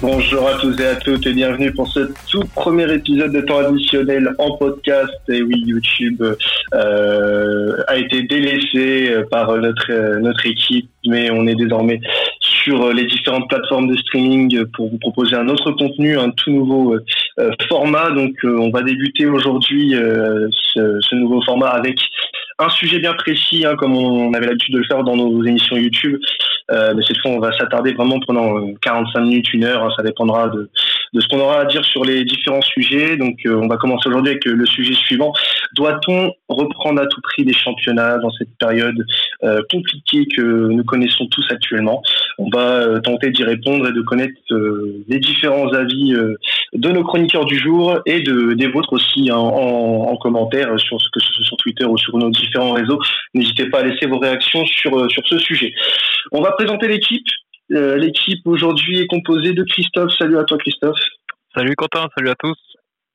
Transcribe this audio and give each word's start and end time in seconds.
Bonjour 0.00 0.48
à 0.48 0.54
tous 0.54 0.80
et 0.80 0.86
à 0.86 0.96
toutes 0.96 1.26
et 1.26 1.32
bienvenue 1.34 1.70
pour 1.72 1.86
ce 1.88 2.10
tout 2.30 2.42
premier 2.54 2.90
épisode 2.90 3.32
de 3.32 3.42
temps 3.42 3.58
additionnel 3.58 4.34
en 4.38 4.56
podcast. 4.56 5.12
Et 5.28 5.42
oui, 5.42 5.62
YouTube 5.66 6.22
euh, 6.74 7.76
a 7.86 7.96
été 7.98 8.22
délaissé 8.22 9.10
euh, 9.10 9.24
par 9.30 9.54
notre 9.58 9.90
euh, 9.90 10.20
notre 10.20 10.46
équipe, 10.46 10.88
mais 11.06 11.30
on 11.30 11.46
est 11.46 11.54
désormais 11.54 12.00
sur 12.40 12.92
les 12.94 13.04
différentes 13.04 13.48
plateformes 13.48 13.88
de 13.88 13.96
streaming 13.98 14.64
pour 14.74 14.90
vous 14.90 14.98
proposer 14.98 15.36
un 15.36 15.48
autre 15.48 15.70
contenu, 15.72 16.18
un 16.18 16.30
tout 16.30 16.50
nouveau 16.50 16.96
format. 17.68 18.10
Donc, 18.10 18.34
on 18.42 18.70
va 18.70 18.82
débuter 18.82 19.26
aujourd'hui 19.26 19.92
ce, 19.92 21.14
nouveau 21.14 21.40
format 21.42 21.68
avec 21.68 21.98
un 22.58 22.68
sujet 22.70 22.98
bien 22.98 23.14
précis, 23.14 23.64
hein, 23.64 23.76
comme 23.76 23.96
on 23.96 24.32
avait 24.34 24.46
l'habitude 24.46 24.74
de 24.74 24.80
le 24.80 24.84
faire 24.84 25.04
dans 25.04 25.16
nos 25.16 25.44
émissions 25.44 25.76
YouTube. 25.76 26.20
Euh, 26.70 26.92
mais 26.94 27.02
cette 27.06 27.18
fois, 27.18 27.30
on 27.30 27.38
va 27.38 27.56
s'attarder 27.56 27.92
vraiment 27.92 28.18
pendant 28.26 28.74
45 28.82 29.20
minutes, 29.20 29.52
une 29.54 29.64
heure. 29.64 29.84
Hein, 29.84 29.90
ça 29.96 30.02
dépendra 30.02 30.48
de, 30.48 30.68
de 31.12 31.20
ce 31.20 31.28
qu'on 31.28 31.40
aura 31.40 31.60
à 31.60 31.64
dire 31.64 31.84
sur 31.84 32.04
les 32.04 32.24
différents 32.24 32.62
sujets. 32.62 33.16
Donc, 33.16 33.38
euh, 33.46 33.60
on 33.62 33.68
va 33.68 33.76
commencer 33.76 34.08
aujourd'hui 34.08 34.30
avec 34.30 34.44
le 34.44 34.66
sujet 34.66 34.94
suivant. 34.94 35.32
Doit-on 35.74 36.32
reprendre 36.48 37.00
à 37.00 37.06
tout 37.06 37.20
prix 37.20 37.44
les 37.44 37.54
championnats 37.54 38.18
dans 38.18 38.30
cette 38.32 38.56
période 38.58 39.04
euh, 39.42 39.60
compliquée 39.70 40.26
que 40.26 40.42
nous 40.42 40.84
connaissons 40.84 41.26
tous 41.26 41.46
actuellement? 41.50 42.02
On 42.38 42.48
va 42.50 43.00
tenter 43.00 43.30
d'y 43.30 43.44
répondre 43.44 43.88
et 43.88 43.92
de 43.92 44.02
connaître 44.02 44.34
les 45.08 45.18
différents 45.18 45.72
avis 45.72 46.14
de 46.72 46.88
nos 46.90 47.02
chroniqueurs 47.02 47.44
du 47.44 47.58
jour 47.58 47.98
et 48.06 48.20
de, 48.20 48.52
des 48.54 48.68
vôtres 48.68 48.92
aussi 48.92 49.30
hein, 49.30 49.36
en, 49.36 50.08
en, 50.10 50.16
commentaire, 50.16 50.78
sur, 50.78 50.98
que 50.98 51.20
ce 51.20 51.32
soit 51.32 51.44
sur 51.44 51.56
Twitter 51.56 51.84
ou 51.84 51.98
sur 51.98 52.16
nos 52.16 52.30
différents 52.30 52.72
réseaux. 52.72 53.00
N'hésitez 53.34 53.66
pas 53.66 53.80
à 53.80 53.84
laisser 53.84 54.06
vos 54.06 54.18
réactions 54.18 54.64
sur, 54.66 55.10
sur 55.10 55.26
ce 55.26 55.38
sujet. 55.38 55.72
On 56.32 56.40
va 56.40 56.52
présenter 56.52 56.88
l'équipe. 56.88 57.26
Euh, 57.72 57.96
l'équipe 57.96 58.46
aujourd'hui 58.46 59.00
est 59.00 59.06
composée 59.06 59.52
de 59.52 59.62
Christophe. 59.64 60.12
Salut 60.18 60.38
à 60.38 60.44
toi 60.44 60.58
Christophe. 60.58 60.98
Salut 61.54 61.74
Quentin, 61.76 62.08
salut 62.16 62.30
à 62.30 62.34
tous. 62.34 62.56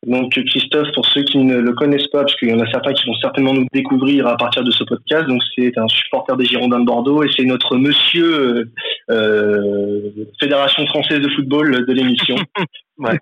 Donc 0.05 0.33
Christophe, 0.33 0.91
pour 0.93 1.05
ceux 1.05 1.23
qui 1.23 1.37
ne 1.37 1.59
le 1.59 1.71
connaissent 1.73 2.07
pas, 2.07 2.21
parce 2.21 2.35
qu'il 2.35 2.49
y 2.49 2.53
en 2.53 2.59
a 2.59 2.69
certains 2.69 2.91
qui 2.91 3.07
vont 3.07 3.15
certainement 3.15 3.53
nous 3.53 3.65
découvrir 3.71 4.27
à 4.27 4.35
partir 4.35 4.63
de 4.63 4.71
ce 4.71 4.83
podcast, 4.83 5.27
donc 5.27 5.41
c'est 5.55 5.77
un 5.77 5.87
supporter 5.87 6.35
des 6.35 6.45
Girondins 6.45 6.81
de 6.81 6.85
Bordeaux 6.85 7.23
et 7.23 7.29
c'est 7.35 7.45
notre 7.45 7.77
monsieur 7.77 8.69
euh, 9.09 10.11
Fédération 10.41 10.85
française 10.87 11.21
de 11.21 11.29
football 11.29 11.85
de 11.85 11.93
l'émission. 11.93 12.35
ouais. 12.97 13.17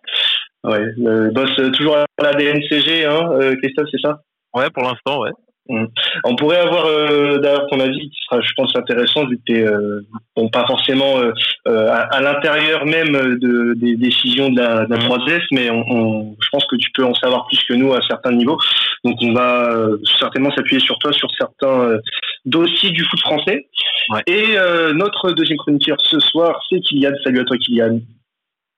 Ouais, 0.64 1.32
boss 1.32 1.56
toujours 1.74 1.98
à 1.98 2.06
la 2.22 2.34
DNCG, 2.34 3.06
hein, 3.06 3.32
euh, 3.34 3.56
Christophe, 3.62 3.88
c'est 3.92 4.02
ça? 4.02 4.22
Ouais, 4.54 4.70
pour 4.74 4.84
l'instant, 4.84 5.22
ouais. 5.22 5.32
Mm. 5.72 5.86
On 6.26 6.36
pourrait 6.36 6.60
avoir 6.60 6.86
euh, 6.86 7.38
d'ailleurs 7.40 7.66
ton 7.68 7.80
avis 7.80 8.10
qui 8.10 8.18
sera, 8.26 8.42
je 8.42 8.52
pense, 8.58 8.76
intéressant 8.76 9.26
vu 9.26 9.38
que 9.38 9.44
tu 9.46 9.66
euh, 9.66 10.02
bon, 10.36 10.50
pas 10.50 10.66
forcément 10.68 11.20
euh, 11.20 11.32
euh, 11.68 11.90
à, 11.90 12.22
l'intérieur 12.22 12.86
même 12.86 13.14
de, 13.14 13.74
des 13.76 13.96
décisions 13.96 14.50
de 14.50 14.60
la, 14.60 14.86
de 14.86 14.92
la 14.92 14.98
3S, 14.98 15.40
mm. 15.40 15.46
mais 15.54 15.70
on, 15.70 16.36
je 16.40 16.50
pense 16.52 16.66
que 16.66 16.76
tu 16.76 16.92
peux 16.94 17.06
en 17.06 17.14
savoir 17.16 17.48
plus 17.48 17.60
que 17.68 17.74
nous 17.74 17.94
à 17.94 18.02
certains 18.02 18.34
niveaux. 18.34 18.58
Donc 19.04 19.18
on 19.22 19.34
va 19.34 19.88
certainement 20.20 20.52
s'appuyer 20.52 20.82
sur 20.82 20.98
toi 21.00 21.12
sur 21.14 21.30
certains 21.38 21.98
dossiers 22.46 22.92
du 22.92 23.04
foot 23.06 23.20
français. 23.22 23.68
Ouais. 24.10 24.22
Et 24.28 24.56
notre 24.94 25.32
deuxième 25.32 25.58
chroniqueur 25.58 25.98
ce 26.02 26.20
soir, 26.20 26.62
c'est 26.70 26.80
Kylian. 26.82 27.14
Salut 27.24 27.40
à 27.40 27.44
toi 27.46 27.58
Kylian. 27.58 28.00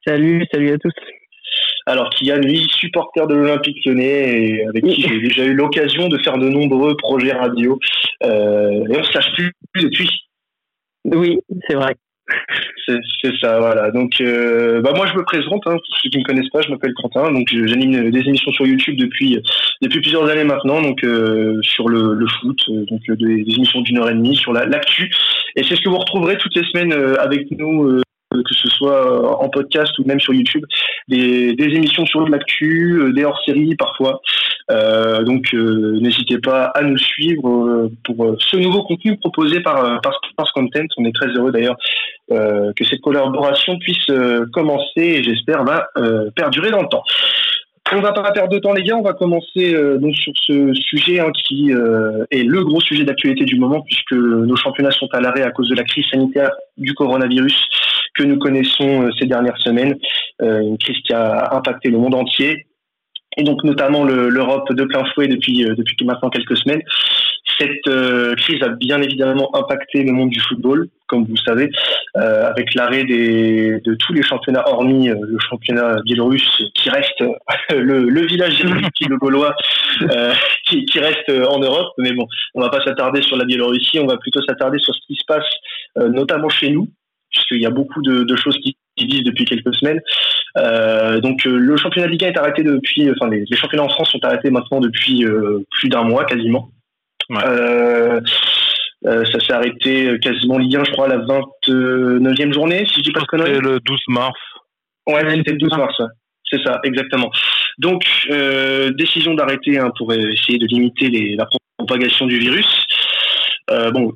Salut, 0.06 0.46
salut 0.52 0.74
à 0.74 0.78
tous. 0.78 0.94
Alors 1.86 2.10
Kylian, 2.12 2.38
lui, 2.38 2.66
supporter 2.78 3.28
de 3.28 3.36
l'Olympique 3.36 3.86
lyonnais, 3.86 4.42
et 4.42 4.66
avec 4.66 4.86
qui 4.86 5.02
j'ai 5.02 5.20
déjà 5.20 5.44
eu 5.44 5.54
l'occasion 5.54 6.08
de 6.08 6.18
faire 6.20 6.38
de 6.38 6.48
nombreux 6.48 6.96
projets 6.96 7.34
radio. 7.34 7.78
Euh, 8.24 8.86
et 8.90 8.96
on 8.96 9.00
ne 9.00 9.04
se 9.04 9.12
sache 9.12 9.34
plus 9.34 9.52
depuis. 9.76 10.10
Oui, 11.06 11.40
c'est 11.68 11.76
vrai. 11.76 11.96
C'est 12.88 13.36
ça, 13.42 13.60
voilà. 13.60 13.92
Donc, 13.92 14.14
euh, 14.22 14.82
bah 14.82 14.94
moi, 14.96 15.06
je 15.08 15.14
me 15.14 15.24
présente. 15.24 15.62
Hein, 15.66 15.76
pour 15.76 15.98
ceux 16.02 16.10
qui 16.10 16.20
me 16.20 16.24
connaissent 16.24 16.50
pas, 16.50 16.62
je 16.62 16.70
m'appelle 16.70 16.94
Quentin. 16.94 17.32
Donc, 17.32 17.48
j'anime 17.52 18.12
des 18.12 18.20
émissions 18.20 18.52
sur 18.54 18.66
YouTube 18.66 18.96
depuis 18.98 19.42
depuis 19.82 20.00
plusieurs 20.00 20.30
années 20.30 20.46
maintenant. 20.46 20.82
Donc, 20.82 21.04
euh, 21.04 21.60
sur 21.62 21.90
le, 21.90 22.14
le, 22.14 22.28
foot, 22.28 22.60
donc 22.70 23.02
des, 23.20 23.44
des 23.44 23.56
émissions 23.56 23.82
d'une 23.82 24.00
heure 24.00 24.10
et 24.10 24.14
demie 24.14 24.36
sur 24.36 24.54
l'actu. 24.54 25.12
et 25.58 25.64
c'est 25.64 25.76
ce 25.76 25.82
que 25.82 25.90
vous 25.90 25.98
retrouverez 25.98 26.38
toutes 26.38 26.56
les 26.56 26.64
semaines 26.64 26.94
avec 27.20 27.52
nous 27.52 28.03
que 28.42 28.54
ce 28.54 28.68
soit 28.70 29.42
en 29.42 29.50
podcast 29.50 29.98
ou 30.00 30.06
même 30.06 30.20
sur 30.20 30.34
YouTube, 30.34 30.66
des, 31.08 31.56
émissions 31.60 32.06
sur 32.06 32.28
l'actu, 32.28 33.00
euh, 33.00 33.14
des 33.14 33.24
hors-séries 33.24 33.76
parfois. 33.76 34.22
Euh, 34.72 35.24
donc 35.24 35.54
euh, 35.54 36.00
n'hésitez 36.00 36.38
pas 36.38 36.66
à 36.66 36.84
nous 36.84 36.98
suivre 36.98 37.90
pour 38.04 38.36
ce 38.40 38.58
nouveau 38.58 38.84
contenu 38.84 39.18
proposé 39.18 39.60
par, 39.60 40.02
par 40.02 40.20
Content. 40.54 40.86
On 40.98 41.06
est 41.06 41.16
très 41.16 41.28
heureux 41.28 41.52
d'ailleurs 41.52 41.76
que 42.30 42.84
cette 42.84 43.02
collaboration 43.02 43.78
puisse 43.80 44.06
commencer 44.52 44.86
et 44.98 45.24
j'espère 45.24 45.64
va 45.64 45.88
perdurer 46.36 46.72
dans 46.72 46.82
le 46.82 46.88
temps. 46.88 47.04
On 47.92 48.00
va 48.02 48.14
pas 48.14 48.32
perdre 48.32 48.52
de 48.52 48.60
temps 48.60 48.74
les 48.74 48.84
gars, 48.84 48.98
on 48.98 49.04
va 49.04 49.14
commencer 49.14 49.74
donc 50.00 50.16
sur 50.16 50.34
ce 50.42 50.74
sujet 50.74 51.20
hein, 51.20 51.32
qui 51.46 51.70
est 51.70 52.44
le 52.44 52.64
gros 52.64 52.82
sujet 52.82 53.04
d'actualité 53.04 53.44
du 53.46 53.60
moment 53.60 53.82
puisque 53.82 54.14
nos 54.14 54.56
championnats 54.56 54.92
sont 54.92 55.10
à 55.12 55.20
l'arrêt 55.20 55.44
à 55.44 55.52
cause 55.52 55.70
de 55.70 55.76
la 55.76 55.84
crise 55.84 56.06
sanitaire 56.10 56.52
du 56.78 56.94
coronavirus 56.96 57.68
que 58.14 58.24
nous 58.24 58.38
connaissons 58.38 59.04
euh, 59.04 59.10
ces 59.20 59.26
dernières 59.26 59.58
semaines, 59.58 59.98
euh, 60.42 60.62
une 60.62 60.78
crise 60.78 60.98
qui 61.06 61.14
a 61.14 61.56
impacté 61.56 61.90
le 61.90 61.98
monde 61.98 62.16
entier, 62.16 62.68
et 63.38 63.44
donc 63.44 63.64
notamment 63.64 64.04
l'Europe 64.04 64.72
de 64.74 64.84
plein 64.84 65.04
fouet 65.14 65.28
depuis 65.28 65.66
euh, 65.66 65.76
depuis 65.76 66.06
maintenant 66.06 66.30
quelques 66.30 66.58
semaines. 66.58 66.82
Cette 67.60 68.36
crise 68.38 68.64
a 68.64 68.70
bien 68.70 69.00
évidemment 69.02 69.56
impacté 69.56 70.04
le 70.04 70.12
monde 70.12 70.30
du 70.30 70.40
football, 70.40 70.88
comme 71.08 71.24
vous 71.26 71.36
le 71.36 71.44
savez, 71.46 71.70
avec 72.16 72.74
l'arrêt 72.74 73.04
de 73.04 73.96
tous 73.96 74.14
les 74.14 74.24
championnats, 74.24 74.64
hormis 74.66 75.10
le 75.10 75.38
championnat 75.50 75.98
biélorusse, 76.04 76.64
qui 76.74 76.90
reste 76.90 77.20
le, 77.70 78.10
le, 78.10 78.26
village 78.26 78.64
qui 78.96 79.06
le 79.06 79.18
gaulois, 79.18 79.56
qui, 80.66 80.86
qui, 80.86 81.00
reste 81.00 81.30
en 81.30 81.60
Europe. 81.60 81.94
Mais 82.00 82.14
bon, 82.14 82.26
on 82.56 82.62
va 82.62 82.70
pas 82.70 82.84
s'attarder 82.84 83.22
sur 83.22 83.38
la 83.38 83.46
Biélorussie, 83.46 84.00
on 84.00 84.08
va 84.08 84.18
plutôt 84.18 84.42
s'attarder 84.42 84.80
sur 84.80 84.96
ce 84.96 85.02
qui 85.06 85.16
se 85.16 85.26
passe, 85.28 85.46
notamment 85.96 86.50
chez 86.50 86.72
nous, 86.72 86.88
puisqu'il 87.30 87.62
y 87.62 87.68
a 87.68 87.72
beaucoup 87.72 88.02
de, 88.02 88.24
de 88.24 88.36
choses 88.36 88.58
qui, 88.64 88.76
qui, 88.96 89.06
disent 89.06 89.24
depuis 89.24 89.46
quelques 89.46 89.74
semaines. 89.76 90.02
Euh, 90.58 91.20
donc 91.20 91.46
euh, 91.46 91.58
le 91.58 91.78
championnat 91.78 92.08
de 92.08 92.12
Ligue 92.12 92.26
1 92.26 92.28
est 92.30 92.38
arrêté 92.38 92.64
depuis, 92.64 93.10
enfin 93.12 93.30
les, 93.30 93.44
les 93.50 93.58
championnats 93.58 93.86
en 93.86 93.90
France 93.90 94.12
sont 94.12 94.24
arrêtés 94.24 94.52
maintenant 94.52 94.80
depuis 94.80 95.26
euh, 95.26 95.64
plus 95.72 95.90
d'un 95.90 96.04
mois 96.04 96.26
quasiment. 96.26 96.70
Ouais. 97.30 97.44
Euh, 97.46 98.22
euh, 99.06 99.26
ça 99.26 99.40
s'est 99.40 99.54
arrêté 99.54 100.18
quasiment 100.22 100.58
Ligue 100.58 100.78
1, 100.78 100.84
je 100.86 100.92
crois, 100.92 101.08
la 101.08 101.18
29e 101.18 102.54
journée, 102.54 102.86
si 102.88 103.00
je 103.00 103.02
dis 103.02 103.12
pas 103.12 103.22
de 103.22 103.26
conneries. 103.26 103.60
Le 103.60 103.80
12 103.80 104.00
mars. 104.10 104.40
Ouais, 105.08 105.22
c'était 105.36 105.52
le 105.52 105.58
12 105.58 105.78
mars. 105.78 106.02
C'est 106.50 106.62
ça, 106.64 106.80
exactement. 106.84 107.32
Donc, 107.80 108.06
euh, 108.30 108.92
décision 108.92 109.34
d'arrêter 109.34 109.80
hein, 109.80 109.92
pour 109.98 110.14
essayer 110.14 110.58
de 110.58 110.68
limiter 110.68 111.10
les, 111.10 111.36
la 111.36 111.46
propagation 111.78 112.28
du 112.28 112.38
virus. 112.38 112.86
Euh, 113.72 113.92
bon, 113.92 114.14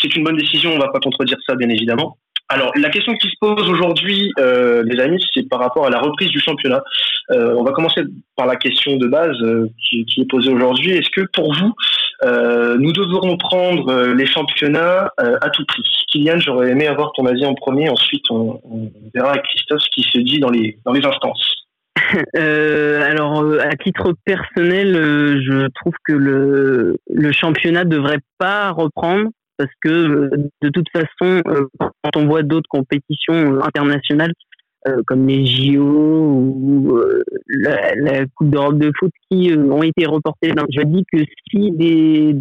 c'est 0.00 0.14
une 0.16 0.24
bonne 0.24 0.36
décision, 0.36 0.72
on 0.72 0.78
va 0.78 0.88
pas 0.88 1.00
contredire 1.00 1.38
ça, 1.46 1.54
bien 1.54 1.68
évidemment. 1.68 2.18
Alors, 2.52 2.70
la 2.76 2.90
question 2.90 3.14
qui 3.14 3.28
se 3.28 3.36
pose 3.40 3.66
aujourd'hui, 3.66 4.30
euh, 4.38 4.82
les 4.84 5.00
amis, 5.00 5.24
c'est 5.32 5.48
par 5.48 5.58
rapport 5.58 5.86
à 5.86 5.90
la 5.90 5.98
reprise 5.98 6.28
du 6.28 6.38
championnat. 6.38 6.82
Euh, 7.30 7.54
on 7.56 7.62
va 7.62 7.72
commencer 7.72 8.02
par 8.36 8.46
la 8.46 8.56
question 8.56 8.96
de 8.98 9.06
base 9.06 9.40
euh, 9.40 9.70
qui, 9.88 10.04
est 10.18 10.30
posée 10.30 10.50
aujourd'hui. 10.50 10.90
Est-ce 10.90 11.08
que 11.08 11.26
pour 11.32 11.54
vous, 11.54 11.72
euh, 12.24 12.76
nous 12.78 12.92
devrons 12.92 13.38
prendre 13.38 14.12
les 14.12 14.26
championnats 14.26 15.10
à 15.16 15.48
tout 15.48 15.64
prix? 15.64 15.82
Kylian, 16.08 16.40
j'aurais 16.40 16.72
aimé 16.72 16.86
avoir 16.86 17.12
ton 17.12 17.24
avis 17.24 17.46
en 17.46 17.54
premier. 17.54 17.88
Ensuite, 17.88 18.24
on, 18.28 18.60
on, 18.64 18.92
verra 19.14 19.30
avec 19.30 19.44
Christophe 19.44 19.80
ce 19.80 19.88
qui 19.94 20.02
se 20.02 20.18
dit 20.18 20.38
dans 20.38 20.50
les, 20.50 20.78
dans 20.84 20.92
les 20.92 21.06
instances. 21.06 21.64
alors, 22.34 23.46
à 23.60 23.74
titre 23.76 24.12
personnel, 24.26 24.92
je 25.42 25.68
trouve 25.68 25.94
que 26.06 26.12
le, 26.12 26.98
le 27.10 27.32
championnat 27.32 27.84
devrait 27.84 28.20
pas 28.36 28.72
reprendre 28.72 29.30
parce 29.56 29.70
que 29.82 29.88
euh, 29.88 30.30
de 30.62 30.68
toute 30.68 30.88
façon, 30.90 31.42
euh, 31.46 31.66
quand 31.78 32.16
on 32.16 32.26
voit 32.26 32.42
d'autres 32.42 32.68
compétitions 32.68 33.34
euh, 33.34 33.60
internationales 33.62 34.32
comme 35.06 35.28
les 35.28 35.46
JO 35.46 35.80
ou 35.80 37.00
la, 37.46 38.26
Coupe 38.34 38.50
d'Europe 38.50 38.78
de 38.78 38.90
foot 38.98 39.12
qui 39.30 39.52
ont 39.56 39.84
été 39.84 40.06
reportées, 40.06 40.52
je 40.70 40.82
dis 40.82 41.04
que 41.12 41.18
si 41.48 41.70
des, 41.70 42.34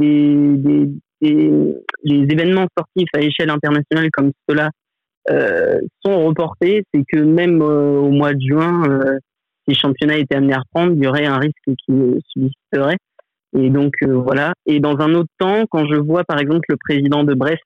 événements 2.04 2.66
sportifs 2.72 3.10
à 3.14 3.22
échelle 3.22 3.52
internationale 3.52 4.10
comme 4.12 4.32
cela 4.50 4.72
euh, 5.30 5.82
sont 6.04 6.26
reportés, 6.26 6.84
c'est 6.92 7.04
que 7.08 7.20
même 7.20 7.62
au 7.62 8.10
mois 8.10 8.34
de 8.34 8.42
juin, 8.42 9.02
si 9.66 9.68
les 9.68 9.76
championnats 9.76 10.18
étaient 10.18 10.38
amenés 10.38 10.56
à 10.56 10.62
reprendre, 10.62 10.94
il 10.96 11.04
y 11.04 11.08
aurait 11.08 11.28
un 11.28 11.38
risque 11.38 11.54
qui 11.86 11.94
subsisterait. 12.34 12.98
Et 13.58 13.70
donc 13.70 13.94
euh, 14.04 14.14
voilà. 14.14 14.54
Et 14.66 14.80
dans 14.80 14.98
un 15.00 15.14
autre 15.14 15.30
temps, 15.38 15.66
quand 15.70 15.86
je 15.88 15.96
vois 15.96 16.24
par 16.24 16.40
exemple 16.40 16.66
le 16.70 16.78
président 16.78 17.24
de 17.24 17.34
Brest 17.34 17.62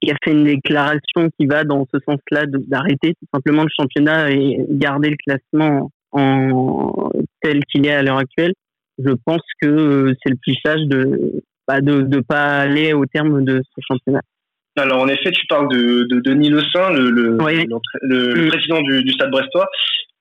qui 0.00 0.10
a 0.10 0.14
fait 0.22 0.32
une 0.32 0.44
déclaration 0.44 1.30
qui 1.38 1.46
va 1.46 1.64
dans 1.64 1.86
ce 1.92 1.98
sens-là 2.04 2.44
d'arrêter 2.46 3.14
tout 3.14 3.28
simplement 3.32 3.62
le 3.62 3.70
championnat 3.74 4.30
et 4.30 4.64
garder 4.68 5.10
le 5.10 5.16
classement 5.16 5.90
en 6.12 7.10
tel 7.42 7.64
qu'il 7.64 7.86
est 7.86 7.92
à 7.92 8.02
l'heure 8.02 8.18
actuelle, 8.18 8.52
je 8.98 9.10
pense 9.24 9.42
que 9.60 10.14
c'est 10.22 10.30
le 10.30 10.36
plus 10.36 10.56
sage 10.64 10.82
de 10.82 11.42
bah, 11.66 11.80
de 11.80 12.02
ne 12.02 12.20
pas 12.20 12.58
aller 12.58 12.92
au 12.92 13.06
terme 13.06 13.44
de 13.44 13.60
ce 13.74 13.80
championnat. 13.86 14.20
Alors 14.76 15.00
en 15.00 15.08
effet, 15.08 15.30
tu 15.32 15.46
parles 15.46 15.68
de, 15.68 16.04
de 16.04 16.20
Denis 16.20 16.50
Le 16.50 16.60
Saint, 16.72 16.90
le, 16.90 17.10
le, 17.10 17.38
le, 18.02 18.44
mm. 18.44 18.48
président 18.48 18.80
du, 18.82 19.02
du, 19.02 19.12
Stade 19.12 19.30
Brestois, 19.30 19.66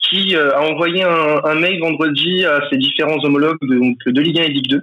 qui 0.10 0.36
euh, 0.36 0.56
a 0.56 0.62
envoyé 0.62 1.04
un, 1.04 1.56
mail 1.56 1.80
vendredi 1.80 2.46
à 2.46 2.60
ses 2.70 2.78
différents 2.78 3.18
homologues 3.24 3.58
de, 3.62 4.22
Ligue 4.22 4.40
1 4.40 4.44
et 4.44 4.50
Ligue 4.50 4.70
2, 4.70 4.82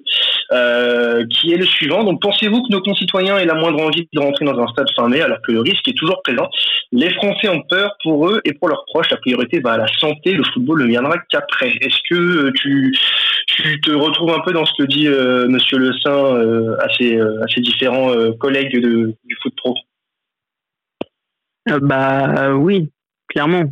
euh, 0.52 1.24
qui 1.26 1.52
est 1.52 1.56
le 1.56 1.66
suivant. 1.66 2.04
Donc 2.04 2.20
pensez-vous 2.20 2.62
que 2.62 2.72
nos 2.72 2.80
concitoyens 2.80 3.38
aient 3.38 3.46
la 3.46 3.54
moindre 3.54 3.82
envie 3.82 4.08
de 4.12 4.20
rentrer 4.20 4.44
dans 4.44 4.58
un 4.58 4.66
stade 4.68 4.88
fin 4.96 5.08
mai 5.08 5.20
alors 5.20 5.40
que 5.42 5.52
le 5.52 5.60
risque 5.60 5.86
est 5.88 5.96
toujours 5.96 6.22
présent? 6.22 6.48
Les 6.92 7.10
Français 7.14 7.48
ont 7.48 7.62
peur 7.62 7.94
pour 8.02 8.28
eux 8.28 8.40
et 8.44 8.52
pour 8.52 8.68
leurs 8.68 8.84
proches. 8.86 9.10
La 9.10 9.16
priorité 9.16 9.60
va 9.60 9.72
à 9.72 9.78
la 9.78 9.86
santé. 9.98 10.32
Le 10.32 10.44
football 10.44 10.82
ne 10.82 10.88
viendra 10.88 11.16
qu'après. 11.30 11.70
Est-ce 11.80 11.98
que 12.10 12.14
euh, 12.14 12.52
tu, 12.54 12.92
te 13.82 13.92
retrouves 13.92 14.30
un 14.30 14.40
peu 14.40 14.52
dans 14.52 14.64
ce 14.64 14.72
que 14.78 14.84
dit 14.84 15.08
euh, 15.08 15.46
Monsieur 15.48 15.78
Le 15.78 15.92
Saint 15.98 16.76
à, 16.80 16.88
ses, 16.96 17.18
à 17.18 17.46
ses 17.54 17.60
différents 17.60 18.12
collègues 18.38 18.80
de, 18.80 19.14
du 19.24 19.36
foot 19.42 19.54
pro? 19.56 19.74
Bah 21.80 22.54
oui, 22.54 22.90
clairement. 23.32 23.64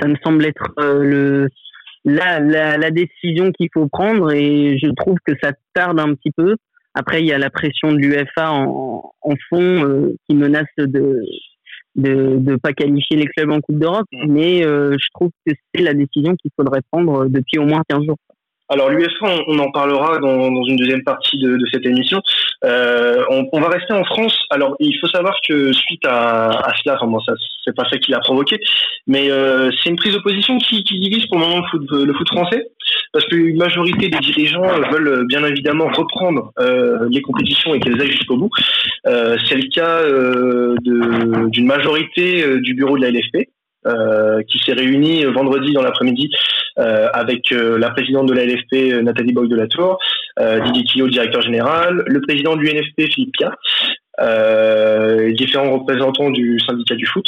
ça 0.00 0.08
me 0.08 0.16
semble 0.22 0.44
être 0.44 0.72
le 0.78 1.48
la, 2.04 2.40
la, 2.40 2.78
la 2.78 2.90
décision 2.90 3.52
qu'il 3.52 3.68
faut 3.72 3.88
prendre 3.88 4.32
et 4.32 4.78
je 4.78 4.90
trouve 4.94 5.16
que 5.24 5.32
ça 5.42 5.52
tarde 5.74 6.00
un 6.00 6.14
petit 6.14 6.30
peu. 6.30 6.56
Après, 6.94 7.20
il 7.20 7.26
y 7.26 7.32
a 7.32 7.38
la 7.38 7.50
pression 7.50 7.92
de 7.92 7.98
l'UFA 7.98 8.52
en, 8.52 9.12
en 9.20 9.34
fond 9.48 9.84
euh, 9.84 10.16
qui 10.26 10.34
menace 10.34 10.66
de 10.78 11.20
de 11.96 12.38
ne 12.38 12.54
pas 12.54 12.72
qualifier 12.72 13.16
les 13.16 13.26
clubs 13.26 13.50
en 13.50 13.60
Coupe 13.60 13.78
d'Europe, 13.78 14.06
mm. 14.12 14.32
mais 14.32 14.64
euh, 14.64 14.92
je 14.92 15.06
trouve 15.12 15.30
que 15.44 15.52
c'est 15.74 15.82
la 15.82 15.92
décision 15.92 16.36
qu'il 16.36 16.50
faudrait 16.56 16.82
prendre 16.90 17.26
depuis 17.26 17.58
au 17.58 17.64
moins 17.64 17.82
15 17.88 18.04
jours. 18.04 18.16
Alors 18.70 18.88
l'UFA, 18.88 19.26
on, 19.48 19.58
en 19.58 19.72
parlera 19.72 20.18
dans, 20.18 20.64
une 20.64 20.76
deuxième 20.76 21.02
partie 21.02 21.38
de, 21.40 21.58
cette 21.72 21.84
émission. 21.84 22.22
Euh, 22.64 23.24
on, 23.28 23.60
va 23.60 23.68
rester 23.68 23.92
en 23.92 24.04
France. 24.04 24.46
Alors 24.50 24.76
il 24.78 24.96
faut 25.00 25.08
savoir 25.08 25.34
que 25.46 25.72
suite 25.72 26.06
à, 26.06 26.72
cela, 26.80 26.94
enfin 26.94 27.08
bon, 27.08 27.18
ça 27.20 27.32
c'est 27.64 27.74
pas 27.74 27.84
ça 27.90 27.98
qui 27.98 28.12
l'a 28.12 28.20
provoqué, 28.20 28.60
mais 29.08 29.28
euh, 29.30 29.70
c'est 29.82 29.90
une 29.90 29.96
prise 29.96 30.14
de 30.14 30.20
position 30.20 30.56
qui, 30.58 30.82
divise 30.84 31.26
pour 31.26 31.38
le 31.38 31.46
moment 31.46 31.62
le 31.72 32.12
foot, 32.14 32.28
français, 32.28 32.68
parce 33.12 33.26
qu'une 33.26 33.56
majorité 33.56 34.08
des 34.08 34.18
dirigeants 34.18 34.62
veulent 34.92 35.26
bien 35.26 35.44
évidemment 35.44 35.88
reprendre 35.88 36.52
euh, 36.60 37.08
les 37.10 37.22
compétitions 37.22 37.74
et 37.74 37.80
qu'elles 37.80 38.00
aillent 38.00 38.12
jusqu'au 38.12 38.36
bout. 38.36 38.50
C'est 39.04 39.56
le 39.56 39.68
cas 39.68 40.00
d'une 41.50 41.66
majorité 41.66 42.60
du 42.60 42.74
bureau 42.74 42.96
de 42.96 43.02
la 43.02 43.10
LFP. 43.10 43.48
Euh, 43.86 44.42
qui 44.42 44.58
s'est 44.58 44.74
réuni 44.74 45.24
vendredi 45.24 45.72
dans 45.72 45.80
l'après-midi 45.80 46.30
euh, 46.78 47.08
avec 47.14 47.50
euh, 47.50 47.78
la 47.78 47.88
présidente 47.88 48.26
de 48.26 48.34
la 48.34 48.44
LFP, 48.44 49.02
Nathalie 49.02 49.32
Boy 49.32 49.48
de 49.48 49.56
la 49.56 49.68
Tour, 49.68 49.98
Didier 50.38 51.08
directeur 51.08 51.40
général, 51.40 52.02
le 52.06 52.20
président 52.20 52.56
du 52.56 52.66
NFP, 52.66 53.10
Philippe 53.10 53.32
Pia, 53.38 53.56
différents 55.32 55.72
représentants 55.72 56.28
du 56.28 56.60
syndicat 56.60 56.94
du 56.94 57.06
foot. 57.06 57.24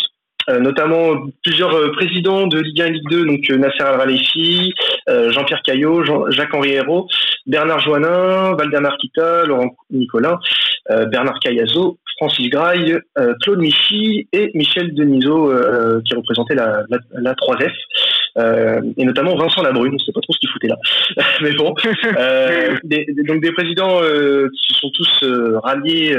Notamment 0.48 1.14
plusieurs 1.42 1.92
présidents 1.92 2.46
de 2.46 2.58
Ligue 2.58 2.82
1 2.82 2.86
et 2.86 2.90
Ligue 2.90 3.10
2, 3.10 3.26
donc 3.26 3.48
Nasser 3.50 3.82
Al-Ralefi, 3.82 4.72
Jean-Pierre 5.06 5.62
Caillot, 5.62 6.04
Jacques-Henri 6.30 6.72
Hérault, 6.72 7.06
Bernard 7.46 7.80
Joannin, 7.80 8.54
Valdemar 8.54 8.96
Kita, 8.98 9.44
Laurent 9.46 9.70
Nicolas, 9.90 10.38
Bernard 10.88 11.38
Cayazo, 11.40 11.98
Francis 12.22 12.50
Graille, 12.50 12.98
euh, 13.18 13.34
Claude 13.42 13.58
Michy 13.58 14.28
et 14.32 14.52
Michel 14.54 14.94
Denisot 14.94 15.50
euh, 15.50 16.00
qui 16.04 16.14
représentait 16.14 16.54
la, 16.54 16.84
la, 17.12 17.34
3F. 17.34 17.72
Euh, 18.38 18.80
et 18.96 19.04
notamment 19.04 19.36
Vincent 19.36 19.60
Labrune, 19.62 19.90
on 19.90 19.94
ne 19.94 19.98
sait 19.98 20.12
pas 20.12 20.20
trop 20.20 20.32
ce 20.32 20.38
qu'il 20.38 20.48
foutait 20.50 20.68
là, 20.68 20.76
mais 21.42 21.52
bon, 21.52 21.74
donc 23.26 23.40
des 23.40 23.52
présidents 23.52 24.00
qui 24.00 24.74
se 24.74 24.80
sont 24.80 24.90
tous 24.94 25.24
ralliés 25.62 26.16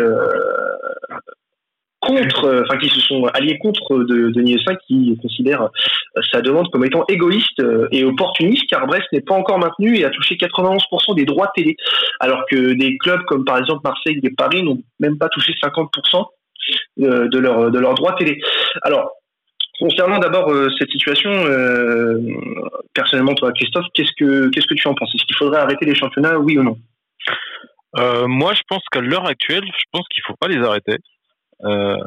contre, 2.04 2.46
euh, 2.46 2.64
enfin 2.64 2.78
qui 2.78 2.90
se 2.90 3.00
sont 3.02 3.26
alliés 3.34 3.58
contre 3.60 4.04
de, 4.04 4.30
Denis 4.30 4.58
V 4.68 4.76
qui 4.88 5.18
considère 5.22 5.64
euh, 5.64 6.22
sa 6.32 6.42
demande 6.42 6.70
comme 6.72 6.86
étant 6.86 7.06
égoïste 7.08 7.60
euh, 7.62 7.88
et 7.92 8.04
opportuniste 8.04 8.66
car 8.70 8.86
Brest 8.88 9.06
n'est 9.12 9.22
pas 9.22 9.36
encore 9.36 9.60
maintenu 9.60 9.98
et 9.98 10.06
a 10.06 10.10
touché 10.10 10.36
91% 10.36 11.16
des 11.16 11.26
droits 11.26 11.52
télé 11.56 11.76
alors 12.20 12.44
que 12.50 12.74
des 12.74 12.98
clubs 12.98 13.24
comme 13.26 13.46
par 13.46 13.58
exemple 13.58 13.82
Marseille 13.84 14.20
et 14.22 14.30
Paris 14.32 14.64
n'ont 14.64 14.82
même 15.00 15.18
pas 15.18 15.30
touché 15.30 15.54
50% 15.64 16.26
de 16.98 17.40
leurs 17.40 17.72
de 17.72 17.80
droits 17.80 18.14
télé. 18.14 18.40
Alors 18.84 19.12
concernant 19.80 20.20
d'abord 20.20 20.54
cette 20.78 20.90
situation, 20.92 21.32
personnellement 22.94 23.34
toi 23.34 23.52
Christophe, 23.52 23.88
qu'est-ce 23.94 24.12
que 24.18 24.50
qu'est-ce 24.50 24.68
que 24.68 24.76
tu 24.76 24.88
en 24.88 24.94
penses? 24.94 25.14
Est-ce 25.16 25.26
qu'il 25.26 25.36
faudrait 25.36 25.60
arrêter 25.60 25.86
les 25.86 25.96
championnats, 25.96 26.38
oui 26.38 26.58
ou 26.58 26.64
non? 26.64 26.78
Moi, 28.28 28.54
je 28.54 28.62
pense 28.68 28.84
qu'à 28.92 29.02
l'heure 29.02 29.28
actuelle, 29.28 29.66
je 29.66 29.86
pense 29.92 30.08
qu'il 30.10 30.24
faut 30.26 30.36
pas 30.40 30.48
les 30.48 30.64
arrêter. 30.64 30.98
Euh, 31.64 31.98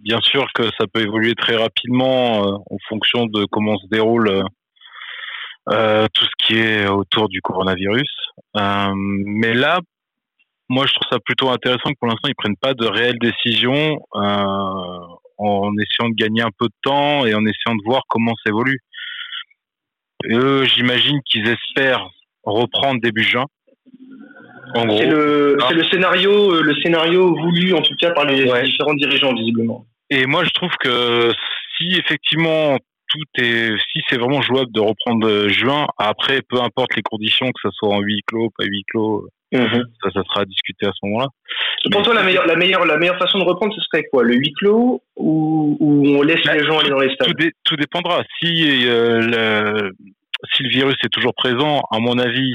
bien 0.00 0.20
sûr 0.22 0.46
que 0.54 0.64
ça 0.78 0.86
peut 0.92 1.02
évoluer 1.02 1.34
très 1.34 1.56
rapidement 1.56 2.44
euh, 2.44 2.56
en 2.70 2.76
fonction 2.88 3.26
de 3.26 3.44
comment 3.50 3.76
se 3.76 3.86
déroule 3.88 4.44
euh, 5.68 6.06
tout 6.14 6.24
ce 6.24 6.46
qui 6.46 6.58
est 6.58 6.86
autour 6.86 7.28
du 7.28 7.40
coronavirus. 7.42 8.10
mais 8.54 9.54
là, 9.54 9.80
moi, 10.68 10.86
je 10.86 10.94
trouve 10.94 11.08
ça 11.10 11.18
plutôt 11.18 11.50
intéressant 11.50 11.90
que 11.90 11.98
pour 11.98 12.08
l'instant, 12.08 12.28
ils 12.28 12.34
prennent 12.34 12.56
pas 12.56 12.74
de 12.74 12.86
réelles 12.86 13.18
décisions 13.18 13.98
en 14.12 15.72
essayant 15.78 16.10
de 16.10 16.14
gagner 16.14 16.42
un 16.42 16.50
peu 16.56 16.66
de 16.66 16.74
temps 16.82 17.26
et 17.26 17.34
en 17.34 17.44
essayant 17.44 17.76
de 17.76 17.84
voir 17.84 18.02
comment 18.08 18.34
ça 18.36 18.50
évolue. 18.50 18.78
eux, 20.26 20.64
j'imagine 20.64 21.20
qu'ils 21.24 21.48
espèrent 21.48 22.08
reprendre 22.44 23.00
début 23.00 23.24
juin. 23.24 23.46
C'est 24.74 25.06
le, 25.06 25.56
ah. 25.60 25.72
le, 25.72 25.84
scénario, 25.84 26.54
euh, 26.54 26.62
le 26.62 26.74
scénario 26.76 27.34
voulu 27.34 27.74
en 27.74 27.82
tout 27.82 27.94
cas 28.00 28.10
par 28.12 28.24
les 28.24 28.44
différents 28.64 28.94
dirigeants 28.94 29.34
visiblement. 29.34 29.86
Et 30.10 30.26
moi 30.26 30.44
je 30.44 30.50
trouve 30.50 30.72
que 30.80 31.32
si 31.76 31.96
effectivement 31.96 32.76
tout 33.08 33.42
est, 33.42 33.72
si 33.92 34.00
c'est 34.08 34.18
vraiment 34.18 34.40
jouable 34.40 34.72
de 34.72 34.80
reprendre 34.80 35.26
euh, 35.26 35.48
juin, 35.48 35.86
après 35.98 36.42
peu 36.48 36.60
importe 36.60 36.94
les 36.96 37.02
conditions, 37.02 37.46
que 37.46 37.60
ce 37.62 37.70
soit 37.72 37.88
en 37.88 38.00
huis 38.00 38.20
clos, 38.26 38.50
pas 38.56 38.64
huis 38.64 38.84
clos, 38.88 39.28
mhm. 39.52 39.84
ça, 40.02 40.10
ça 40.12 40.22
sera 40.22 40.44
discuté 40.44 40.86
à 40.86 40.92
ce 40.92 41.06
moment-là. 41.06 41.26
Pour 41.90 42.02
toi, 42.02 42.14
la 42.14 42.22
meilleure, 42.22 42.46
la 42.46 42.56
meilleure, 42.56 42.84
la 42.84 42.98
meilleure 42.98 43.18
façon 43.18 43.38
de 43.38 43.44
reprendre, 43.44 43.74
ce 43.74 43.80
serait 43.80 44.04
quoi, 44.12 44.22
le 44.22 44.34
huis 44.34 44.52
clos 44.52 45.02
ou, 45.16 45.76
on 45.80 46.22
laisse 46.22 46.42
bah, 46.44 46.54
les 46.54 46.64
gens 46.64 46.78
aller 46.78 46.90
dans 46.90 47.00
les 47.00 47.12
stades? 47.14 47.34
tout, 47.64 47.76
dépendra. 47.76 48.22
Si 48.38 48.86
euh, 48.86 49.20
le, 49.20 49.92
si 50.54 50.62
le 50.62 50.70
virus 50.70 50.96
est 51.04 51.08
toujours 51.08 51.34
présent, 51.34 51.82
à 51.90 51.98
mon 51.98 52.18
avis, 52.18 52.54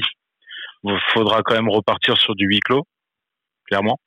il 0.88 1.12
faudra 1.12 1.42
quand 1.42 1.54
même 1.54 1.68
repartir 1.68 2.16
sur 2.16 2.34
du 2.34 2.46
huis 2.46 2.60
clos, 2.60 2.84
clairement. 3.66 3.98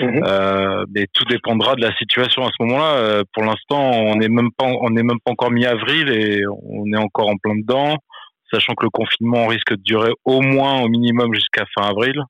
Mhm. 0.00 0.22
Euh, 0.24 0.84
mais 0.94 1.06
tout 1.12 1.24
dépendra 1.24 1.74
de 1.74 1.80
la 1.80 1.94
situation 1.96 2.44
à 2.44 2.50
ce 2.50 2.62
moment-là. 2.64 2.96
Euh, 2.96 3.22
pour 3.32 3.44
l'instant, 3.44 3.90
on 3.90 4.16
n'est 4.16 4.28
même 4.28 4.50
pas, 4.56 4.66
on 4.66 4.90
n'est 4.90 5.02
même 5.02 5.18
pas 5.24 5.32
encore 5.32 5.50
mi-avril 5.50 6.10
et 6.10 6.42
on 6.46 6.92
est 6.92 6.98
encore 6.98 7.28
en 7.28 7.36
plein 7.36 7.56
dedans, 7.56 7.96
sachant 8.52 8.74
que 8.74 8.84
le 8.84 8.90
confinement 8.90 9.46
risque 9.46 9.72
de 9.72 9.82
durer 9.82 10.12
au 10.24 10.40
moins, 10.40 10.82
au 10.82 10.88
minimum, 10.88 11.32
jusqu'à 11.34 11.64
fin 11.74 11.88
avril. 11.88 12.20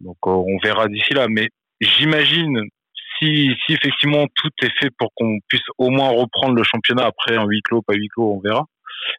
Donc, 0.00 0.16
euh, 0.26 0.30
on 0.30 0.58
verra 0.62 0.88
d'ici 0.88 1.14
là. 1.14 1.26
Mais 1.28 1.48
j'imagine, 1.80 2.62
si, 3.18 3.50
si 3.66 3.72
effectivement 3.72 4.26
tout 4.34 4.50
est 4.62 4.72
fait 4.78 4.90
pour 4.98 5.10
qu'on 5.14 5.38
puisse 5.48 5.66
au 5.78 5.90
moins 5.90 6.08
reprendre 6.08 6.54
le 6.54 6.62
championnat 6.64 7.06
après 7.06 7.36
en 7.36 7.46
huis 7.46 7.62
clos, 7.62 7.82
pas 7.82 7.94
huis 7.94 8.08
clos, 8.08 8.34
on 8.34 8.40
verra. 8.40 8.64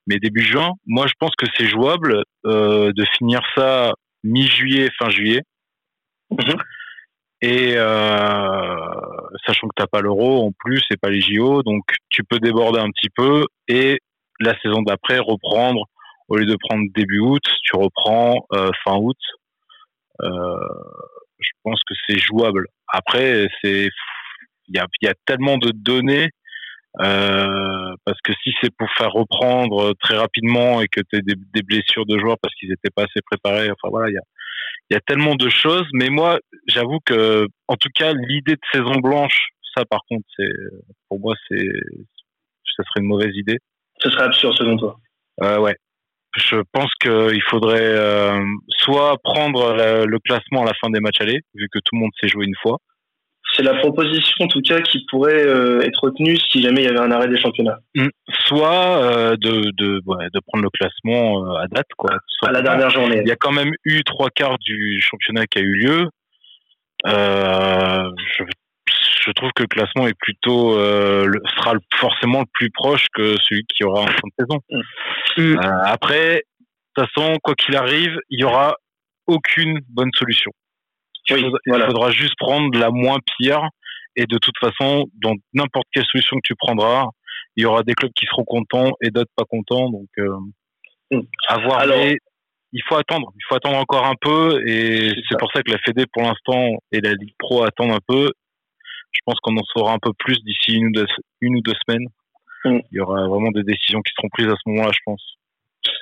Mais 0.08 0.20
début 0.20 0.42
juin, 0.42 0.72
moi 0.86 1.08
je 1.08 1.14
pense 1.20 1.32
que 1.38 1.46
c'est 1.58 1.68
jouable 1.68 2.24
euh, 2.46 2.92
de 2.94 3.06
finir 3.18 3.42
ça 3.56 3.94
mi-juillet, 4.24 4.90
fin 4.98 5.10
juillet. 5.10 5.42
Mhm. 6.32 6.56
Et 7.42 7.74
euh, 7.78 8.76
sachant 9.46 9.68
que 9.68 9.74
t'as 9.76 9.88
pas 9.88 10.02
l'euro 10.02 10.48
en 10.48 10.52
plus 10.58 10.82
et 10.90 10.98
pas 10.98 11.10
les 11.10 11.22
JO, 11.22 11.62
donc 11.62 11.84
tu 12.10 12.24
peux 12.24 12.40
déborder 12.40 12.80
un 12.80 12.90
petit 12.90 13.10
peu 13.16 13.46
et 13.68 14.00
la 14.40 14.60
saison 14.60 14.82
d'après 14.82 15.20
reprendre 15.20 15.86
au 16.30 16.38
lieu 16.38 16.46
de 16.46 16.58
prendre 16.60 16.84
début 16.96 17.20
août, 17.20 17.44
tu 17.64 17.76
reprends 17.76 18.46
euh, 18.54 18.72
fin 18.84 18.96
août. 18.98 19.18
Euh, 20.22 20.58
je 21.40 21.50
pense 21.64 21.80
que 21.88 21.94
c'est 22.08 22.18
jouable. 22.18 22.66
Après, 22.88 23.48
c'est 23.62 23.90
il 24.68 24.76
y 24.76 24.80
a, 24.80 24.88
y 25.02 25.08
a 25.08 25.14
tellement 25.26 25.58
de 25.58 25.72
données 25.72 26.30
euh, 27.00 27.94
parce 28.06 28.20
que 28.24 28.34
si 28.44 28.52
c'est 28.62 28.74
pour 28.76 28.90
faire 28.98 29.12
reprendre 29.12 29.94
très 30.00 30.18
rapidement 30.18 30.82
et 30.82 30.88
que 30.88 31.02
tu 31.02 31.18
as 31.18 31.22
des, 31.22 31.36
des, 31.54 31.62
blessures 31.62 32.06
de 32.06 32.18
joueurs 32.18 32.38
parce 32.42 32.54
qu'ils 32.56 32.70
n'étaient 32.70 32.90
pas 32.96 33.04
assez 33.04 33.22
préparés, 33.30 33.70
enfin 33.70 33.90
voilà, 33.92 34.10
il 34.10 34.14
y 34.14 34.18
a, 34.18 34.96
y 34.96 34.96
a 34.96 35.02
tellement 35.02 35.36
de 35.36 35.50
choses. 35.50 35.86
Mais 35.94 36.10
moi, 36.10 36.40
j'avoue 36.68 37.00
que, 37.06 37.48
en 37.68 37.76
tout 37.76 37.90
cas, 37.94 38.14
l'idée 38.14 38.56
de 38.56 38.62
saison 38.72 38.96
blanche, 39.00 39.50
ça 39.76 39.86
par 39.86 40.00
contre, 40.10 40.26
c'est 40.36 40.54
pour 41.08 41.20
moi, 41.20 41.36
c'est 41.48 41.70
ça 42.76 42.84
serait 42.84 43.02
une 43.02 43.08
mauvaise 43.08 43.36
idée. 43.36 43.58
Ce 44.00 44.10
serait 44.10 44.24
absurde 44.24 44.56
selon 44.56 44.78
toi. 44.78 44.98
Euh, 45.44 45.60
ouais. 45.60 45.76
Je 46.36 46.58
pense 46.72 46.92
qu'il 47.02 47.42
faudrait 47.50 47.80
euh, 47.82 48.44
soit 48.78 49.18
prendre 49.24 49.76
le 50.06 50.20
classement 50.20 50.64
à 50.64 50.66
la 50.66 50.74
fin 50.80 50.90
des 50.90 51.00
matchs 51.00 51.22
aller, 51.22 51.42
vu 51.56 51.68
que 51.72 51.80
tout 51.80 51.96
le 51.96 52.00
monde 52.00 52.12
s'est 52.20 52.28
joué 52.28 52.46
une 52.46 52.56
fois, 52.62 52.78
c'est 53.58 53.64
la 53.64 53.74
proposition 53.76 54.46
en 54.46 54.48
tout 54.48 54.62
cas 54.62 54.80
qui 54.82 55.06
pourrait 55.10 55.46
euh, 55.46 55.82
être 55.82 56.04
retenue 56.04 56.38
si 56.52 56.62
jamais 56.62 56.84
il 56.84 56.86
y 56.86 56.88
avait 56.88 57.00
un 57.00 57.12
arrêt 57.12 57.28
des 57.28 57.40
championnats. 57.40 57.80
Mm. 57.96 58.08
Soit 58.46 59.04
euh, 59.04 59.32
de, 59.38 59.72
de, 59.76 60.00
de, 60.00 60.40
prendre 60.46 60.64
le 60.64 60.70
classement 60.70 61.44
euh, 61.44 61.64
à 61.64 61.68
date, 61.68 61.88
quoi. 61.98 62.12
à 62.44 62.52
la 62.52 62.62
dernière 62.62 62.90
journée. 62.90 63.22
Il 63.22 63.28
y 63.28 63.32
a 63.32 63.36
quand 63.36 63.52
même 63.52 63.72
eu 63.84 64.04
trois 64.04 64.30
quarts 64.30 64.58
du 64.60 65.02
championnat 65.02 65.48
qui 65.48 65.60
a 65.60 65.62
eu 65.62 65.74
lieu. 65.74 66.10
je 67.06 68.44
je 69.26 69.34
trouve 69.34 69.52
que 69.54 69.64
le 69.64 69.68
classement 69.68 70.08
est 70.08 70.18
plutôt 70.18 70.76
sera 70.78 71.74
forcément 71.96 72.40
le 72.40 72.46
plus 72.54 72.70
proche 72.70 73.08
que 73.14 73.36
celui 73.42 73.66
qui 73.66 73.84
aura 73.84 74.04
en 74.04 74.08
fin 74.08 74.14
de 74.24 74.46
saison. 74.46 74.62
Mm. 75.38 75.60
après, 75.84 76.36
de 76.36 77.04
toute 77.04 77.10
façon, 77.14 77.36
quoi 77.44 77.54
qu'il 77.56 77.76
arrive, 77.76 78.18
il 78.30 78.40
y 78.40 78.44
aura 78.46 78.76
aucune 79.28 79.80
bonne 79.90 80.12
solution. 80.14 80.52
Il, 81.30 81.84
faudra, 81.86 82.12
juste 82.12 82.36
prendre 82.38 82.78
la 82.78 82.90
moins 82.92 83.20
pire. 83.38 83.68
Et 84.16 84.26
de 84.26 84.38
toute 84.38 84.58
façon, 84.60 85.06
dans 85.22 85.36
n'importe 85.54 85.88
quelle 85.92 86.06
solution 86.06 86.38
que 86.38 86.42
tu 86.44 86.56
prendras, 86.56 87.06
il 87.56 87.64
y 87.64 87.66
aura 87.66 87.84
des 87.84 87.94
clubs 87.94 88.12
qui 88.14 88.26
seront 88.26 88.46
contents 88.46 88.92
et 89.02 89.10
d'autres 89.10 89.32
pas 89.36 89.46
contents. 89.46 89.90
Donc, 89.90 90.08
euh, 90.18 90.38
hmm. 91.12 91.22
il 92.72 92.84
faut 92.88 92.96
attendre. 92.96 93.32
Il 93.36 93.42
faut 93.48 93.56
attendre 93.56 93.78
encore 93.78 94.06
un 94.06 94.16
peu. 94.20 94.68
Et 94.68 95.12
c'est 95.30 95.38
pour 95.38 95.52
ça 95.52 95.62
que 95.62 95.72
la 95.72 95.78
Fédé, 95.80 96.06
pour 96.12 96.24
l'instant, 96.24 96.78
et 96.92 97.02
la 97.02 97.14
Ligue 97.14 97.36
Pro 97.38 97.64
attendent 97.64 97.92
un 97.92 98.00
peu. 98.08 98.32
Je 99.12 99.20
pense 99.26 99.40
qu'on 99.42 99.58
en 99.58 99.64
saura 99.64 99.94
un 99.94 100.00
peu 100.00 100.12
plus 100.18 100.38
d'ici 100.44 100.74
une, 100.74 101.56
ou 101.56 101.62
deux 101.62 101.76
semaines. 101.88 102.08
Hmm. 102.64 102.80
Il 102.92 102.98
y 102.98 103.00
aura 103.00 103.28
vraiment 103.28 103.52
des 103.52 103.64
décisions 103.64 104.02
qui 104.02 104.14
seront 104.16 104.30
prises 104.30 104.48
à 104.48 104.56
ce 104.56 104.70
moment-là, 104.70 104.92
je 104.94 105.00
pense. 105.06 105.38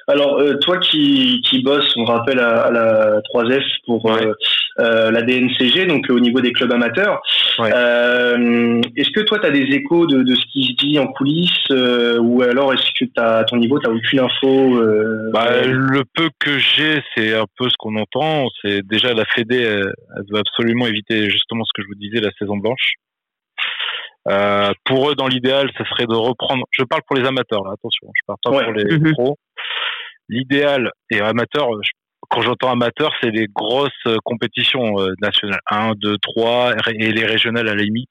Alors, 0.07 0.39
euh, 0.39 0.55
toi 0.57 0.77
qui, 0.77 1.41
qui 1.49 1.63
bosses, 1.63 1.91
on 1.97 2.05
rappelle, 2.05 2.39
à, 2.39 2.69
la 2.69 3.21
3F 3.21 3.63
pour 3.85 4.11
euh, 4.11 4.33
euh, 4.79 5.09
la 5.09 5.23
DNCG, 5.23 5.87
donc 5.87 6.05
au 6.09 6.19
niveau 6.19 6.41
des 6.41 6.51
clubs 6.51 6.71
amateurs, 6.71 7.21
est-ce 7.59 9.09
que 9.11 9.21
toi, 9.21 9.39
tu 9.39 9.47
as 9.47 9.51
des 9.51 9.63
échos 9.75 10.05
de, 10.05 10.21
de, 10.21 10.35
ce 10.35 10.45
qui 10.51 10.65
se 10.65 10.85
dit 10.85 10.99
en 10.99 11.07
coulisses 11.07 11.69
ou 11.71 12.43
alors 12.43 12.73
est-ce 12.73 12.85
que 12.99 13.09
à 13.19 13.43
ton 13.45 13.57
niveau, 13.57 13.79
tu 13.79 13.87
n'as 13.87 13.95
aucune 13.95 14.19
info 14.19 14.79
bah, 15.33 15.65
Le 15.65 16.03
peu 16.13 16.29
que 16.39 16.59
j'ai, 16.59 17.01
c'est 17.15 17.33
un 17.33 17.45
peu 17.57 17.67
ce 17.69 17.75
qu'on 17.79 17.95
entend. 17.95 18.47
C'est 18.61 18.85
déjà 18.85 19.13
la 19.13 19.25
Fédé, 19.25 19.57
elle, 19.57 19.93
elle, 20.15 20.23
veut 20.29 20.39
absolument 20.39 20.85
éviter 20.85 21.29
justement 21.29 21.63
ce 21.63 21.71
que 21.73 21.81
je 21.81 21.87
vous 21.87 21.99
disais, 21.99 22.21
la 22.21 22.31
saison 22.37 22.57
blanche. 22.57 22.95
Euh, 24.27 24.71
pour 24.85 25.09
eux, 25.09 25.15
dans 25.15 25.27
l'idéal, 25.27 25.69
ce 25.77 25.83
serait 25.83 26.07
de 26.07 26.15
reprendre. 26.15 26.65
Je 26.71 26.83
parle 26.83 27.03
pour 27.07 27.15
les 27.15 27.27
amateurs, 27.27 27.63
là, 27.63 27.73
attention, 27.73 28.07
je 28.15 28.21
parle 28.25 28.39
pas 28.43 28.63
pour 28.63 28.73
les 28.73 28.97
mhm. 28.97 29.11
pros. 29.13 29.37
L'idéal 30.29 30.91
et 31.11 31.19
amateur, 31.19 31.69
quand 32.29 32.41
j'entends 32.41 32.71
amateur, 32.71 33.11
c'est 33.21 33.31
les 33.31 33.47
grosses 33.47 33.91
euh, 34.07 34.17
compétitions 34.23 34.99
euh, 34.99 35.13
nationales, 35.21 35.59
1, 35.69 35.93
2, 35.95 36.17
3 36.17 36.73
et 36.93 37.11
les 37.11 37.25
régionales 37.25 37.67
à 37.67 37.75
la 37.75 37.83
limite. 37.83 38.09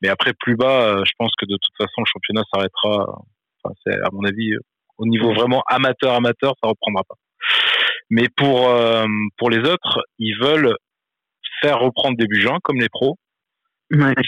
Mais 0.00 0.08
après, 0.08 0.32
plus 0.38 0.56
bas, 0.56 1.02
je 1.04 1.12
pense 1.18 1.32
que 1.38 1.46
de 1.46 1.56
toute 1.56 1.76
façon, 1.76 2.00
le 2.00 2.06
championnat 2.06 2.42
s'arrêtera. 2.52 3.22
Enfin, 3.62 3.74
c'est 3.84 3.94
à 3.94 4.08
mon 4.12 4.24
avis, 4.24 4.52
au 4.98 5.06
niveau 5.06 5.32
vraiment 5.32 5.62
amateur 5.68 6.14
amateur, 6.14 6.54
ça 6.60 6.68
reprendra 6.68 7.04
pas. 7.04 7.14
Mais 8.10 8.26
pour 8.36 8.68
pour 9.36 9.48
les 9.48 9.60
autres, 9.60 10.00
ils 10.18 10.36
veulent 10.40 10.74
faire 11.60 11.78
reprendre 11.78 12.16
début 12.16 12.40
juin 12.40 12.58
comme 12.64 12.80
les 12.80 12.88
pros 12.88 13.16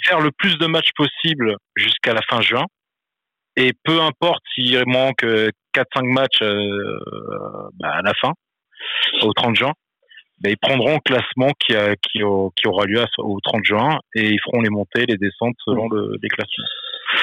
faire 0.05 0.21
le 0.21 0.31
plus 0.31 0.59
de 0.59 0.67
matchs 0.67 0.93
possible 0.97 1.57
jusqu'à 1.77 2.13
la 2.13 2.21
fin 2.29 2.41
juin. 2.41 2.65
Et 3.57 3.73
peu 3.85 4.01
importe 4.01 4.43
s'il 4.55 4.83
manque 4.87 5.23
4-5 5.23 5.25
euh, 5.27 6.03
matchs 6.03 6.43
euh, 6.43 6.99
bah, 7.79 7.91
à 7.95 8.03
la 8.03 8.13
fin, 8.21 8.33
au 9.23 9.33
30 9.33 9.57
juin, 9.57 9.73
bah, 10.41 10.51
ils 10.51 10.59
prendront 10.59 10.95
le 10.95 11.01
classement 11.01 11.53
qui, 11.61 11.75
a, 11.75 11.95
qui, 11.97 12.19
qui, 12.19 12.69
aura 12.69 12.87
lieu 12.87 13.05
au 13.19 13.39
30 13.41 13.65
juin 13.65 13.99
et 14.15 14.31
ils 14.31 14.41
feront 14.41 14.61
les 14.61 14.71
montées, 14.71 15.07
les 15.07 15.17
descentes 15.17 15.55
selon 15.65 15.89
le, 15.89 16.17
les 16.23 16.29
classements. 16.29 16.65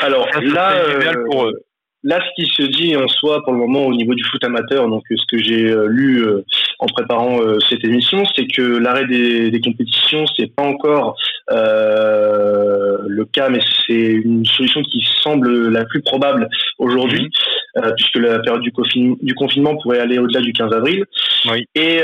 Alors 0.02 0.28
là, 0.42 0.84
pour 1.30 1.46
eux. 1.46 1.66
Là, 2.04 2.20
ce 2.20 2.42
qui 2.42 2.50
se 2.52 2.64
dit 2.64 2.96
en 2.96 3.08
soi 3.08 3.44
pour 3.44 3.54
le 3.54 3.60
moment 3.60 3.86
au 3.86 3.94
niveau 3.94 4.16
du 4.16 4.24
foot 4.24 4.44
amateur, 4.44 4.88
donc 4.88 5.04
ce 5.10 5.24
que 5.30 5.38
j'ai 5.38 5.70
euh, 5.70 5.86
lu 5.88 6.26
euh, 6.26 6.44
en 6.82 6.88
préparant 6.88 7.40
euh, 7.42 7.60
cette 7.70 7.84
émission, 7.86 8.24
c'est 8.36 8.48
que 8.48 8.62
l'arrêt 8.62 9.06
des, 9.06 9.52
des, 9.52 9.62
compétitions, 9.62 10.26
c'est 10.36 10.54
pas 10.54 10.64
encore 10.64 11.16
euh, 11.52 12.98
le 13.08 13.26
cas, 13.26 13.50
mais 13.50 13.60
c'est 13.88 13.94
une 13.94 14.46
solution 14.46 14.82
qui 14.82 15.02
semble 15.22 15.70
la 15.70 15.86
plus 15.86 16.02
probable 16.02 16.50
aujourd'hui, 16.80 17.30
mhm. 17.76 17.94
puisque 17.96 18.18
la 18.18 18.40
période 18.40 18.62
du, 18.62 18.74
du, 19.22 19.34
confinement 19.36 19.78
pourrait 19.78 20.00
aller 20.00 20.18
au-delà 20.18 20.42
du 20.42 20.52
15 20.52 20.74
avril. 20.74 21.06
Oui. 21.50 21.66
Et 21.76 22.02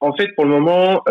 en 0.00 0.12
fait, 0.14 0.28
pour 0.34 0.44
le 0.44 0.50
moment, 0.50 1.02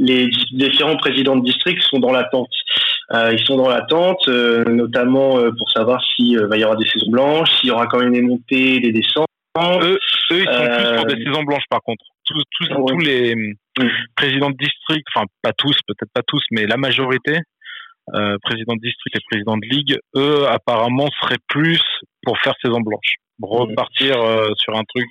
les 0.00 0.30
différents 0.52 0.96
présidents 0.96 1.36
de 1.36 1.44
district 1.44 1.82
sont 1.82 1.98
dans 1.98 2.12
l'attente. 2.12 2.50
Euh, 3.12 3.32
ils 3.32 3.44
sont 3.44 3.56
dans 3.56 3.68
l'attente, 3.68 4.28
euh, 4.28 4.64
notamment 4.64 5.38
euh, 5.38 5.50
pour 5.56 5.70
savoir 5.70 6.00
s'il 6.02 6.38
va 6.38 6.56
y 6.56 6.62
avoir 6.62 6.78
des 6.78 6.86
saisons 6.86 7.10
blanches, 7.10 7.50
s'il 7.58 7.68
y 7.68 7.72
aura 7.72 7.86
quand 7.86 7.98
même 7.98 8.12
des 8.12 8.22
montées, 8.22 8.80
des 8.80 8.92
descentes. 8.92 9.26
Eux, 9.58 9.98
eux 10.32 10.38
ils 10.38 10.44
sont 10.44 10.66
plus 10.66 10.96
pour 10.96 11.06
des 11.06 11.24
saisons 11.24 11.42
blanches 11.42 11.68
par 11.68 11.80
contre. 11.82 12.04
Tous, 12.24 12.42
tous, 12.58 12.68
tous 12.68 12.98
les 12.98 13.34
mm. 13.34 13.54
présidents 14.14 14.50
de 14.50 14.56
district, 14.56 15.06
enfin 15.14 15.26
pas 15.42 15.52
tous, 15.52 15.76
peut-être 15.86 16.10
pas 16.14 16.22
tous, 16.26 16.42
mais 16.52 16.66
la 16.66 16.76
majorité, 16.76 17.38
euh, 18.14 18.36
présidents 18.42 18.76
de 18.76 18.80
district 18.80 19.16
et 19.16 19.20
présidents 19.28 19.56
de 19.56 19.66
ligue, 19.66 19.98
eux 20.16 20.46
apparemment 20.48 21.08
seraient 21.20 21.42
plus 21.48 21.82
pour 22.22 22.38
faire 22.38 22.54
saison 22.62 22.80
blanche, 22.80 23.16
repartir 23.42 24.14
sur 24.56 24.76
un 24.76 24.84
truc 24.84 25.08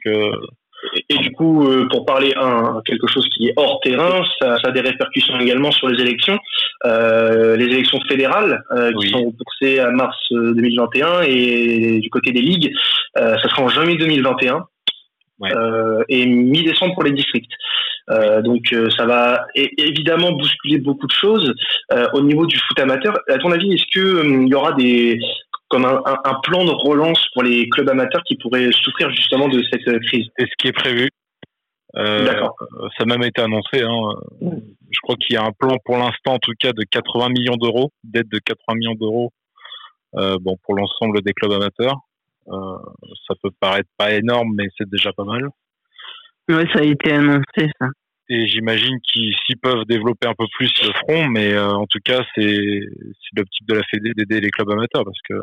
et, 1.09 1.17
du 1.17 1.31
coup, 1.31 1.67
euh, 1.67 1.87
pour 1.89 2.05
parler 2.05 2.33
un 2.35 2.81
quelque 2.85 3.07
chose 3.07 3.27
qui 3.29 3.47
est 3.47 3.53
hors 3.57 3.79
terrain, 3.81 4.23
ça, 4.39 4.57
ça 4.59 4.69
a 4.69 4.71
des 4.71 4.81
répercussions 4.81 5.39
également 5.39 5.71
sur 5.71 5.87
les 5.89 6.01
élections, 6.01 6.39
euh, 6.85 7.55
les 7.57 7.65
élections 7.65 7.99
fédérales 8.07 8.63
euh, 8.71 8.91
qui 8.99 9.09
sont 9.09 9.25
repoussées 9.25 9.79
à 9.79 9.91
mars 9.91 10.17
2021 10.31 11.07
euh, 11.07 11.21
et 11.27 11.99
du 11.99 12.09
côté 12.09 12.31
des 12.31 12.41
ligues, 12.41 12.73
euh, 13.17 13.37
ça 13.37 13.49
sera 13.49 13.63
en 13.63 13.69
janvier 13.69 13.97
2021 13.97 14.65
ouais. 15.39 15.49
et 16.07 16.25
mi-décembre 16.25 16.93
pour 16.93 17.03
les 17.03 17.11
districts. 17.11 17.51
donc 18.43 18.73
ça 18.97 19.05
va 19.05 19.45
évidemment 19.55 20.31
bousculer 20.31 20.79
beaucoup 20.79 21.07
de 21.07 21.13
choses 21.13 21.53
au 22.13 22.21
niveau 22.21 22.45
du 22.45 22.57
foot 22.57 22.79
amateur. 22.79 23.13
À 23.29 23.37
ton 23.37 23.51
avis, 23.51 23.73
est-ce 23.73 23.85
que 23.93 24.25
il 24.25 24.47
y 24.47 24.55
aura 24.55 24.73
des 24.73 25.19
comme 25.69 25.85
un, 25.85 26.01
un, 26.05 26.39
plan 26.43 26.65
de 26.65 26.71
relance 26.71 27.23
pour 27.33 27.43
les 27.43 27.69
clubs 27.69 27.89
amateurs 27.89 28.23
qui 28.23 28.35
pourraient 28.37 28.71
souffrir 28.71 29.11
justement 29.11 29.47
de 29.47 29.61
cette 29.71 29.87
euh, 29.87 29.99
crise. 29.99 30.25
C'est 30.37 30.45
ce 30.45 30.55
qui 30.57 30.67
est 30.67 30.73
prévu. 30.73 31.09
Euh, 31.95 32.25
D'accord. 32.25 32.55
Ça 32.97 33.03
a 33.03 33.05
même 33.05 33.23
été 33.23 33.41
annoncé. 33.41 33.81
Hein. 33.81 34.15
Je 34.41 34.99
crois 35.01 35.15
qu'il 35.15 35.35
y 35.35 35.37
a 35.37 35.43
un 35.43 35.51
plan 35.51 35.77
pour 35.85 35.97
l'instant, 35.97 36.33
en 36.33 36.39
tout 36.39 36.53
cas, 36.59 36.71
de 36.73 36.83
80 36.83 37.29
millions 37.29 37.55
d'euros, 37.55 37.91
d'aide 38.03 38.29
de 38.29 38.39
80 38.39 38.77
millions 38.77 38.95
d'euros, 38.95 39.31
euh, 40.15 40.37
bon, 40.41 40.57
pour 40.63 40.75
l'ensemble 40.75 41.21
des 41.21 41.33
clubs 41.33 41.51
amateurs. 41.51 41.97
Euh, 42.47 42.77
ça 43.27 43.35
peut 43.41 43.51
paraître 43.59 43.89
pas 43.97 44.13
énorme, 44.13 44.53
mais 44.55 44.67
c'est 44.77 44.89
déjà 44.89 45.13
pas 45.13 45.23
mal. 45.23 45.49
Oui, 46.49 46.63
ça 46.73 46.79
a 46.79 46.83
été 46.83 47.11
annoncé, 47.13 47.69
ça. 47.79 47.87
Et 48.31 48.47
j'imagine 48.47 48.99
qu'ils 49.01 49.35
s'ils 49.45 49.57
peuvent 49.57 49.85
développer 49.85 50.27
un 50.27 50.35
peu 50.35 50.45
plus, 50.55 50.71
le 50.83 50.93
feront. 50.93 51.27
Mais 51.29 51.53
euh, 51.53 51.71
en 51.71 51.85
tout 51.87 51.99
cas, 52.03 52.23
c'est 52.35 52.79
l'optique 53.35 53.67
de 53.67 53.75
la 53.75 53.83
Fédé 53.89 54.13
d'aider 54.15 54.39
les 54.39 54.49
clubs 54.49 54.69
amateurs 54.69 55.03
parce 55.03 55.21
que 55.27 55.41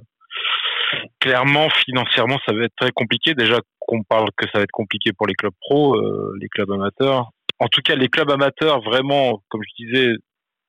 clairement, 1.20 1.68
financièrement, 1.84 2.38
ça 2.46 2.52
va 2.54 2.64
être 2.64 2.76
très 2.76 2.92
compliqué. 2.92 3.34
Déjà 3.34 3.58
qu'on 3.80 4.02
parle 4.02 4.28
que 4.36 4.46
ça 4.46 4.58
va 4.58 4.64
être 4.64 4.72
compliqué 4.72 5.12
pour 5.12 5.26
les 5.26 5.34
clubs 5.34 5.54
pros, 5.60 5.96
euh, 5.96 6.36
les 6.40 6.48
clubs 6.48 6.70
amateurs. 6.70 7.30
En 7.58 7.68
tout 7.68 7.80
cas, 7.82 7.94
les 7.94 8.08
clubs 8.08 8.30
amateurs, 8.30 8.82
vraiment, 8.82 9.42
comme 9.48 9.62
je 9.62 9.84
disais, 9.84 10.14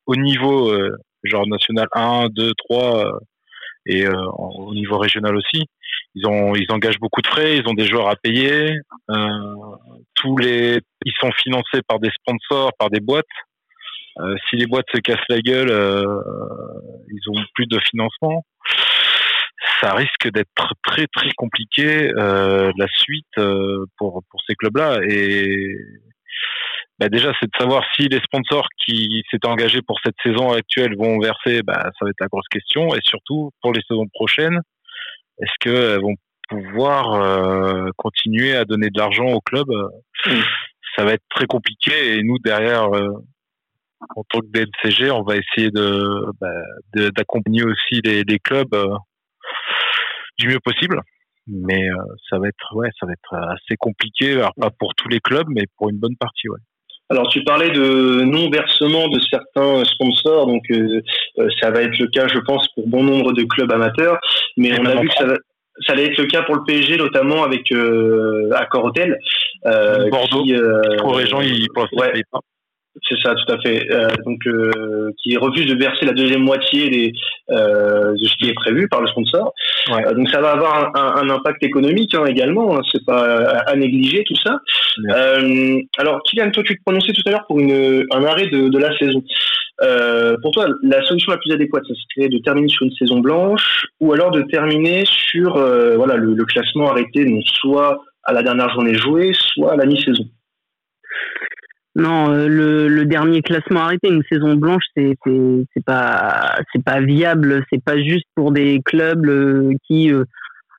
au 0.05 0.15
niveau 0.15 0.71
euh, 0.71 0.95
genre 1.23 1.47
national 1.47 1.87
1, 1.93 2.27
2, 2.29 2.51
3 2.69 3.19
et 3.87 4.05
euh, 4.05 4.13
au 4.37 4.73
niveau 4.73 4.97
régional 4.97 5.35
aussi, 5.35 5.65
ils 6.15 6.25
ont 6.27 6.55
ils 6.55 6.71
engagent 6.71 6.99
beaucoup 6.99 7.21
de 7.21 7.27
frais, 7.27 7.57
ils 7.57 7.67
ont 7.67 7.73
des 7.73 7.87
joueurs 7.87 8.09
à 8.09 8.15
payer. 8.15 8.77
tous 10.15 10.37
les 10.37 10.79
ils 11.05 11.13
sont 11.19 11.31
financés 11.31 11.81
par 11.87 11.99
des 11.99 12.09
sponsors, 12.11 12.71
par 12.79 12.89
des 12.89 12.99
boîtes. 12.99 13.25
si 14.49 14.55
les 14.55 14.65
boîtes 14.65 14.87
se 14.93 14.99
cassent 14.99 15.27
la 15.29 15.39
gueule, 15.39 15.69
ils 17.09 17.29
ont 17.29 17.43
plus 17.53 17.67
de 17.67 17.79
financement 17.79 18.43
ça 19.81 19.93
risque 19.93 20.31
d'être 20.31 20.73
très 20.83 21.07
très 21.07 21.31
compliqué 21.37 22.11
euh, 22.17 22.71
la 22.77 22.87
suite 22.87 23.25
euh, 23.37 23.85
pour 23.97 24.23
pour 24.29 24.41
ces 24.47 24.55
clubs-là. 24.55 24.99
Et 25.07 25.75
bah 26.99 27.09
déjà 27.09 27.31
c'est 27.39 27.47
de 27.47 27.57
savoir 27.57 27.83
si 27.95 28.07
les 28.07 28.19
sponsors 28.21 28.67
qui 28.85 29.23
s'étaient 29.29 29.47
engagés 29.47 29.81
pour 29.81 29.99
cette 30.03 30.15
saison 30.23 30.51
actuelle 30.51 30.95
vont 30.97 31.19
verser 31.19 31.61
bah 31.63 31.83
ça 31.83 32.05
va 32.05 32.09
être 32.09 32.21
la 32.21 32.27
grosse 32.27 32.47
question. 32.49 32.95
Et 32.95 32.99
surtout 33.03 33.51
pour 33.61 33.73
les 33.73 33.81
saisons 33.87 34.07
prochaines 34.13 34.59
est-ce 35.39 35.53
qu'elles 35.59 36.01
vont 36.01 36.15
pouvoir 36.49 37.13
euh, 37.13 37.89
continuer 37.97 38.55
à 38.55 38.65
donner 38.65 38.89
de 38.89 38.97
l'argent 38.97 39.27
au 39.27 39.41
club 39.41 39.67
mm. 40.25 40.31
ça 40.95 41.03
va 41.03 41.13
être 41.13 41.25
très 41.29 41.45
compliqué. 41.45 42.17
Et 42.17 42.23
nous 42.23 42.39
derrière 42.39 42.93
euh, 42.95 43.09
en 44.15 44.23
tant 44.29 44.39
que 44.39 44.47
DNCG, 44.47 45.11
on 45.11 45.23
va 45.23 45.35
essayer 45.37 45.71
de 45.71 46.25
bah, 46.39 47.11
d'accompagner 47.15 47.63
aussi 47.63 48.01
les, 48.03 48.23
les 48.23 48.39
clubs 48.39 48.73
euh, 48.73 48.95
du 50.37 50.47
mieux 50.47 50.59
possible. 50.59 51.01
Mais 51.47 51.89
euh, 51.89 51.95
ça 52.29 52.39
va 52.39 52.47
être 52.49 52.75
ouais, 52.75 52.89
ça 52.99 53.05
va 53.05 53.13
être 53.13 53.33
assez 53.53 53.77
compliqué, 53.79 54.33
alors 54.33 54.53
pas 54.59 54.69
pour 54.69 54.95
tous 54.95 55.07
les 55.07 55.21
clubs, 55.21 55.47
mais 55.49 55.63
pour 55.77 55.89
une 55.89 55.97
bonne 55.97 56.17
partie, 56.17 56.49
ouais. 56.49 56.59
Alors 57.09 57.29
tu 57.29 57.41
parlais 57.43 57.69
de 57.69 58.23
non 58.23 58.49
versement 58.49 59.07
de 59.07 59.19
certains 59.29 59.85
sponsors, 59.85 60.45
donc 60.45 60.63
euh, 60.71 61.01
euh, 61.39 61.47
ça 61.61 61.71
va 61.71 61.83
être 61.83 61.97
le 61.99 62.07
cas, 62.07 62.27
je 62.27 62.39
pense, 62.39 62.67
pour 62.75 62.87
bon 62.87 63.03
nombre 63.03 63.31
de 63.31 63.43
clubs 63.43 63.71
amateurs, 63.71 64.19
mais 64.57 64.77
on 64.77 64.85
a 64.85 64.99
vu 64.99 65.07
que 65.07 65.13
ça, 65.13 65.25
ça 65.85 65.93
allait 65.93 66.07
être 66.07 66.17
le 66.17 66.25
cas 66.25 66.43
pour 66.43 66.55
le 66.55 66.63
PSG, 66.65 66.97
notamment 66.97 67.43
avec 67.43 67.71
euh, 67.71 68.51
Accor 68.55 68.85
Hotel. 68.85 69.17
Bordeaux. 69.63 70.43
Qui, 70.43 70.55
euh, 70.55 70.81
Région, 71.05 71.41
ils 71.41 71.67
ouais. 71.93 72.23
pas. 72.31 72.39
C'est 73.07 73.19
ça, 73.21 73.35
tout 73.35 73.53
à 73.53 73.59
fait. 73.59 73.91
Euh, 73.91 74.07
donc, 74.25 74.39
euh, 74.47 75.11
qui 75.21 75.37
refuse 75.37 75.67
de 75.67 75.75
verser 75.75 76.05
la 76.05 76.13
deuxième 76.13 76.41
moitié 76.41 76.89
des, 76.89 77.13
euh, 77.49 78.13
de 78.13 78.25
ce 78.25 78.35
qui 78.37 78.49
est 78.49 78.53
prévu 78.53 78.87
par 78.87 79.01
le 79.01 79.07
sponsor. 79.07 79.53
Donc, 80.15 80.29
ça 80.29 80.41
va 80.41 80.51
avoir 80.51 80.95
un, 80.95 81.21
un, 81.21 81.29
impact 81.29 81.63
économique 81.63 82.13
hein, 82.15 82.25
également. 82.25 82.77
Hein, 82.77 82.81
c'est 82.91 83.05
pas 83.05 83.37
à, 83.67 83.75
négliger 83.75 84.23
tout 84.25 84.35
ça. 84.35 84.59
Alors, 85.97 86.21
Kylian, 86.23 86.51
toi, 86.51 86.63
tu 86.63 86.77
te 86.77 86.83
prononçais 86.85 87.13
tout 87.13 87.21
à 87.27 87.31
l'heure 87.31 87.45
pour 87.47 87.59
une, 87.59 88.05
un 88.11 88.23
arrêt 88.25 88.47
de, 88.47 88.69
de 88.69 88.77
la 88.77 88.97
saison. 88.97 89.23
pour 90.41 90.51
toi, 90.51 90.67
la 90.83 91.03
solution 91.05 91.31
la 91.31 91.37
plus 91.37 91.53
adéquate, 91.53 91.83
ça 91.87 91.93
serait 92.15 92.29
de 92.29 92.39
terminer 92.39 92.69
sur 92.69 92.85
une 92.85 92.93
saison 92.93 93.19
blanche 93.19 93.85
ou 93.99 94.13
alors 94.13 94.31
de 94.31 94.41
terminer 94.43 95.03
sur 95.05 95.53
voilà 95.53 96.15
le, 96.15 96.33
le, 96.33 96.45
classement 96.45 96.89
arrêté, 96.91 97.25
donc 97.25 97.43
soit 97.45 98.01
à 98.23 98.33
la 98.33 98.43
dernière 98.43 98.69
journée 98.69 98.95
jouée, 98.95 99.31
soit 99.33 99.73
à 99.73 99.75
la 99.75 99.85
mi-saison? 99.85 100.25
Non, 101.97 102.29
euh, 102.29 102.47
le, 102.47 102.87
le, 102.87 103.05
dernier 103.05 103.41
classement 103.41 103.79
arrêté, 103.79 104.07
une 104.09 104.21
saison 104.31 104.53
blanche, 104.53 104.83
c'est 104.95 105.15
c'est 105.25 105.83
pas 105.83 106.55
c'est 106.71 106.83
pas 106.83 107.01
viable. 107.01 107.63
C'est 107.71 107.83
pas 107.83 107.97
juste 107.97 108.27
pour 108.35 108.51
des 108.51 108.81
clubs 108.85 109.25
euh, 109.25 109.73
qui, 109.87 110.13
euh, 110.13 110.23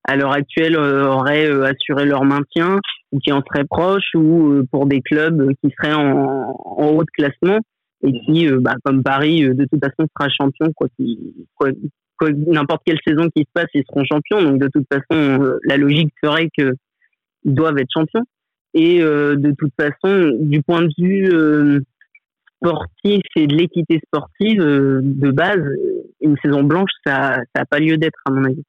à 0.04 0.14
l'heure 0.14 0.30
actuelle, 0.30 0.76
auraient 0.76 1.50
assuré 1.66 2.06
leur 2.06 2.24
maintien 2.24 2.78
ou 3.10 3.18
qui 3.18 3.32
en 3.32 3.42
seraient 3.42 3.64
proches, 3.64 4.14
ou 4.14 4.62
pour 4.70 4.86
des 4.86 5.00
clubs 5.00 5.52
qui 5.60 5.74
seraient 5.76 5.94
en, 5.94 6.54
haut 6.76 7.02
de 7.02 7.10
classement 7.12 7.58
et 8.04 8.12
qui, 8.20 8.48
bah, 8.60 8.74
comme 8.84 9.02
Paris, 9.02 9.42
de 9.42 9.64
toute 9.64 9.84
façon 9.84 10.08
sera 10.16 10.28
champion 10.28 10.72
quoi 10.76 10.86
quoi, 12.16 12.30
n'importe 12.46 12.82
quelle 12.86 12.98
saison 13.04 13.28
qui 13.34 13.42
se 13.42 13.50
passe, 13.52 13.66
ils 13.74 13.82
seront 13.88 14.04
champions. 14.04 14.40
Donc 14.40 14.60
de 14.60 14.68
toute 14.68 14.86
façon, 14.92 15.56
la 15.64 15.76
logique 15.78 16.12
ferait 16.22 16.48
que 16.56 16.74
ils 17.44 17.54
doivent 17.54 17.78
être 17.78 17.90
champions. 17.92 18.24
Et 18.74 19.00
euh, 19.00 19.36
de 19.36 19.52
toute 19.58 19.72
façon, 19.78 20.32
du 20.40 20.62
point 20.62 20.82
de 20.82 20.92
vue 20.98 21.28
euh, 21.32 21.80
sportif 22.62 23.22
et 23.36 23.46
de 23.46 23.54
l'équité 23.54 24.00
sportive, 24.06 24.60
euh, 24.60 25.00
de 25.02 25.30
base, 25.30 25.62
une 26.20 26.36
saison 26.42 26.62
blanche, 26.62 26.90
ça 27.06 27.38
n'a 27.54 27.64
pas 27.64 27.78
lieu 27.78 27.96
d'être, 27.96 28.18
à 28.26 28.30
mon 28.30 28.44
avis. 28.44 28.62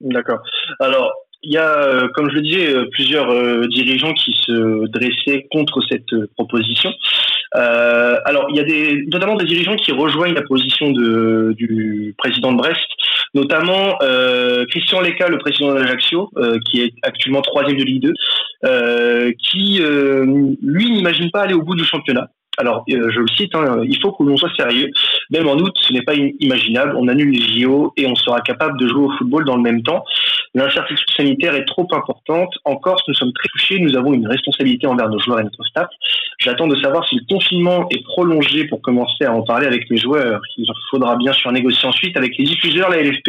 D'accord. 0.00 0.40
Alors, 0.80 1.12
il 1.42 1.52
y 1.52 1.58
a, 1.58 2.08
comme 2.14 2.30
je 2.30 2.34
le 2.36 2.42
disais, 2.42 2.74
plusieurs 2.92 3.28
dirigeants 3.68 4.12
qui 4.12 4.32
se 4.32 4.86
dressaient 4.88 5.46
contre 5.50 5.80
cette 5.88 6.26
proposition. 6.36 6.90
alors, 7.52 8.46
il 8.50 8.56
y 8.56 8.60
a 8.60 8.64
des, 8.64 9.06
notamment 9.10 9.36
des 9.36 9.46
dirigeants 9.46 9.76
qui 9.76 9.92
rejoignent 9.92 10.34
la 10.34 10.42
position 10.42 10.90
de, 10.90 11.54
du 11.56 12.14
président 12.18 12.52
de 12.52 12.58
Brest, 12.58 12.86
notamment 13.34 13.98
Christian 14.70 15.00
Leca, 15.00 15.28
le 15.28 15.38
président 15.38 15.72
de 15.72 15.80
l'Ajaccio, 15.80 16.30
qui 16.66 16.82
est 16.82 16.92
actuellement 17.02 17.42
troisième 17.42 17.78
de 17.78 17.84
Ligue 17.84 18.02
2, 18.02 18.12
euh, 18.64 19.32
qui, 19.38 19.78
euh, 19.80 20.26
lui, 20.60 20.90
n'imagine 20.90 21.30
pas 21.30 21.42
aller 21.42 21.54
au 21.54 21.62
bout 21.62 21.74
du 21.74 21.84
championnat. 21.84 22.28
Alors, 22.58 22.84
euh, 22.90 23.10
je 23.10 23.20
le 23.20 23.28
cite, 23.28 23.54
hein, 23.54 23.80
il 23.84 23.98
faut 24.02 24.12
que 24.12 24.22
l'on 24.22 24.36
soit 24.36 24.52
sérieux. 24.54 24.90
Même 25.30 25.48
en 25.48 25.56
août, 25.56 25.74
ce 25.80 25.94
n'est 25.94 26.02
pas 26.02 26.14
imaginable. 26.14 26.94
On 26.96 27.08
annule 27.08 27.30
les 27.30 27.62
JO 27.62 27.94
et 27.96 28.06
on 28.06 28.14
sera 28.14 28.40
capable 28.40 28.78
de 28.78 28.86
jouer 28.86 29.04
au 29.04 29.10
football 29.16 29.46
dans 29.46 29.56
le 29.56 29.62
même 29.62 29.82
temps. 29.82 30.04
L'incertitude 30.54 31.08
sanitaire 31.16 31.54
est 31.54 31.64
trop 31.64 31.86
importante. 31.92 32.52
En 32.64 32.76
Corse, 32.76 33.02
nous 33.06 33.14
sommes 33.14 33.32
très 33.32 33.48
touchés. 33.48 33.78
Nous 33.78 33.96
avons 33.96 34.12
une 34.12 34.26
responsabilité 34.26 34.86
envers 34.86 35.08
nos 35.08 35.20
joueurs 35.20 35.40
et 35.40 35.44
notre 35.44 35.64
staff. 35.64 35.88
J'attends 36.38 36.66
de 36.66 36.76
savoir 36.76 37.06
si 37.08 37.16
le 37.16 37.22
confinement 37.28 37.86
est 37.90 38.02
prolongé 38.04 38.66
pour 38.66 38.82
commencer 38.82 39.24
à 39.24 39.32
en 39.32 39.42
parler 39.42 39.66
avec 39.66 39.88
les 39.88 39.96
joueurs. 39.96 40.40
Il 40.56 40.66
faudra 40.90 41.16
bien 41.16 41.32
sûr 41.32 41.52
négocier 41.52 41.86
ensuite 41.86 42.16
avec 42.16 42.36
les 42.36 42.44
diffuseurs, 42.44 42.90
la 42.90 43.00
LFP 43.02 43.28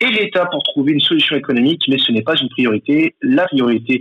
et 0.00 0.06
l'État 0.06 0.46
pour 0.46 0.62
trouver 0.62 0.92
une 0.92 1.00
solution 1.00 1.36
économique, 1.36 1.82
mais 1.88 1.98
ce 1.98 2.12
n'est 2.12 2.22
pas 2.22 2.36
une 2.36 2.48
priorité. 2.48 3.14
La 3.20 3.46
priorité 3.46 4.00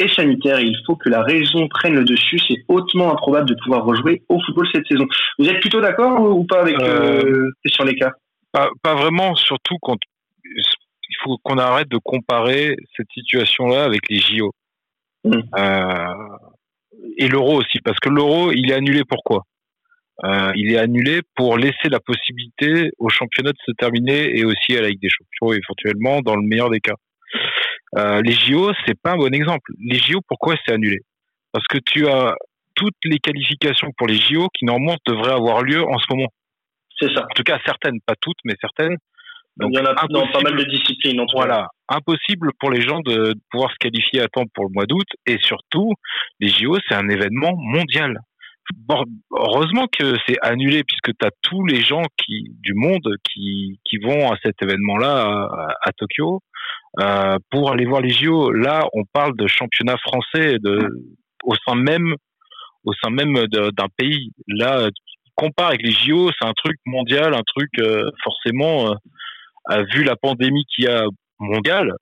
et 0.00 0.08
sanitaire 0.08 0.58
et 0.58 0.64
il 0.64 0.76
faut 0.86 0.96
que 0.96 1.10
la 1.10 1.22
raison 1.22 1.68
prenne 1.68 1.94
le 1.94 2.04
dessus. 2.04 2.40
C'est 2.48 2.64
hautement 2.66 3.12
improbable 3.12 3.48
de 3.50 3.54
pouvoir 3.62 3.84
rejouer 3.84 4.22
au 4.28 4.40
football 4.40 4.66
cette 4.72 4.86
saison. 4.86 5.06
Vous 5.38 5.48
êtes 5.48 5.60
plutôt 5.60 5.80
d'accord 5.80 6.20
ou 6.22 6.44
pas 6.44 6.62
avec 6.62 6.80
euh, 6.80 7.22
euh 7.22 7.50
sur 7.66 7.84
les 7.84 7.94
cas? 7.94 8.12
pas, 8.52 8.68
pas, 8.82 8.94
vraiment, 8.94 9.34
surtout 9.36 9.76
quand 9.80 9.96
faut 11.22 11.38
qu'on 11.42 11.58
arrête 11.58 11.88
de 11.88 11.98
comparer 11.98 12.76
cette 12.96 13.10
situation-là 13.12 13.84
avec 13.84 14.08
les 14.08 14.18
JO. 14.18 14.52
Mmh. 15.24 15.40
Euh, 15.56 16.14
et 17.18 17.28
l'euro 17.28 17.60
aussi, 17.60 17.78
parce 17.84 17.98
que 18.00 18.08
l'euro, 18.08 18.52
il 18.52 18.70
est 18.70 18.74
annulé 18.74 19.02
pourquoi 19.08 19.44
euh, 20.24 20.52
Il 20.54 20.72
est 20.72 20.78
annulé 20.78 21.20
pour 21.34 21.56
laisser 21.56 21.88
la 21.90 22.00
possibilité 22.00 22.90
au 22.98 23.08
championnat 23.08 23.52
de 23.52 23.58
se 23.64 23.72
terminer 23.72 24.38
et 24.38 24.44
aussi 24.44 24.76
à 24.76 24.82
la 24.82 24.88
Ligue 24.88 25.00
des 25.00 25.10
Champions 25.10 25.52
éventuellement 25.52 26.20
dans 26.20 26.36
le 26.36 26.42
meilleur 26.42 26.70
des 26.70 26.80
cas. 26.80 26.96
Euh, 27.96 28.22
les 28.22 28.32
JO, 28.32 28.72
c'est 28.86 28.98
pas 29.00 29.12
un 29.12 29.16
bon 29.16 29.34
exemple. 29.34 29.72
Les 29.78 29.98
JO, 29.98 30.20
pourquoi 30.26 30.54
c'est 30.64 30.72
annulé? 30.72 31.00
Parce 31.52 31.66
que 31.66 31.78
tu 31.78 32.06
as 32.08 32.34
toutes 32.74 32.94
les 33.04 33.18
qualifications 33.18 33.90
pour 33.96 34.06
les 34.06 34.16
JO 34.16 34.48
qui 34.54 34.64
normalement 34.64 34.96
devraient 35.06 35.32
avoir 35.32 35.62
lieu 35.62 35.82
en 35.82 35.98
ce 35.98 36.06
moment. 36.10 36.28
C'est 36.98 37.12
ça. 37.14 37.24
En 37.24 37.34
tout 37.34 37.42
cas, 37.42 37.58
certaines, 37.64 38.00
pas 38.06 38.14
toutes, 38.20 38.38
mais 38.44 38.54
certaines. 38.60 38.96
Donc, 39.56 39.70
Il 39.72 39.78
y 39.78 39.80
en 39.80 39.84
a 39.84 39.94
dans 40.08 40.26
pas 40.28 40.40
mal 40.40 40.56
de 40.56 40.64
disciplines. 40.64 41.20
En 41.20 41.26
voilà, 41.32 41.68
impossible 41.88 42.50
pour 42.58 42.70
les 42.70 42.82
gens 42.82 43.00
de 43.00 43.34
pouvoir 43.50 43.70
se 43.70 43.76
qualifier 43.78 44.20
à 44.20 44.28
temps 44.28 44.44
pour 44.54 44.64
le 44.64 44.70
mois 44.72 44.86
d'août. 44.86 45.06
Et 45.26 45.38
surtout, 45.38 45.92
les 46.38 46.48
JO, 46.48 46.78
c'est 46.88 46.94
un 46.94 47.08
événement 47.08 47.54
mondial. 47.56 48.18
Bon, 48.86 49.02
heureusement 49.32 49.86
que 49.88 50.14
c'est 50.26 50.36
annulé 50.42 50.84
puisque 50.84 51.16
tu 51.18 51.26
as 51.26 51.30
tous 51.42 51.64
les 51.66 51.82
gens 51.82 52.04
qui 52.16 52.44
du 52.60 52.74
monde 52.74 53.16
qui, 53.24 53.80
qui 53.84 53.98
vont 53.98 54.30
à 54.30 54.36
cet 54.44 54.62
événement-là 54.62 55.22
à, 55.24 55.66
à, 55.82 55.92
Tokyo 55.92 56.40
euh, 57.00 57.36
pour 57.50 57.72
aller 57.72 57.84
voir 57.84 58.00
les 58.00 58.10
JO. 58.10 58.52
Là, 58.52 58.86
on 58.92 59.02
parle 59.12 59.36
de 59.36 59.48
championnat 59.48 59.96
français 59.98 60.58
de, 60.60 60.88
au 61.42 61.54
sein 61.66 61.74
même 61.74 62.14
au 62.84 62.92
sein 62.94 63.10
même 63.10 63.34
d'un 63.48 63.88
pays. 63.96 64.30
Là, 64.46 64.88
compare 65.34 65.68
avec 65.68 65.82
les 65.82 65.92
JO, 65.92 66.30
c'est 66.30 66.46
un 66.46 66.52
truc 66.52 66.76
mondial, 66.86 67.34
un 67.34 67.42
truc 67.54 67.70
euh, 67.78 68.10
forcément 68.22 68.90
euh, 68.90 68.94
vu 69.92 70.04
la 70.04 70.16
pandémie 70.16 70.64
qui 70.74 70.86
a 70.86 71.04
mondiale, 71.38 71.94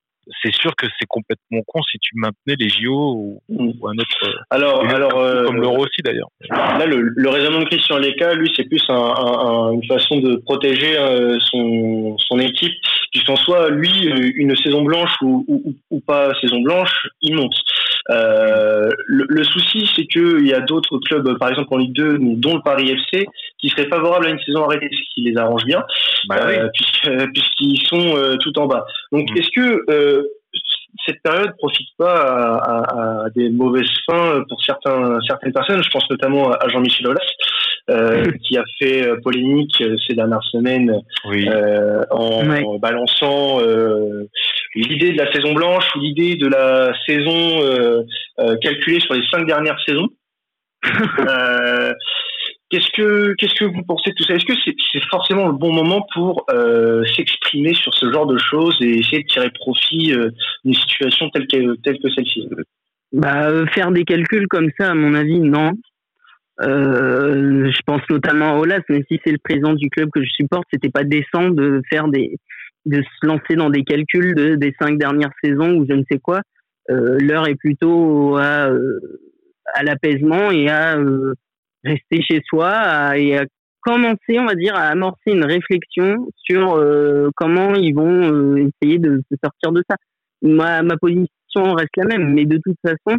c'est 0.43 0.55
sûr 0.55 0.75
que 0.77 0.87
c'est 0.99 1.07
complètement 1.07 1.61
con 1.67 1.81
si 1.83 1.99
tu 1.99 2.11
maintenais 2.17 2.57
les 2.59 2.69
JO 2.69 3.15
ou, 3.15 3.43
mm. 3.49 3.73
un 3.87 3.99
autre. 3.99 4.45
Alors, 4.51 4.85
alors 4.85 5.11
comme 5.11 5.57
euh, 5.57 5.61
l'euro 5.61 5.85
aussi 5.85 6.03
d'ailleurs. 6.05 6.29
Là, 6.51 6.87
le, 6.87 7.01
le, 7.01 7.29
raisonnement 7.29 7.61
de 7.61 7.65
Christian 7.65 7.99
Leca, 7.99 8.35
lui, 8.35 8.51
c'est 8.55 8.65
plus 8.65 8.85
un, 8.89 8.95
un, 8.95 9.73
une 9.73 9.87
façon 9.87 10.19
de 10.19 10.37
protéger 10.37 10.99
euh, 10.99 11.39
son, 11.41 12.17
son 12.19 12.39
équipe, 12.39 12.75
puisqu'en 13.13 13.37
soit, 13.37 13.71
lui, 13.71 14.09
euh, 14.09 14.31
une 14.35 14.55
saison 14.57 14.83
blanche 14.83 15.13
ou, 15.23 15.45
ou, 15.49 15.75
ou 15.91 16.01
pas 16.01 16.33
saison 16.41 16.61
blanche, 16.61 17.09
il 17.23 17.35
monte. 17.35 17.55
Euh, 18.11 18.89
le, 19.07 19.27
le, 19.29 19.45
souci, 19.45 19.91
c'est 19.95 20.07
qu'il 20.07 20.47
y 20.47 20.55
a 20.55 20.61
d'autres 20.61 20.99
clubs, 20.99 21.37
par 21.39 21.51
exemple 21.51 21.69
en 21.73 21.77
Ligue 21.77 21.95
2, 21.95 22.19
dont 22.37 22.57
le 22.57 22.63
Paris 22.63 22.91
FC, 22.91 23.27
qui 23.59 23.69
seraient 23.69 23.89
favorables 23.89 24.27
à 24.27 24.31
une 24.31 24.41
saison 24.41 24.65
arrêtée, 24.65 24.89
ce 24.91 25.15
qui 25.15 25.23
les 25.23 25.37
arrange 25.37 25.65
bien, 25.65 25.85
bah 26.29 26.37
euh, 26.49 26.69
puisqu'ils 27.35 27.83
sont 27.87 28.17
euh, 28.17 28.37
tout 28.37 28.59
en 28.59 28.67
bas. 28.67 28.87
Donc, 29.13 29.31
mm. 29.31 29.37
est-ce 29.37 29.49
que 29.55 29.85
euh, 29.91 30.23
cette 31.07 31.23
période 31.23 31.55
profite 31.59 31.89
pas 31.99 32.17
à, 32.17 32.57
à, 32.57 33.25
à, 33.25 33.31
des 33.31 33.51
mauvaises 33.51 33.91
fins 34.07 34.43
pour 34.49 34.63
certains, 34.63 35.19
certaines 35.27 35.53
personnes? 35.53 35.83
Je 35.83 35.91
pense 35.91 36.09
notamment 36.11 36.51
à 36.51 36.69
Jean-Michel 36.69 37.09
Aulas. 37.09 37.21
Euh, 37.91 38.31
qui 38.43 38.59
a 38.59 38.65
fait 38.79 39.07
euh, 39.07 39.17
polémique 39.23 39.83
ces 40.07 40.15
dernières 40.15 40.45
semaines 40.45 41.01
oui. 41.25 41.49
euh, 41.49 42.03
en, 42.11 42.47
en, 42.49 42.79
balançant 42.79 43.61
l'idée 44.75 45.13
de 45.13 45.19
la 45.19 45.33
saison 45.33 45.55
blanche 45.55 45.87
ou 45.97 46.01
l'idée 46.01 46.37
de 46.37 46.49
la 46.49 46.93
saison 47.07 48.05
calculée 48.61 49.01
sur 49.01 49.15
les 49.15 49.27
cinq 49.29 49.47
dernières 49.47 49.81
saisons. 49.87 50.09
Qu'est-ce 52.71 52.91
que 52.93 53.35
qu'est-ce 53.39 53.55
que 53.55 53.65
vous 53.65 53.83
pensez 53.83 54.11
de 54.11 54.15
tout 54.15 54.25
ça? 54.25 54.35
Est-ce 54.35 54.45
que 54.45 54.53
c'est 54.93 55.05
forcément 55.11 55.47
le 55.47 55.55
bon 55.55 55.73
moment 55.73 56.07
pour 56.13 56.45
euh, 56.51 57.03
s'exprimer 57.17 57.73
sur 57.73 57.95
ce 57.95 58.13
genre 58.13 58.27
de 58.27 58.37
choses 58.37 58.77
et 58.83 58.99
essayer 58.99 59.23
de 59.23 59.29
tirer 59.29 59.51
profit 59.51 60.13
euh, 60.13 60.31
d'une 60.65 60.75
situation 60.75 61.31
telle 61.31 61.47
que 61.47 61.77
telle 61.77 61.99
que 61.99 62.11
celle-ci? 62.11 62.47
Bah 63.13 63.49
euh, 63.49 63.67
faire 63.69 63.91
des 63.91 64.05
calculs 64.05 64.47
comme 64.49 64.69
ça, 64.79 64.91
à 64.91 64.95
mon 64.95 65.15
avis, 65.15 65.41
non. 65.41 65.73
Euh, 66.61 67.71
je 67.71 67.81
pense 67.87 68.03
notamment 68.11 68.55
à 68.55 68.59
Olas, 68.59 68.81
même 68.89 69.03
si 69.09 69.21
c'est 69.25 69.33
le 69.33 69.39
président 69.39 69.75
du 69.75 69.89
club 69.91 70.11
que 70.11 70.23
je 70.23 70.31
supporte, 70.31 70.65
c'était 70.73 70.91
pas 70.91 71.05
décent 71.05 71.51
de 71.51 71.81
faire 71.89 72.09
des 72.09 72.37
de 72.87 73.03
se 73.03 73.27
lancer 73.27 73.55
dans 73.55 73.69
des 73.69 73.85
calculs 73.85 74.35
de, 74.35 74.55
des 74.55 74.75
cinq 74.81 74.99
dernières 74.99 75.33
saisons 75.43 75.77
ou 75.77 75.87
je 75.89 75.95
ne 75.95 76.05
sais 76.11 76.19
quoi. 76.19 76.41
Euh, 76.91 77.19
L'heure 77.21 77.47
est 77.47 77.55
plutôt 77.55 78.37
à, 78.37 78.71
à 79.75 79.83
l'apaisement 79.83 80.51
et 80.51 80.71
à 80.71 80.97
rester 81.85 82.23
chez 82.23 82.41
soi 82.49 83.19
et 83.19 83.37
à 83.37 83.45
commencer, 83.81 84.39
on 84.39 84.47
va 84.47 84.55
dire, 84.55 84.75
à 84.75 84.89
amorcer 84.89 85.33
une 85.33 85.45
réflexion 85.45 86.29
sur 86.37 86.75
euh, 86.77 87.31
comment 87.37 87.75
ils 87.75 87.95
vont 87.95 88.33
euh, 88.33 88.57
essayer 88.57 88.99
de 88.99 89.23
se 89.31 89.37
sortir 89.43 89.73
de 89.73 89.83
ça. 89.89 89.97
Ma, 90.43 90.83
ma 90.83 90.97
position 90.97 91.29
reste 91.75 91.97
la 91.97 92.05
même, 92.05 92.35
mais 92.35 92.45
de 92.45 92.59
toute 92.59 92.77
façon, 92.85 93.19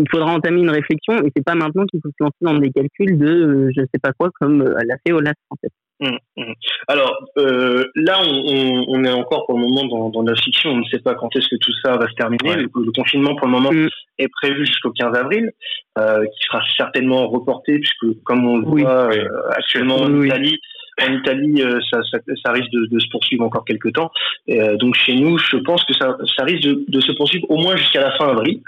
il 0.00 0.06
faudra 0.10 0.32
entamer 0.32 0.60
une 0.60 0.70
réflexion 0.70 1.22
et 1.24 1.30
c'est 1.34 1.44
pas 1.44 1.54
maintenant 1.54 1.84
qu'il 1.86 2.00
faut 2.02 2.08
se 2.08 2.22
lancer 2.22 2.36
dans 2.40 2.58
des 2.58 2.70
calculs 2.70 3.18
de 3.18 3.26
euh, 3.26 3.70
je 3.76 3.82
sais 3.82 4.00
pas 4.02 4.12
quoi 4.12 4.30
comme 4.40 4.62
l'a 4.62 4.96
fait 5.04 5.12
Olas 5.12 5.34
en 5.50 5.56
fait. 5.60 5.70
Mmh, 6.00 6.16
mmh. 6.38 6.52
Alors 6.88 7.14
euh, 7.36 7.84
là, 7.94 8.18
on, 8.22 8.84
on, 8.88 9.04
est 9.04 9.12
encore 9.12 9.44
pour 9.44 9.58
le 9.58 9.66
moment 9.66 9.84
dans, 9.86 10.08
dans 10.08 10.22
la 10.22 10.34
fiction. 10.34 10.70
On 10.70 10.78
ne 10.78 10.84
sait 10.84 10.98
pas 10.98 11.14
quand 11.14 11.28
est-ce 11.36 11.48
que 11.48 11.56
tout 11.56 11.72
ça 11.84 11.98
va 11.98 12.08
se 12.08 12.14
terminer. 12.14 12.56
Le, 12.56 12.92
confinement, 12.92 13.36
pour 13.36 13.46
le 13.48 13.52
moment, 13.52 13.70
mmh. 13.70 13.88
est 14.18 14.28
prévu 14.40 14.64
jusqu'au 14.64 14.92
15 14.92 15.14
avril, 15.14 15.50
euh, 15.98 16.24
qui 16.24 16.46
sera 16.46 16.62
certainement 16.78 17.28
reporté 17.28 17.78
puisque, 17.78 18.22
comme 18.24 18.46
on 18.46 18.58
le 18.58 18.66
voit 18.66 19.12
euh, 19.12 19.28
actuellement 19.50 19.96
en 19.96 20.22
Italie, 20.22 20.58
en 21.02 21.12
Italie, 21.12 21.62
euh, 21.62 21.80
ça, 21.90 22.00
ça, 22.10 22.18
ça, 22.44 22.52
risque 22.52 22.70
de, 22.72 22.86
de, 22.86 22.98
se 22.98 23.08
poursuivre 23.10 23.44
encore 23.44 23.64
quelques 23.64 23.92
temps. 23.92 24.10
Et, 24.46 24.60
euh, 24.60 24.76
donc 24.76 24.94
chez 24.94 25.14
nous, 25.14 25.38
je 25.38 25.56
pense 25.56 25.84
que 25.84 25.94
ça, 25.94 26.16
ça 26.36 26.44
risque 26.44 26.62
de, 26.62 26.84
de, 26.88 27.00
se 27.00 27.12
poursuivre 27.12 27.46
au 27.50 27.56
moins 27.56 27.76
jusqu'à 27.76 28.00
la 28.00 28.16
fin 28.16 28.28
avril. 28.28 28.60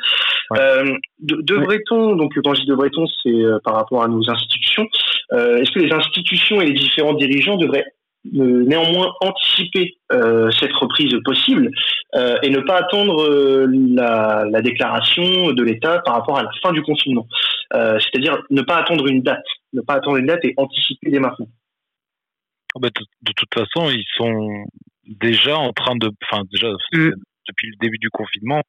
Euh, 0.56 0.94
devrait-on, 1.20 2.16
donc 2.16 2.34
quand 2.42 2.54
je 2.54 2.62
dis 2.62 2.66
devrait-on, 2.66 3.06
c'est 3.22 3.30
euh, 3.30 3.58
par 3.64 3.74
rapport 3.74 4.02
à 4.02 4.08
nos 4.08 4.28
institutions, 4.30 4.86
est-ce 5.32 5.70
que 5.70 5.78
les 5.78 5.92
institutions 5.92 6.60
et 6.60 6.66
les 6.66 6.74
différents 6.74 7.14
dirigeants 7.14 7.56
devraient 7.56 7.86
néanmoins 8.30 9.12
anticiper 9.20 9.96
euh, 10.12 10.50
cette 10.60 10.72
reprise 10.72 11.14
possible 11.24 11.70
euh, 12.14 12.36
et 12.42 12.50
ne 12.50 12.60
pas 12.60 12.78
attendre 12.78 13.22
euh, 13.22 13.66
la, 13.68 14.44
la, 14.50 14.62
déclaration 14.62 15.52
de 15.52 15.62
l'État 15.62 16.00
par 16.04 16.14
rapport 16.14 16.38
à 16.38 16.42
la 16.42 16.50
fin 16.62 16.72
du 16.72 16.82
confinement? 16.82 17.26
C'est-à-dire 17.72 18.38
ne 18.50 18.60
pas 18.60 18.76
attendre 18.76 19.06
une 19.06 19.22
date, 19.22 19.44
ne 19.72 19.80
pas 19.80 19.94
attendre 19.94 20.18
une 20.18 20.26
date 20.26 20.44
et 20.44 20.52
anticiper 20.58 21.10
dès 21.10 21.20
maintenant. 21.20 21.48
Ah 22.74 22.78
bah, 22.80 22.88
de, 22.94 23.04
de, 23.22 23.32
toute 23.32 23.52
façon, 23.54 23.90
ils 23.90 24.06
sont 24.16 24.64
déjà 25.06 25.58
en 25.58 25.72
train 25.72 25.96
de, 25.96 26.10
enfin 26.24 26.42
déjà 26.50 26.68
mm. 26.92 27.12
depuis 27.48 27.68
le 27.68 27.76
début 27.80 27.98
du 27.98 28.10
confinement, 28.10 28.62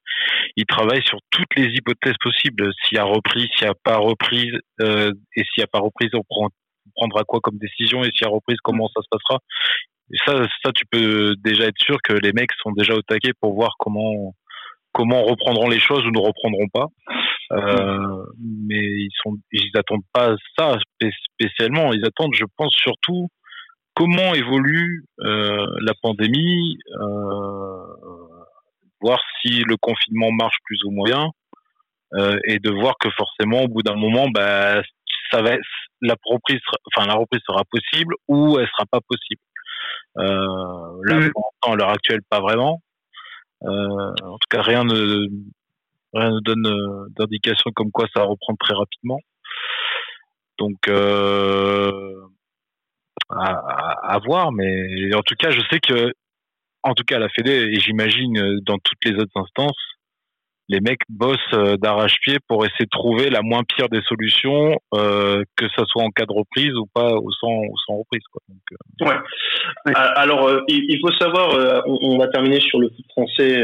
ils 0.56 0.66
travaillent 0.66 1.04
sur 1.04 1.18
toutes 1.30 1.54
les 1.56 1.68
hypothèses 1.74 2.16
possibles. 2.20 2.70
S'il 2.82 2.96
y 2.96 3.00
a 3.00 3.04
reprise, 3.04 3.48
s'il 3.56 3.66
n'y 3.66 3.70
a 3.70 3.74
pas 3.82 3.96
reprise, 3.96 4.54
euh, 4.80 5.12
et 5.36 5.42
s'il 5.42 5.58
n'y 5.58 5.64
a 5.64 5.68
pas 5.68 5.80
reprise, 5.80 6.10
on, 6.14 6.22
prend, 6.22 6.48
on 6.86 6.90
prendra 6.94 7.24
quoi 7.24 7.40
comme 7.40 7.58
décision, 7.58 8.02
et 8.02 8.10
s'il 8.10 8.22
y 8.22 8.26
a 8.26 8.30
reprise, 8.30 8.58
comment 8.62 8.88
ça 8.88 9.00
se 9.02 9.08
passera? 9.10 9.40
Et 10.12 10.16
ça, 10.26 10.46
ça, 10.62 10.72
tu 10.72 10.84
peux 10.90 11.34
déjà 11.42 11.64
être 11.64 11.80
sûr 11.80 11.96
que 12.02 12.12
les 12.12 12.32
mecs 12.32 12.52
sont 12.62 12.72
déjà 12.72 12.94
au 12.94 13.02
taquet 13.02 13.32
pour 13.40 13.54
voir 13.54 13.74
comment 13.78 14.34
comment 14.94 15.24
reprendront 15.24 15.68
les 15.68 15.80
choses 15.80 16.06
ou 16.06 16.10
ne 16.10 16.20
reprendront 16.20 16.68
pas. 16.72 16.86
Euh, 17.52 18.24
mais 18.38 18.80
ils 18.80 19.10
sont, 19.22 19.36
ils 19.52 19.70
attendent 19.74 20.06
pas 20.12 20.36
ça 20.56 20.78
spécialement. 21.34 21.92
Ils 21.92 22.06
attendent, 22.06 22.34
je 22.34 22.44
pense, 22.56 22.72
surtout 22.74 23.28
comment 23.94 24.34
évolue 24.34 25.04
euh, 25.20 25.66
la 25.80 25.94
pandémie, 26.02 26.78
euh, 27.00 27.86
voir 29.00 29.20
si 29.40 29.62
le 29.62 29.76
confinement 29.76 30.32
marche 30.32 30.56
plus 30.64 30.78
ou 30.84 30.90
moins, 30.90 31.30
euh, 32.14 32.38
et 32.44 32.58
de 32.58 32.70
voir 32.70 32.94
que 32.98 33.10
forcément 33.10 33.62
au 33.62 33.68
bout 33.68 33.82
d'un 33.82 33.96
moment, 33.96 34.28
bah, 34.28 34.82
ça 35.30 35.42
va, 35.42 35.56
la 36.00 36.14
reprise, 36.24 36.60
enfin 36.86 37.06
la 37.06 37.14
reprise 37.14 37.40
sera 37.46 37.62
possible 37.64 38.14
ou 38.28 38.58
elle 38.58 38.68
sera 38.68 38.86
pas 38.90 39.00
possible. 39.06 39.40
Euh, 40.18 41.00
là, 41.04 41.18
mmh. 41.18 41.32
à 41.66 41.74
l'heure 41.74 41.90
actuelle, 41.90 42.20
pas 42.28 42.40
vraiment. 42.40 42.80
Euh, 43.64 44.12
en 44.22 44.38
tout 44.38 44.48
cas, 44.50 44.62
rien 44.62 44.84
ne 44.84 45.26
rien 46.12 46.30
ne 46.30 46.40
donne 46.40 47.08
d'indication 47.16 47.70
comme 47.74 47.90
quoi 47.90 48.06
ça 48.14 48.20
va 48.20 48.26
reprendre 48.26 48.58
très 48.60 48.74
rapidement. 48.74 49.18
Donc, 50.58 50.88
à, 53.30 54.14
à, 54.14 54.18
voir, 54.18 54.52
mais 54.52 55.14
en 55.14 55.22
tout 55.22 55.34
cas, 55.38 55.50
je 55.50 55.60
sais 55.70 55.80
que, 55.80 56.12
en 56.82 56.94
tout 56.94 57.04
cas, 57.04 57.18
la 57.18 57.28
Fédé, 57.28 57.70
et 57.72 57.80
j'imagine 57.80 58.38
euh, 58.38 58.58
dans 58.62 58.78
toutes 58.78 59.04
les 59.04 59.12
autres 59.12 59.36
instances, 59.36 59.94
les 60.68 60.80
mecs 60.80 61.02
bossent 61.08 61.38
euh, 61.52 61.76
d'arrache-pied 61.76 62.38
pour 62.48 62.64
essayer 62.64 62.86
de 62.86 62.90
trouver 62.90 63.28
la 63.28 63.42
moins 63.42 63.62
pire 63.64 63.88
des 63.88 64.00
solutions, 64.08 64.78
euh, 64.94 65.42
que 65.56 65.66
ça 65.76 65.84
soit 65.86 66.02
en 66.02 66.08
cas 66.08 66.24
de 66.24 66.32
reprise 66.32 66.74
ou 66.74 66.86
pas, 66.86 67.12
ou 67.16 67.30
sans, 67.32 67.52
ou 67.52 67.74
sans 67.86 67.98
reprise. 67.98 68.22
Quoi. 68.32 68.40
Donc, 68.48 68.60
euh... 68.72 69.06
ouais. 69.06 69.94
Alors, 70.16 70.48
euh, 70.48 70.60
il 70.68 70.98
faut 71.00 71.12
savoir, 71.12 71.54
euh, 71.54 71.80
on, 71.86 72.16
va 72.18 72.28
terminer 72.28 72.60
sur 72.60 72.78
le 72.78 72.88
foot 72.88 73.04
français 73.10 73.62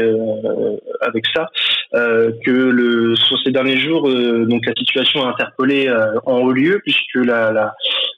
avec 1.01 1.25
ça, 1.33 1.47
que 1.93 2.51
le, 2.51 3.15
sur 3.15 3.37
ces 3.43 3.51
derniers 3.51 3.79
jours, 3.79 4.03
donc 4.03 4.65
la 4.65 4.73
situation 4.77 5.25
a 5.25 5.29
interpellé 5.29 5.91
en 6.25 6.39
haut 6.39 6.51
lieu, 6.51 6.81
puisque 6.83 7.15
la, 7.15 7.51
la, 7.51 7.73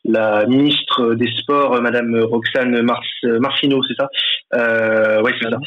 la 0.05 0.45
ministre 0.45 1.15
des 1.15 1.31
Sports, 1.37 1.81
Madame 1.81 2.15
Roxane 2.23 2.81
Mars, 2.81 3.07
Marcino, 3.23 3.81
c'est 3.83 3.95
ça? 3.95 4.09
Euh, 4.55 5.21
c'est 5.41 5.49
ça. 5.49 5.57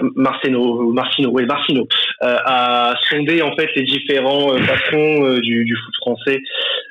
Marcino, 0.00 0.92
Marcino, 0.92 1.30
oui, 1.32 1.46
Marcino, 1.46 1.86
euh, 2.22 2.36
a 2.44 2.94
sondé 3.08 3.42
en 3.42 3.54
fait 3.54 3.68
les 3.76 3.84
différents 3.84 4.52
euh, 4.52 4.58
patrons 4.66 5.24
euh, 5.24 5.40
du, 5.40 5.64
du, 5.64 5.76
foot 5.76 5.94
français 6.00 6.40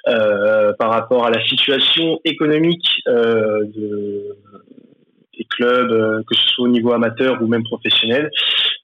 euh, 0.08 0.72
par 0.80 0.92
rapport 0.92 1.26
à 1.26 1.30
la 1.30 1.44
situation 1.46 2.20
économique 2.24 3.02
de, 3.06 4.38
des 5.38 5.46
clubs, 5.46 6.24
que 6.26 6.36
ce 6.36 6.48
soit 6.50 6.66
au 6.66 6.70
niveau 6.70 6.94
amateur 6.94 7.42
ou 7.42 7.48
même 7.48 7.64
professionnel. 7.64 8.30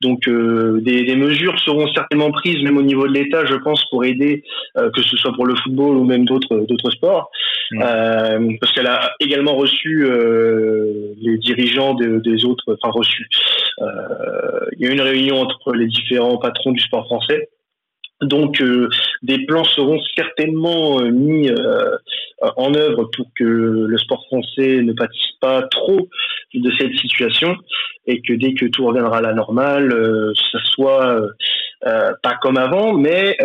Donc 0.02 0.30
des, 0.30 1.04
des, 1.04 1.16
mesures 1.16 1.60
seront 1.60 1.88
certainement 1.94 2.32
prises, 2.32 2.64
même 2.64 2.78
au 2.78 2.82
niveau 2.82 3.08
de 3.08 3.14
l'État, 3.14 3.46
je 3.46 3.56
pense, 3.56 3.84
pour 3.90 4.06
aider, 4.06 4.44
que 4.76 5.02
ce 5.02 5.18
soit 5.18 5.34
pour 5.34 5.46
le 5.46 5.56
football 5.56 5.98
ou 5.98 6.06
même 6.06 6.26
d'autres 6.26 6.66
d'autres 6.68 6.92
sports. 6.92 7.30
Euh, 7.74 8.54
parce 8.60 8.74
qu'elle 8.74 8.88
a 8.88 9.14
également 9.20 9.56
reçu 9.56 10.06
euh, 10.06 11.14
les 11.22 11.38
dirigeants 11.38 11.94
de, 11.94 12.20
des 12.20 12.46
autres, 12.46 12.78
enfin 12.82 12.92
reçu. 12.92 13.30
Euh, 13.80 14.66
il 14.78 14.86
y 14.86 14.88
a 14.88 14.90
eu 14.90 14.94
une 14.94 15.02
réunion 15.02 15.42
entre 15.42 15.74
les 15.74 15.88
différents 15.88 16.38
patrons 16.38 16.72
du 16.72 16.82
sport 16.82 17.06
français. 17.06 17.50
Donc 18.21 18.62
des 19.21 19.45
plans 19.45 19.63
seront 19.63 19.99
certainement 20.15 21.01
mis 21.01 21.49
en 22.41 22.73
œuvre 22.73 23.10
pour 23.15 23.27
que 23.36 23.43
le 23.43 23.97
sport 23.97 24.25
français 24.25 24.82
ne 24.82 24.93
pâtisse 24.93 25.32
pas 25.39 25.63
trop 25.63 26.10
de 26.53 26.71
cette 26.77 26.95
situation 26.95 27.55
et 28.08 28.21
que 28.21 28.34
dès 28.34 28.53
que 28.53 28.65
tout 28.65 28.86
reviendra 28.86 29.19
à 29.19 29.21
la 29.21 29.34
normale, 29.34 29.89
ce 30.36 30.58
soit 30.73 31.21
pas 31.82 32.36
comme 32.41 32.58
avant, 32.58 32.93
mais 32.93 33.38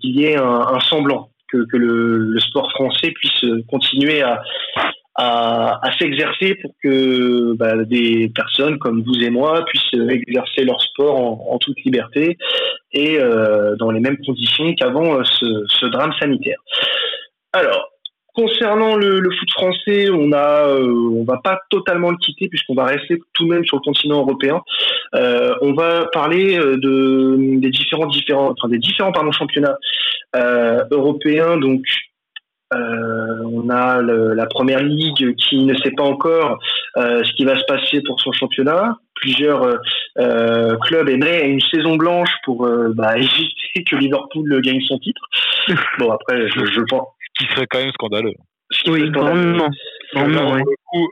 qu'il 0.00 0.18
y 0.18 0.24
ait 0.24 0.36
un, 0.36 0.60
un 0.72 0.80
semblant 0.80 1.30
que, 1.70 1.76
le, 1.76 2.38
sport 2.40 2.70
français 2.72 3.10
puisse 3.12 3.44
continuer 3.68 4.22
à, 4.22 4.42
à, 5.16 5.80
s'exercer 5.98 6.56
pour 6.56 6.72
que 6.82 7.54
bah, 7.54 7.84
des 7.84 8.30
personnes 8.34 8.78
comme 8.78 9.02
vous 9.02 9.22
et 9.22 9.30
moi 9.30 9.64
puissent 9.64 10.00
exercer 10.10 10.64
leur 10.64 10.80
sport 10.80 11.16
en, 11.52 11.58
toute 11.58 11.80
liberté 11.84 12.36
et 12.92 13.18
euh, 13.18 13.76
dans 13.76 13.90
les 13.90 14.00
mêmes 14.00 14.18
conditions 14.24 14.74
qu'avant 14.74 15.18
euh, 15.18 15.22
ce, 15.24 15.86
drame 15.86 16.12
sanitaire. 16.18 16.58
Alors, 17.52 17.90
concernant 18.34 18.96
le, 18.96 19.22
foot 19.22 19.50
français, 19.52 20.08
on 20.10 20.32
a, 20.32 20.68
euh, 20.68 21.12
on 21.16 21.24
va 21.24 21.38
pas 21.42 21.60
totalement 21.70 22.10
le 22.10 22.16
quitter 22.16 22.48
puisqu'on 22.48 22.74
va 22.74 22.86
rester 22.86 23.18
tout 23.34 23.44
de 23.44 23.50
même 23.50 23.64
sur 23.64 23.76
le 23.76 23.82
continent 23.82 24.18
européen. 24.18 24.62
on 25.12 25.74
va 25.74 26.06
parler 26.12 26.56
de 26.56 27.36
des 27.60 27.70
différents 27.70 28.06
différents, 28.06 28.52
enfin 28.58 28.68
des 28.68 28.78
différents 28.78 29.12
pardon 29.12 29.30
championnats 29.30 29.78
euh, 30.36 30.82
européen, 30.90 31.56
donc 31.58 31.82
euh, 32.74 33.42
on 33.44 33.68
a 33.68 34.02
la 34.02 34.46
première 34.46 34.82
ligue 34.82 35.34
qui 35.36 35.64
ne 35.64 35.74
sait 35.76 35.92
pas 35.92 36.02
encore 36.02 36.58
euh, 36.96 37.22
ce 37.22 37.32
qui 37.32 37.44
va 37.44 37.58
se 37.58 37.64
passer 37.66 38.00
pour 38.06 38.20
son 38.20 38.32
championnat. 38.32 38.96
Plusieurs 39.14 39.78
euh, 40.18 40.76
clubs 40.82 41.08
aimeraient 41.08 41.48
une 41.48 41.60
saison 41.60 41.96
blanche 41.96 42.30
pour 42.44 42.68
bah, 42.94 43.16
éviter 43.16 43.84
que 43.88 43.96
Liverpool 43.96 44.60
gagne 44.62 44.80
son 44.82 44.98
titre. 44.98 45.22
Bon 45.98 46.10
après, 46.10 46.48
je, 46.48 46.64
je 46.66 46.80
pense. 46.88 47.06
Ce 47.36 47.44
qui 47.44 47.52
serait 47.52 47.66
quand 47.66 47.78
même 47.78 47.92
scandaleux. 47.92 48.34
Oui, 48.86 49.10
vraiment. 49.10 49.68
eux, 50.56 51.08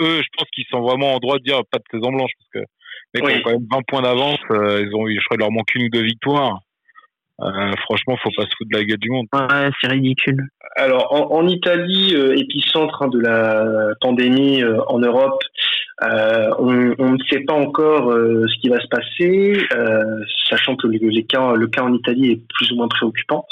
eux, 0.00 0.22
je 0.22 0.28
pense 0.36 0.48
qu'ils 0.54 0.64
sont 0.70 0.80
vraiment 0.80 1.14
en 1.14 1.18
droit 1.18 1.38
de 1.38 1.42
dire 1.42 1.60
pas 1.70 1.78
de 1.78 1.84
saison 1.90 2.10
blanche 2.12 2.30
parce 2.38 2.64
que 2.64 2.70
mais 3.14 3.22
ont 3.22 3.42
quand 3.42 3.50
même 3.52 3.66
20 3.70 3.80
points 3.86 4.02
d'avance. 4.02 4.38
ils 4.50 4.90
ont, 4.94 5.06
je 5.08 5.24
crois, 5.24 5.38
leur 5.38 5.50
manque 5.50 5.74
une 5.74 5.86
ou 5.86 5.88
deux 5.88 6.02
victoires. 6.02 6.60
Euh, 7.40 7.72
franchement, 7.84 8.16
faut 8.16 8.30
pas 8.36 8.42
se 8.42 8.54
foutre 8.56 8.70
de 8.72 8.78
la 8.78 8.84
gueule 8.84 8.98
du 8.98 9.10
monde. 9.10 9.26
Ouais, 9.32 9.70
c'est 9.80 9.88
ridicule. 9.88 10.48
Alors, 10.78 11.32
en, 11.32 11.48
Italie, 11.48 12.14
euh, 12.14 12.36
épicentre 12.36 13.02
hein, 13.02 13.08
de 13.08 13.18
la 13.18 13.94
pandémie 14.00 14.62
euh, 14.62 14.80
en 14.86 15.00
Europe, 15.00 15.42
euh, 16.04 16.50
on, 16.60 16.94
on, 17.00 17.12
ne 17.14 17.18
sait 17.28 17.40
pas 17.40 17.54
encore 17.54 18.12
ce 18.12 18.60
qui 18.60 18.68
va 18.68 18.78
se 18.78 18.86
passer, 18.86 19.58
sachant 20.48 20.76
que 20.76 20.86
les, 20.86 21.24
cas, 21.24 21.54
le 21.54 21.66
cas 21.66 21.82
en 21.82 21.92
Italie 21.92 22.30
est 22.30 22.42
plus 22.54 22.70
ou 22.70 22.76
moins 22.76 22.86
préoccupant. 22.86 23.44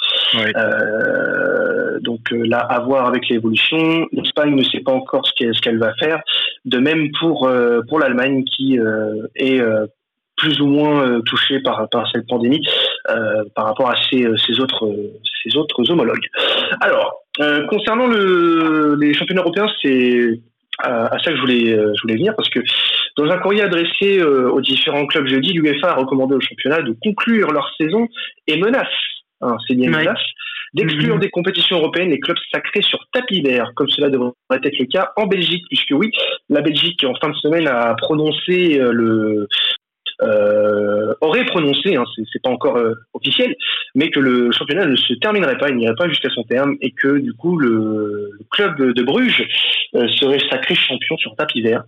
donc 2.02 2.20
là, 2.30 2.58
à 2.58 2.78
voir 2.78 3.06
avec 3.06 3.28
l'évolution. 3.28 4.06
L'Espagne 4.12 4.54
ne 4.54 4.62
sait 4.62 4.78
pas 4.78 4.92
encore 4.92 5.26
ce 5.26 5.60
qu'elle 5.60 5.78
va 5.78 5.92
faire. 5.94 6.22
De 6.64 6.78
même 6.78 7.08
pour 7.18 7.50
pour 7.88 7.98
l'Allemagne 7.98 8.44
qui 8.44 8.78
est 9.34 9.60
plus 10.36 10.60
ou 10.60 10.66
moins 10.66 11.02
euh, 11.02 11.20
touchés 11.22 11.60
par, 11.60 11.88
par 11.88 12.08
cette 12.12 12.26
pandémie 12.28 12.64
euh, 13.08 13.44
par 13.54 13.66
rapport 13.66 13.90
à 13.90 13.94
ces, 14.08 14.24
euh, 14.24 14.36
ces, 14.36 14.60
autres, 14.60 14.88
ces 15.42 15.56
autres 15.56 15.90
homologues. 15.90 16.26
Alors, 16.80 17.22
concernant 17.68 18.06
le, 18.06 18.96
les 18.98 19.12
championnats 19.12 19.42
européens, 19.42 19.68
c'est 19.82 20.40
à, 20.78 21.10
ça 21.22 21.30
que 21.30 21.36
je 21.36 21.40
voulais, 21.40 21.66
je 21.66 22.02
voulais 22.02 22.14
venir 22.14 22.34
parce 22.34 22.48
que 22.48 22.60
dans 23.16 23.30
un 23.30 23.38
courrier 23.38 23.62
adressé 23.62 24.22
aux 24.22 24.60
différents 24.62 25.06
clubs 25.06 25.26
jeudi, 25.26 25.52
l'UEFA 25.52 25.90
a 25.90 25.94
recommandé 25.94 26.34
aux 26.34 26.40
championnats 26.40 26.80
de 26.80 26.94
conclure 27.02 27.50
leur 27.52 27.70
saison 27.78 28.08
et 28.46 28.56
menace, 28.56 28.88
hein, 29.42 29.56
c'est 29.68 29.74
bien 29.74 29.90
menace, 29.90 30.22
d'exclure 30.72 31.16
mhm. 31.16 31.20
des 31.20 31.30
compétitions 31.30 31.76
européennes 31.76 32.10
les 32.10 32.20
clubs 32.20 32.38
sacrés 32.50 32.82
sur 32.82 33.06
tapis 33.12 33.42
vert, 33.42 33.72
comme 33.74 33.88
cela 33.88 34.08
devrait 34.08 34.32
être 34.50 34.78
le 34.78 34.86
cas 34.86 35.12
en 35.16 35.26
Belgique, 35.26 35.64
puisque 35.68 35.92
oui, 35.92 36.10
la 36.48 36.62
Belgique 36.62 37.04
en 37.04 37.14
fin 37.16 37.28
de 37.28 37.36
semaine 37.36 37.68
a 37.68 37.94
prononcé 37.96 38.78
le 38.78 39.46
euh, 40.22 41.14
aurait 41.20 41.44
prononcé, 41.44 41.96
hein, 41.96 42.04
c'est 42.32 42.42
pas 42.42 42.50
encore 42.50 42.76
euh, 42.76 42.94
officiel, 43.14 43.54
mais 43.94 44.10
que 44.10 44.20
le 44.20 44.50
championnat 44.52 44.86
ne 44.86 44.96
se 44.96 45.14
terminerait 45.14 45.58
pas, 45.58 45.68
il 45.68 45.76
n'irait 45.76 45.94
pas 45.94 46.08
jusqu'à 46.08 46.30
son 46.30 46.42
terme, 46.44 46.76
et 46.80 46.92
que 46.92 47.18
du 47.18 47.32
coup 47.34 47.58
le, 47.58 48.30
club 48.50 48.80
de 48.80 49.02
Bruges 49.02 49.46
serait 49.92 50.40
sacré 50.50 50.74
champion 50.74 51.16
sur 51.16 51.34
tapis 51.36 51.62
vert. 51.62 51.84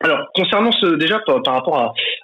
Alors, 0.00 0.28
concernant 0.32 0.70
ce, 0.70 0.94
déjà 0.94 1.18
par, 1.18 1.42
rapport 1.44 1.76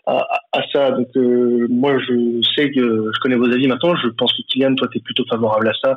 à, 0.07 0.27
à, 0.53 0.63
ça, 0.73 0.93
donc 0.93 1.09
euh, 1.17 1.67
moi 1.69 1.99
je 1.99 2.41
sais 2.55 2.71
que 2.71 3.11
je 3.13 3.21
connais 3.21 3.35
vos 3.35 3.51
avis 3.51 3.67
maintenant. 3.67 3.97
Je 3.97 4.09
pense 4.09 4.33
que 4.33 4.43
Kylian, 4.43 4.77
toi, 4.77 4.87
tu 4.93 4.99
es 4.99 5.01
plutôt 5.01 5.25
favorable 5.29 5.69
à 5.69 5.73
ça. 5.83 5.97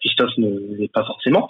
Christophe 0.00 0.36
ne 0.38 0.76
l'est 0.76 0.92
pas 0.92 1.04
forcément. 1.04 1.48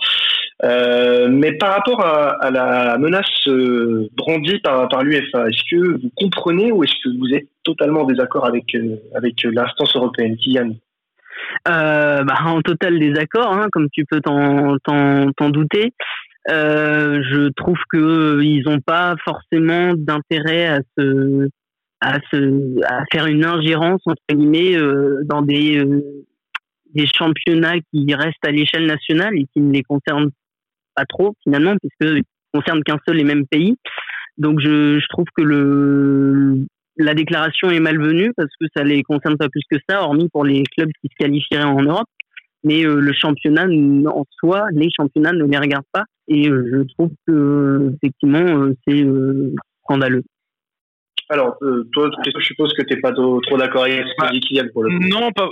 Euh, 0.65 1.29
mais 1.29 1.53
par 1.53 1.75
rapport 1.75 2.01
à, 2.03 2.51
la 2.51 2.97
menace 2.99 3.27
euh, 3.47 4.09
brandie 4.17 4.59
par, 4.61 4.89
par 4.89 5.03
l'UFA, 5.03 5.49
est-ce 5.49 5.63
que 5.71 6.01
vous 6.01 6.11
comprenez 6.17 6.73
ou 6.73 6.83
est-ce 6.83 6.95
que 7.05 7.17
vous 7.19 7.35
êtes 7.35 7.49
totalement 7.63 8.03
en 8.03 8.07
désaccord 8.07 8.47
avec 8.47 8.75
avec 9.15 9.43
l'instance 9.43 9.95
européenne, 9.95 10.37
Kylian? 10.37 10.71
Bah, 11.67 12.25
en 12.47 12.63
total 12.63 12.99
désaccord, 12.99 13.53
hein, 13.53 13.67
comme 13.71 13.89
tu 13.93 14.05
peux 14.07 14.21
t'en 14.21 15.51
douter. 15.51 15.93
Euh, 16.49 17.23
je 17.29 17.49
trouve 17.57 17.79
que 17.91 18.41
ils 18.41 18.63
n'ont 18.67 18.81
pas 18.81 19.17
forcément 19.25 19.95
d'intérêt 19.97 20.67
à 20.67 20.81
se 21.01 21.49
faire 23.13 23.27
une 23.27 23.45
ingérence 23.45 24.01
entre 24.07 24.23
guillemets 24.31 24.77
euh, 24.77 25.23
dans 25.25 25.43
des 25.43 25.79
euh, 25.79 26.25
des 26.95 27.07
championnats 27.07 27.81
qui 27.93 28.15
restent 28.15 28.47
à 28.47 28.53
l'échelle 28.53 28.87
nationale 28.87 29.37
et 29.37 29.47
qui 29.53 29.61
ne 29.61 29.73
les 29.73 29.83
concernent 29.83 30.31
pas 30.97 31.05
trop 31.05 31.35
finalement 31.43 31.75
puisque 31.81 32.13
ne 32.13 32.21
concernent 32.53 32.83
qu'un 32.83 32.99
seul 33.07 33.21
et 33.21 33.25
même 33.25 33.47
pays. 33.47 33.77
Donc 34.39 34.61
je, 34.61 34.99
trouve 35.09 35.27
que 35.37 36.65
la 36.99 37.15
déclaration 37.15 37.71
est 37.71 37.81
malvenue 37.81 38.33
parce 38.37 38.51
que 38.61 38.67
ça 38.75 38.83
les 38.83 39.03
concerne 39.03 39.37
pas 39.37 39.49
plus 39.49 39.63
que 39.71 39.79
ça, 39.89 40.03
hormis 40.03 40.29
pour 40.31 40.45
les 40.45 40.63
clubs 40.77 40.91
qui 41.01 41.09
se 41.09 41.17
qualifieraient 41.19 41.65
en 41.65 41.83
Europe 41.83 42.09
mais 42.67 42.85
euh, 42.85 43.01
le 43.01 43.13
championnat 43.13 43.67
en 43.67 44.25
soi, 44.41 44.67
les 44.73 44.89
championnats 44.95 45.33
ne 45.33 45.45
les 45.45 45.57
regardent 45.57 45.85
pas, 45.93 46.05
et 46.27 46.49
euh, 46.49 46.85
je 46.89 46.95
trouve 46.95 47.11
que 47.27 47.93
effectivement 47.95 48.39
euh, 48.39 48.75
c'est 48.87 49.07
scandaleux. 49.85 50.25
Alors, 51.29 51.57
toi, 51.93 52.11
je 52.25 52.41
suppose 52.41 52.73
que 52.75 52.83
tu 52.83 52.95
n'es 52.95 53.01
pas 53.01 53.13
trop, 53.13 53.41
d'accord 53.57 53.85
avec 53.85 54.07
ce 54.07 54.15
que 54.15 54.21
bah, 54.21 54.31
dit 54.31 54.41
Kylian 54.41 54.69
pour 54.73 54.85
le 54.85 54.91
coup. 54.91 55.05
Non, 55.09 55.33
pas, 55.33 55.49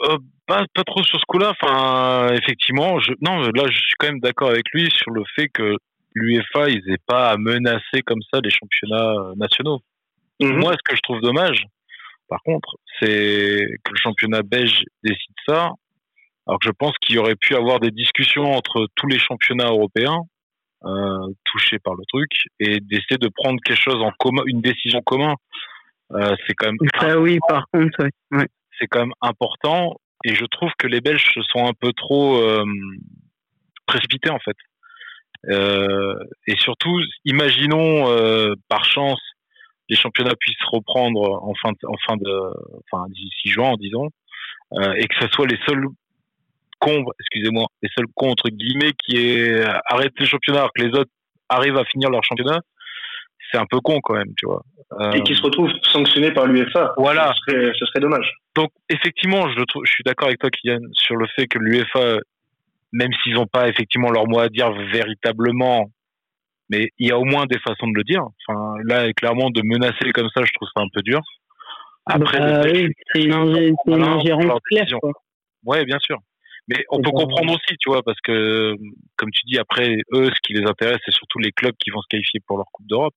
pas, 0.46 0.64
pas, 0.72 0.84
trop 0.84 1.02
sur 1.02 1.18
ce 1.18 1.24
coup-là. 1.26 1.52
Enfin, 1.60 2.28
effectivement, 2.34 3.00
je, 3.00 3.12
non, 3.20 3.40
là, 3.40 3.64
je 3.66 3.78
suis 3.78 3.94
quand 3.98 4.06
même 4.06 4.20
d'accord 4.20 4.50
avec 4.50 4.70
lui 4.72 4.88
sur 4.90 5.10
le 5.10 5.22
fait 5.34 5.48
que 5.48 5.76
l'UEFA, 6.14 6.68
ils 6.70 6.82
n'aient 6.86 6.96
pas 7.06 7.30
à 7.30 7.36
menacer 7.36 8.02
comme 8.06 8.22
ça 8.32 8.40
les 8.42 8.50
championnats 8.50 9.32
nationaux. 9.36 9.80
Mhm. 10.40 10.60
Moi, 10.60 10.72
ce 10.72 10.82
que 10.84 10.96
je 10.96 11.00
trouve 11.02 11.20
dommage, 11.20 11.64
par 12.28 12.40
contre, 12.44 12.76
c'est 13.00 13.66
que 13.84 13.90
le 13.92 13.96
championnat 13.96 14.42
belge 14.42 14.84
décide 15.02 15.34
ça 15.46 15.72
alors 16.46 16.58
que 16.58 16.66
je 16.66 16.72
pense 16.72 16.92
qu'il 16.98 17.14
y 17.14 17.18
aurait 17.18 17.36
pu 17.36 17.54
avoir 17.54 17.80
des 17.80 17.90
discussions 17.90 18.52
entre 18.52 18.86
tous 18.94 19.06
les 19.06 19.18
championnats 19.18 19.68
européens 19.68 20.20
euh, 20.84 21.32
touchés 21.44 21.78
par 21.78 21.94
le 21.94 22.04
truc 22.08 22.30
et 22.60 22.80
d'essayer 22.80 23.18
de 23.18 23.28
prendre 23.34 23.58
quelque 23.64 23.80
chose 23.80 24.02
en 24.02 24.12
commun, 24.18 24.42
une 24.46 24.60
décision 24.60 25.00
commune. 25.02 25.34
Euh, 26.12 26.34
c'est 26.46 26.54
quand 26.54 26.66
même. 26.66 26.78
Ça, 27.00 27.18
oui, 27.18 27.38
par 27.48 27.64
contre. 27.72 28.08
C'est 28.78 28.88
quand 28.88 29.00
même 29.00 29.14
important 29.20 29.94
et 30.24 30.34
je 30.34 30.44
trouve 30.46 30.70
que 30.78 30.88
les 30.88 31.00
Belges 31.00 31.32
se 31.32 31.42
sont 31.42 31.64
un 31.64 31.72
peu 31.78 31.92
trop 31.92 32.38
euh, 32.38 32.64
précipités 33.86 34.30
en 34.30 34.40
fait. 34.40 34.56
Et 36.46 36.56
surtout, 36.56 36.98
imaginons 37.24 38.06
par 38.68 38.84
chance 38.84 39.20
les 39.88 39.96
championnats 39.96 40.34
puissent 40.38 40.56
reprendre 40.70 41.42
en 41.42 41.54
fin 41.54 41.72
de, 41.72 41.78
en 41.86 41.96
fin 42.06 42.16
de, 42.16 42.90
enfin 42.90 43.06
d'ici 43.10 43.50
juin, 43.50 43.74
disons, 43.78 44.08
euh, 44.74 44.94
et 44.94 45.06
que 45.06 45.14
ce 45.20 45.28
soit 45.28 45.46
les 45.46 45.58
seuls 45.66 45.86
excusez-moi, 47.20 47.66
les 47.82 47.88
seuls 47.96 48.06
contre 48.14 48.48
guillemets 48.48 48.92
qui 49.04 49.16
est 49.16 49.64
arrêté 49.86 50.14
le 50.20 50.26
championnat 50.26 50.60
alors 50.60 50.72
que 50.74 50.82
les 50.82 50.90
autres 50.90 51.10
arrivent 51.48 51.76
à 51.76 51.84
finir 51.84 52.10
leur 52.10 52.22
championnat, 52.24 52.60
c'est 53.50 53.58
un 53.58 53.66
peu 53.66 53.80
con 53.80 54.00
quand 54.02 54.14
même, 54.14 54.32
tu 54.36 54.46
vois. 54.46 54.62
Et 55.14 55.22
qui 55.22 55.34
se 55.34 55.42
retrouvent 55.42 55.72
sanctionnés 55.82 56.32
par 56.32 56.46
l'UEFA. 56.46 56.94
Voilà. 56.96 57.32
Ce 57.34 57.52
serait, 57.52 57.72
ce 57.78 57.86
serait, 57.86 58.00
dommage. 58.00 58.30
Donc, 58.54 58.70
effectivement, 58.88 59.48
je, 59.48 59.62
je 59.84 59.90
suis 59.90 60.04
d'accord 60.04 60.28
avec 60.28 60.38
toi, 60.38 60.50
Kylian, 60.50 60.80
sur 60.92 61.16
le 61.16 61.26
fait 61.34 61.46
que 61.46 61.58
l'UEFA, 61.58 62.18
même 62.92 63.10
s'ils 63.22 63.34
n'ont 63.34 63.46
pas 63.46 63.68
effectivement 63.68 64.10
leur 64.10 64.28
mot 64.28 64.38
à 64.38 64.48
dire 64.48 64.72
véritablement, 64.92 65.90
mais 66.70 66.88
il 66.98 67.08
y 67.08 67.12
a 67.12 67.18
au 67.18 67.24
moins 67.24 67.46
des 67.46 67.58
façons 67.58 67.88
de 67.88 67.96
le 67.96 68.04
dire. 68.04 68.22
Enfin, 68.46 68.74
là, 68.84 69.12
clairement, 69.12 69.50
de 69.50 69.62
menacer 69.62 70.12
comme 70.12 70.28
ça, 70.34 70.42
je 70.44 70.52
trouve 70.54 70.68
ça 70.74 70.82
un 70.82 70.88
peu 70.92 71.02
dur. 71.02 71.20
Après, 72.06 72.38
bah, 72.38 72.62
oui, 72.64 72.88
c'est 73.12 73.22
une, 73.22 73.32
ingérence 73.32 74.60
claire. 74.70 74.86
Ouais, 75.64 75.84
bien 75.84 75.98
sûr. 76.00 76.18
Mais 76.68 76.84
on 76.90 77.02
peut 77.02 77.10
comprendre 77.10 77.52
aussi, 77.52 77.76
tu 77.78 77.90
vois, 77.90 78.02
parce 78.02 78.18
que, 78.22 78.74
comme 79.16 79.30
tu 79.30 79.42
dis, 79.46 79.58
après, 79.58 79.98
eux, 80.12 80.26
ce 80.26 80.40
qui 80.42 80.54
les 80.54 80.66
intéresse, 80.66 80.98
c'est 81.04 81.14
surtout 81.14 81.38
les 81.38 81.52
clubs 81.52 81.74
qui 81.78 81.90
vont 81.90 82.00
se 82.00 82.08
qualifier 82.08 82.40
pour 82.46 82.56
leur 82.56 82.66
Coupe 82.72 82.86
d'Europe. 82.86 83.14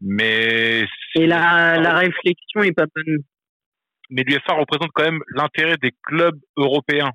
Mais. 0.00 0.86
Et 1.14 1.26
la, 1.26 1.78
la 1.78 1.94
réflexion 1.94 2.62
est 2.62 2.72
pas 2.72 2.86
bonne. 2.94 3.18
Mais 4.10 4.22
l'UFA 4.24 4.54
représente 4.54 4.90
quand 4.94 5.04
même 5.04 5.20
l'intérêt 5.34 5.76
des 5.80 5.92
clubs 6.02 6.38
européens. 6.56 7.10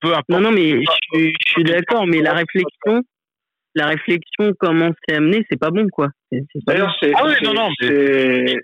Peu 0.00 0.08
importe. 0.08 0.28
Non, 0.28 0.40
non, 0.40 0.52
mais 0.52 0.82
je, 0.82 1.30
suis 1.46 1.64
d'accord, 1.64 2.06
mais 2.06 2.20
la 2.20 2.32
réflexion, 2.32 3.02
la 3.74 3.86
réflexion, 3.86 4.52
comment 4.58 4.90
c'est 5.06 5.16
amené, 5.16 5.46
c'est 5.48 5.58
pas 5.58 5.70
bon, 5.70 5.86
quoi. 5.88 6.08
D'ailleurs, 6.66 6.94
c'est. 7.00 7.12
Ah 7.14 7.24
oui, 7.26 7.34
non, 7.42 7.54
non, 7.54 7.68
c'est. 7.80 8.56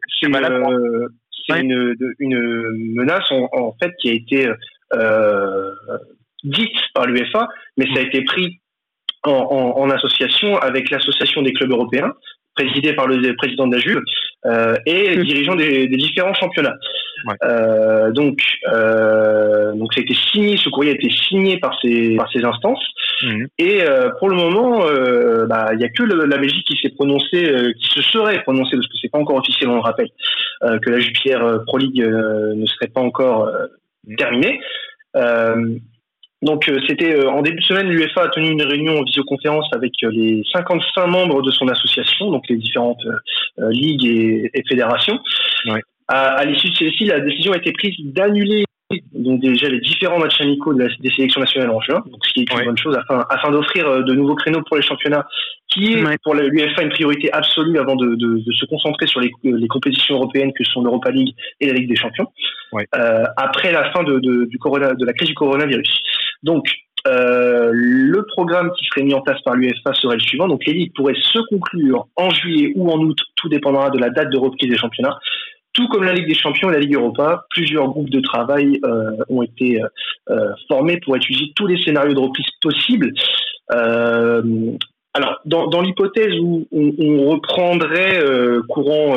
C'est 1.44 1.60
une, 1.60 1.96
une, 2.20 2.94
menace, 2.94 3.28
en, 3.32 3.48
en, 3.52 3.74
fait, 3.82 3.92
qui 4.00 4.10
a 4.10 4.12
été 4.12 4.46
euh, 4.46 4.54
dite 6.44 6.76
par 6.94 7.06
l'UEFA, 7.06 7.48
mais 7.76 7.86
ça 7.94 8.00
a 8.00 8.02
été 8.02 8.22
pris 8.22 8.60
en, 9.24 9.30
en, 9.30 9.90
association 9.90 10.58
avec 10.58 10.90
l'association 10.90 11.42
des 11.42 11.52
clubs 11.52 11.70
européens, 11.70 12.12
présidée 12.54 12.92
par 12.92 13.06
le 13.06 13.34
président 13.36 13.66
de 13.66 13.76
la 13.76 13.80
Juve, 13.80 14.00
euh, 14.44 14.74
et 14.86 15.14
les 15.14 15.22
dirigeants 15.22 15.54
des, 15.54 15.86
des, 15.86 15.96
différents 15.96 16.34
championnats. 16.34 16.76
Euh, 17.44 18.10
donc, 18.10 18.42
euh, 18.72 19.72
donc 19.74 19.94
ça 19.94 20.00
a 20.00 20.02
été 20.02 20.14
signé, 20.32 20.56
ce 20.56 20.68
courrier 20.68 20.90
a 20.90 20.94
été 20.94 21.08
signé 21.10 21.58
par 21.58 21.78
ces 21.80 22.16
par 22.16 22.30
ces 22.32 22.44
instances. 22.44 22.84
Mhm. 23.22 23.46
Et 23.58 23.82
euh, 23.82 24.10
pour 24.18 24.28
le 24.28 24.36
moment, 24.36 24.84
euh, 24.86 25.46
bah, 25.46 25.68
il 25.72 25.78
n'y 25.78 25.84
a 25.84 25.88
que 25.88 26.02
la 26.02 26.36
Belgique 26.36 26.66
qui 26.66 26.76
s'est 26.82 26.92
prononcée, 26.94 27.54
qui 27.78 27.88
se 27.94 28.02
serait 28.02 28.42
prononcée, 28.42 28.76
parce 28.76 28.88
que 28.88 28.98
c'est 29.00 29.10
pas 29.10 29.18
encore 29.18 29.36
officiel, 29.36 29.70
on 29.70 29.76
le 29.76 29.80
rappelle, 29.80 30.08
que 30.60 30.90
la 30.90 30.98
Jupiler 30.98 31.38
Pro 31.66 31.78
League 31.78 32.02
ne 32.02 32.66
serait 32.66 32.88
pas 32.88 33.00
encore 33.00 33.48
terminée. 34.16 34.60
Euh, 35.16 35.78
donc 36.42 36.68
euh, 36.68 36.80
c'était 36.88 37.14
euh, 37.14 37.30
en 37.30 37.42
début 37.42 37.60
de 37.60 37.64
semaine, 37.64 37.88
l'UEFA 37.88 38.22
a 38.22 38.28
tenu 38.28 38.50
une 38.50 38.62
réunion 38.62 38.98
en 38.98 39.04
visioconférence 39.04 39.68
avec 39.72 39.92
les 40.02 40.42
55 40.52 41.06
membres 41.06 41.42
de 41.42 41.50
son 41.50 41.68
association, 41.68 42.30
donc 42.30 42.44
les 42.48 42.56
différentes 42.56 43.04
ligues 43.58 44.06
et, 44.06 44.62
fédérations. 44.68 45.20
À, 46.08 46.44
l'issue 46.44 46.68
de 46.70 46.74
celle-ci, 46.74 47.04
la 47.04 47.20
décision 47.20 47.52
a 47.52 47.56
été 47.56 47.72
prise 47.72 47.94
d'annuler 48.00 48.64
donc 49.14 49.40
déjà 49.40 49.68
les 49.68 49.80
différents 49.80 50.18
matchs 50.18 50.40
amicaux 50.40 50.74
de 50.74 50.88
des 51.00 51.10
sélections 51.10 51.40
nationales 51.40 51.70
en 51.70 51.80
juin, 51.80 52.02
donc 52.06 52.24
ce 52.24 52.32
qui 52.32 52.40
est 52.40 52.52
une 52.52 52.64
bonne 52.64 52.78
chose 52.78 52.96
afin, 52.96 53.24
afin 53.30 53.50
d'offrir 53.50 54.04
de 54.04 54.14
nouveaux 54.14 54.34
créneaux 54.34 54.62
pour 54.62 54.76
les 54.76 54.82
championnats, 54.82 55.26
qui 55.68 55.94
est 55.94 56.22
pour 56.22 56.34
l'UEFA 56.34 56.82
une 56.82 56.90
priorité 56.90 57.32
absolue 57.32 57.78
avant 57.78 57.96
de, 57.96 58.14
de, 58.14 58.42
de 58.44 58.52
se 58.52 58.66
concentrer 58.66 59.06
sur 59.06 59.20
les, 59.20 59.30
les, 59.42 59.68
compétitions 59.68 60.16
européennes 60.16 60.52
que 60.52 60.64
sont 60.64 60.82
l'Europa 60.82 61.10
League 61.10 61.34
et 61.60 61.66
la 61.66 61.72
Ligue 61.72 61.88
des 61.88 61.96
Champions 61.96 62.26
euh, 62.74 63.24
après 63.36 63.72
la 63.72 63.90
fin 63.92 64.02
de, 64.02 64.18
de, 64.18 64.44
du 64.46 64.58
corona, 64.58 64.94
de 64.94 65.04
la 65.04 65.12
crise 65.12 65.28
du 65.28 65.34
coronavirus. 65.34 65.88
Donc, 66.42 66.66
euh, 67.08 67.70
le 67.72 68.24
programme 68.26 68.70
qui 68.78 68.84
serait 68.86 69.02
mis 69.02 69.14
en 69.14 69.22
place 69.22 69.40
par 69.42 69.54
l'UEFA 69.54 69.92
serait 69.94 70.16
le 70.16 70.20
suivant. 70.20 70.46
Donc, 70.46 70.64
les 70.66 70.72
ligues 70.72 70.92
pourraient 70.94 71.16
se 71.20 71.38
conclure 71.48 72.06
en 72.16 72.30
juillet 72.30 72.72
ou 72.76 72.90
en 72.90 72.98
août, 72.98 73.18
tout 73.36 73.48
dépendra 73.48 73.90
de 73.90 73.98
la 73.98 74.10
date 74.10 74.30
de 74.30 74.38
reprise 74.38 74.70
des 74.70 74.76
championnats. 74.76 75.18
Tout 75.74 75.88
comme 75.88 76.04
la 76.04 76.12
Ligue 76.12 76.28
des 76.28 76.34
Champions 76.34 76.68
et 76.68 76.74
la 76.74 76.80
Ligue 76.80 76.94
Europa, 76.94 77.46
plusieurs 77.50 77.88
groupes 77.88 78.10
de 78.10 78.20
travail 78.20 78.78
euh, 78.84 79.16
ont 79.28 79.42
été 79.42 79.80
euh, 80.30 80.48
formés 80.68 81.00
pour 81.00 81.16
étudier 81.16 81.52
tous 81.56 81.66
les 81.66 81.82
scénarios 81.82 82.12
de 82.12 82.20
reprise 82.20 82.46
possibles. 82.60 83.12
Euh, 83.72 84.42
alors, 85.14 85.40
dans, 85.44 85.82
l'hypothèse 85.82 86.38
où 86.40 86.66
on, 86.72 87.30
reprendrait 87.30 88.18
courant, 88.66 89.14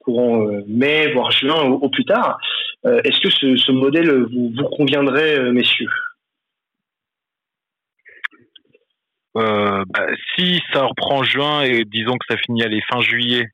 courant 0.00 0.48
mai, 0.66 1.12
voire 1.12 1.30
juin 1.30 1.62
au, 1.62 1.88
plus 1.88 2.04
tard, 2.04 2.40
est-ce 2.84 3.20
que 3.20 3.30
ce, 3.30 3.70
modèle 3.70 4.10
vous, 4.24 4.52
vous 4.56 4.68
conviendrait, 4.76 5.52
messieurs? 5.52 5.86
Bah, 9.32 9.84
Si 10.34 10.60
ça 10.72 10.86
reprend 10.86 11.22
juin 11.22 11.62
et 11.62 11.84
disons 11.84 12.16
que 12.16 12.26
ça 12.28 12.36
finit 12.36 12.64
à 12.64 12.68
les 12.68 12.82
fin 12.90 13.00
juillet, 13.00 13.48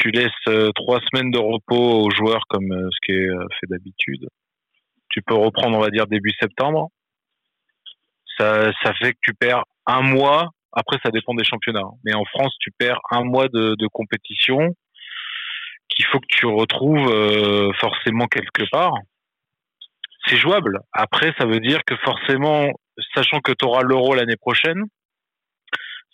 tu 0.00 0.10
laisses 0.10 0.72
trois 0.74 0.98
semaines 1.00 1.30
de 1.30 1.38
repos 1.38 2.04
aux 2.04 2.10
joueurs 2.10 2.44
comme 2.48 2.68
ce 2.90 2.96
qui 3.04 3.12
est 3.12 3.28
fait 3.60 3.66
d'habitude. 3.68 4.28
Tu 5.10 5.22
peux 5.22 5.34
reprendre, 5.34 5.76
on 5.76 5.80
va 5.80 5.90
dire, 5.90 6.06
début 6.06 6.32
septembre. 6.40 6.88
ça, 8.38 8.72
fait 9.00 9.12
que 9.12 9.18
tu 9.22 9.34
perds 9.34 9.64
un 9.86 10.02
mois. 10.02 10.50
Après, 10.72 10.98
ça 11.04 11.10
dépend 11.10 11.34
des 11.34 11.44
championnats. 11.44 11.80
Hein. 11.80 11.98
Mais 12.04 12.14
en 12.14 12.24
France, 12.24 12.54
tu 12.60 12.70
perds 12.78 13.00
un 13.10 13.24
mois 13.24 13.48
de, 13.48 13.86
compétition 13.92 14.74
qu'il 15.88 16.06
faut 16.06 16.20
que 16.20 16.26
tu 16.28 16.46
retrouves 16.46 17.10
euh, 17.10 17.72
forcément 17.80 18.26
quelque 18.26 18.62
part. 18.70 18.94
C'est 20.26 20.36
jouable. 20.36 20.78
Après, 20.92 21.34
ça 21.38 21.44
veut 21.46 21.60
dire 21.60 21.80
que 21.84 21.96
forcément, 21.96 22.68
sachant 23.14 23.40
que 23.40 23.52
tu 23.52 23.64
auras 23.64 23.82
l'euro 23.82 24.14
l'année 24.14 24.36
prochaine, 24.36 24.84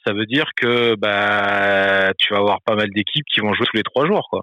ça 0.06 0.12
veut 0.12 0.26
dire 0.26 0.50
que 0.56 0.94
bah 0.94 2.12
tu 2.18 2.32
vas 2.32 2.40
avoir 2.40 2.62
pas 2.62 2.74
mal 2.74 2.90
d'équipes 2.90 3.26
qui 3.32 3.40
vont 3.40 3.52
jouer 3.54 3.66
tous 3.66 3.76
les 3.76 3.82
trois 3.82 4.06
jours, 4.06 4.26
quoi. 4.30 4.42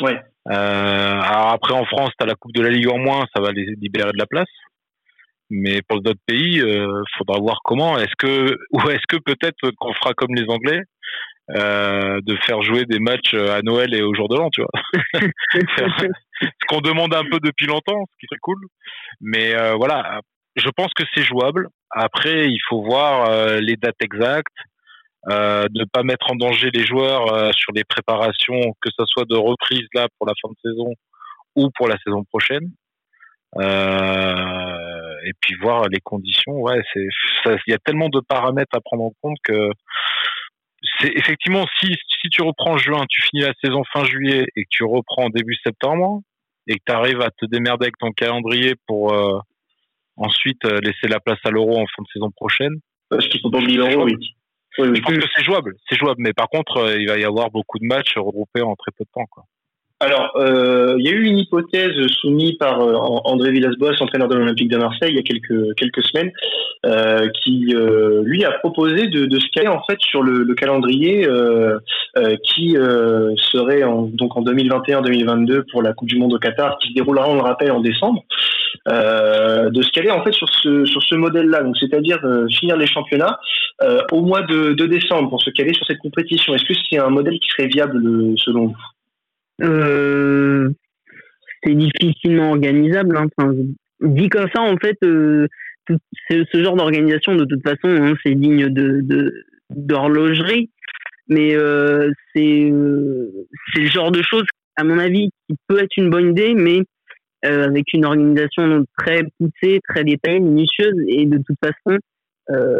Ouais. 0.00 0.20
Euh, 0.50 1.20
alors 1.20 1.50
après, 1.50 1.74
en 1.74 1.84
France, 1.84 2.10
tu 2.18 2.24
as 2.24 2.26
la 2.26 2.34
Coupe 2.34 2.52
de 2.52 2.62
la 2.62 2.70
Ligue 2.70 2.88
en 2.88 2.98
moins, 2.98 3.26
ça 3.34 3.42
va 3.42 3.52
les 3.52 3.66
libérer 3.80 4.12
de 4.12 4.18
la 4.18 4.26
place. 4.26 4.48
Mais 5.50 5.82
pour 5.88 6.00
d'autres 6.00 6.20
pays, 6.26 6.60
euh, 6.60 7.02
faudra 7.16 7.38
voir 7.38 7.60
comment. 7.64 7.98
Est-ce 7.98 8.14
que 8.18 8.58
ou 8.72 8.80
est-ce 8.90 9.06
que 9.08 9.16
peut-être 9.16 9.70
qu'on 9.78 9.92
fera 9.94 10.14
comme 10.14 10.34
les 10.34 10.48
Anglais, 10.48 10.80
euh, 11.50 12.20
de 12.22 12.36
faire 12.46 12.62
jouer 12.62 12.86
des 12.86 12.98
matchs 12.98 13.34
à 13.34 13.60
Noël 13.60 13.94
et 13.94 14.02
au 14.02 14.14
jour 14.14 14.28
de 14.28 14.36
l'an, 14.36 14.48
tu 14.48 14.62
vois. 14.62 15.20
ce 16.40 16.66
qu'on 16.68 16.80
demande 16.80 17.14
un 17.14 17.24
peu 17.24 17.38
depuis 17.38 17.66
longtemps, 17.66 18.06
ce 18.10 18.16
qui 18.18 18.26
serait 18.30 18.40
cool. 18.40 18.58
Mais 19.20 19.54
euh, 19.54 19.74
voilà, 19.74 20.20
je 20.56 20.68
pense 20.70 20.92
que 20.94 21.04
c'est 21.14 21.22
jouable. 21.22 21.68
Après, 21.90 22.48
il 22.48 22.58
faut 22.68 22.82
voir 22.82 23.28
euh, 23.28 23.60
les 23.60 23.76
dates 23.76 24.00
exactes, 24.00 24.56
euh, 25.30 25.66
ne 25.74 25.84
pas 25.84 26.02
mettre 26.02 26.30
en 26.30 26.34
danger 26.34 26.70
les 26.72 26.84
joueurs 26.84 27.32
euh, 27.32 27.50
sur 27.56 27.72
les 27.72 27.84
préparations, 27.84 28.60
que 28.80 28.90
ce 28.90 29.04
soit 29.06 29.24
de 29.24 29.36
reprise 29.36 29.86
là 29.94 30.06
pour 30.18 30.26
la 30.26 30.34
fin 30.40 30.50
de 30.50 30.70
saison 30.70 30.92
ou 31.56 31.70
pour 31.70 31.88
la 31.88 31.96
saison 32.04 32.24
prochaine. 32.24 32.70
Euh, 33.56 35.14
et 35.24 35.32
puis 35.40 35.54
voir 35.54 35.88
les 35.88 36.00
conditions. 36.00 36.52
Ouais, 36.54 36.82
il 36.96 37.58
y 37.68 37.72
a 37.72 37.78
tellement 37.78 38.08
de 38.08 38.20
paramètres 38.20 38.76
à 38.76 38.80
prendre 38.80 39.04
en 39.04 39.12
compte 39.22 39.38
que 39.44 39.70
effectivement 41.02 41.64
si 41.80 41.94
si 42.20 42.28
tu 42.30 42.42
reprends 42.42 42.76
juin, 42.76 43.04
tu 43.08 43.22
finis 43.22 43.42
la 43.42 43.54
saison 43.62 43.84
fin 43.92 44.04
juillet 44.04 44.44
et 44.56 44.64
que 44.64 44.68
tu 44.70 44.84
reprends 44.84 45.30
début 45.30 45.56
septembre 45.64 46.20
et 46.66 46.74
que 46.74 46.82
tu 46.86 46.92
arrives 46.92 47.20
à 47.20 47.30
te 47.30 47.46
démerder 47.46 47.84
avec 47.86 47.96
ton 47.98 48.10
calendrier 48.10 48.74
pour 48.86 49.14
euh, 49.14 49.38
ensuite 50.16 50.64
laisser 50.64 51.08
la 51.08 51.20
place 51.20 51.38
à 51.44 51.50
l'euro 51.50 51.78
en 51.78 51.86
fin 51.86 52.02
de 52.02 52.08
saison 52.12 52.30
prochaine. 52.32 52.74
Parce 53.08 53.28
qu'il 53.28 53.40
faut 53.40 53.50
pas 53.50 53.58
oublier 53.58 53.78
l'euro, 53.78 54.04
oui. 54.04 54.16
Je 54.76 55.00
pense 55.00 55.14
que 55.14 55.26
c'est 55.36 55.44
jouable, 55.44 55.74
c'est 55.88 55.96
jouable, 55.96 56.20
mais 56.20 56.32
par 56.32 56.48
contre, 56.48 56.78
euh, 56.78 56.96
il 56.98 57.08
va 57.08 57.18
y 57.18 57.24
avoir 57.24 57.50
beaucoup 57.50 57.78
de 57.78 57.86
matchs 57.86 58.16
regroupés 58.16 58.62
en 58.62 58.74
très 58.74 58.90
peu 58.96 59.04
de 59.04 59.10
temps. 59.12 59.26
Quoi. 59.30 59.44
Alors, 60.00 60.32
euh, 60.36 60.96
il 60.98 61.06
y 61.06 61.08
a 61.08 61.12
eu 61.12 61.22
une 61.22 61.38
hypothèse 61.38 61.94
soumise 62.20 62.56
par 62.58 62.80
euh, 62.80 62.94
André 63.24 63.52
Villas-Boas, 63.52 63.94
entraîneur 64.00 64.28
de 64.28 64.34
l'Olympique 64.34 64.68
de 64.68 64.76
Marseille, 64.76 65.10
il 65.12 65.16
y 65.16 65.18
a 65.18 65.22
quelques 65.22 65.74
quelques 65.76 66.02
semaines, 66.04 66.32
euh, 66.84 67.28
qui 67.42 67.74
euh, 67.74 68.22
lui 68.24 68.44
a 68.44 68.50
proposé 68.50 69.06
de, 69.06 69.24
de 69.24 69.38
se 69.38 69.46
caler 69.54 69.68
en 69.68 69.82
fait 69.88 69.98
sur 70.00 70.22
le, 70.22 70.42
le 70.42 70.54
calendrier 70.54 71.26
euh, 71.26 71.78
qui 72.42 72.72
serait 72.72 73.84
en, 73.84 74.02
donc 74.02 74.36
en 74.36 74.42
2021-2022 74.42 75.62
pour 75.70 75.82
la 75.82 75.92
Coupe 75.94 76.08
du 76.08 76.18
Monde 76.18 76.34
au 76.34 76.38
Qatar, 76.38 76.76
qui 76.78 76.88
se 76.88 76.94
déroulera, 76.94 77.28
on 77.28 77.36
le 77.36 77.40
rappelle, 77.40 77.70
en 77.70 77.80
décembre. 77.80 78.22
De 78.86 79.82
se 79.82 79.90
caler 79.92 80.10
en 80.10 80.22
fait 80.22 80.32
sur 80.32 80.48
ce 80.62 80.84
sur 80.84 81.02
ce 81.02 81.14
modèle-là, 81.14 81.62
donc 81.62 81.76
c'est-à-dire 81.78 82.18
finir 82.50 82.76
les 82.76 82.86
championnats 82.86 83.38
au 84.12 84.20
mois 84.20 84.42
de, 84.42 84.72
de, 84.72 84.86
décembre 84.86 85.30
pour 85.30 85.40
se 85.40 85.50
caler 85.50 85.72
sur 85.72 85.86
cette 85.86 85.98
compétition. 85.98 86.54
Est-ce 86.54 86.64
que 86.64 86.74
c'est 86.90 86.98
un 86.98 87.10
modèle 87.10 87.38
qui 87.38 87.48
serait 87.48 87.68
viable 87.68 88.02
selon 88.36 88.66
vous? 88.66 88.76
C'est 89.60 90.68
difficilement 91.74 92.50
organisable. 92.50 93.16
Hein. 93.16 93.28
Dit 94.00 94.28
comme 94.28 94.48
ça, 94.54 94.62
en 94.62 94.76
fait, 94.76 94.98
tout, 95.00 95.98
ce 96.30 96.62
genre 96.62 96.76
d'organisation, 96.76 97.34
de 97.36 97.44
toute 97.44 97.62
façon, 97.62 97.88
hein, 97.88 98.14
c'est 98.22 98.34
digne 98.34 98.68
de 98.68 99.32
d'horlogerie, 99.70 100.70
mais 101.28 101.56
c'est 102.34 102.72
c'est 103.72 103.80
le 103.80 103.86
genre 103.86 104.10
de 104.10 104.20
choses, 104.22 104.44
à 104.76 104.84
mon 104.84 104.98
avis, 104.98 105.30
qui 105.48 105.56
peut 105.68 105.82
être 105.82 105.96
une 105.96 106.10
bonne 106.10 106.32
idée, 106.32 106.52
mais 106.54 106.82
euh, 107.44 107.66
avec 107.66 107.92
une 107.92 108.06
organisation 108.06 108.86
très 108.96 109.22
poussée, 109.38 109.78
très 109.86 110.02
détaillée, 110.02 110.40
minutieuse, 110.40 110.94
et 111.08 111.26
de 111.26 111.36
toute 111.36 111.58
façon, 111.62 111.98
euh, 112.50 112.78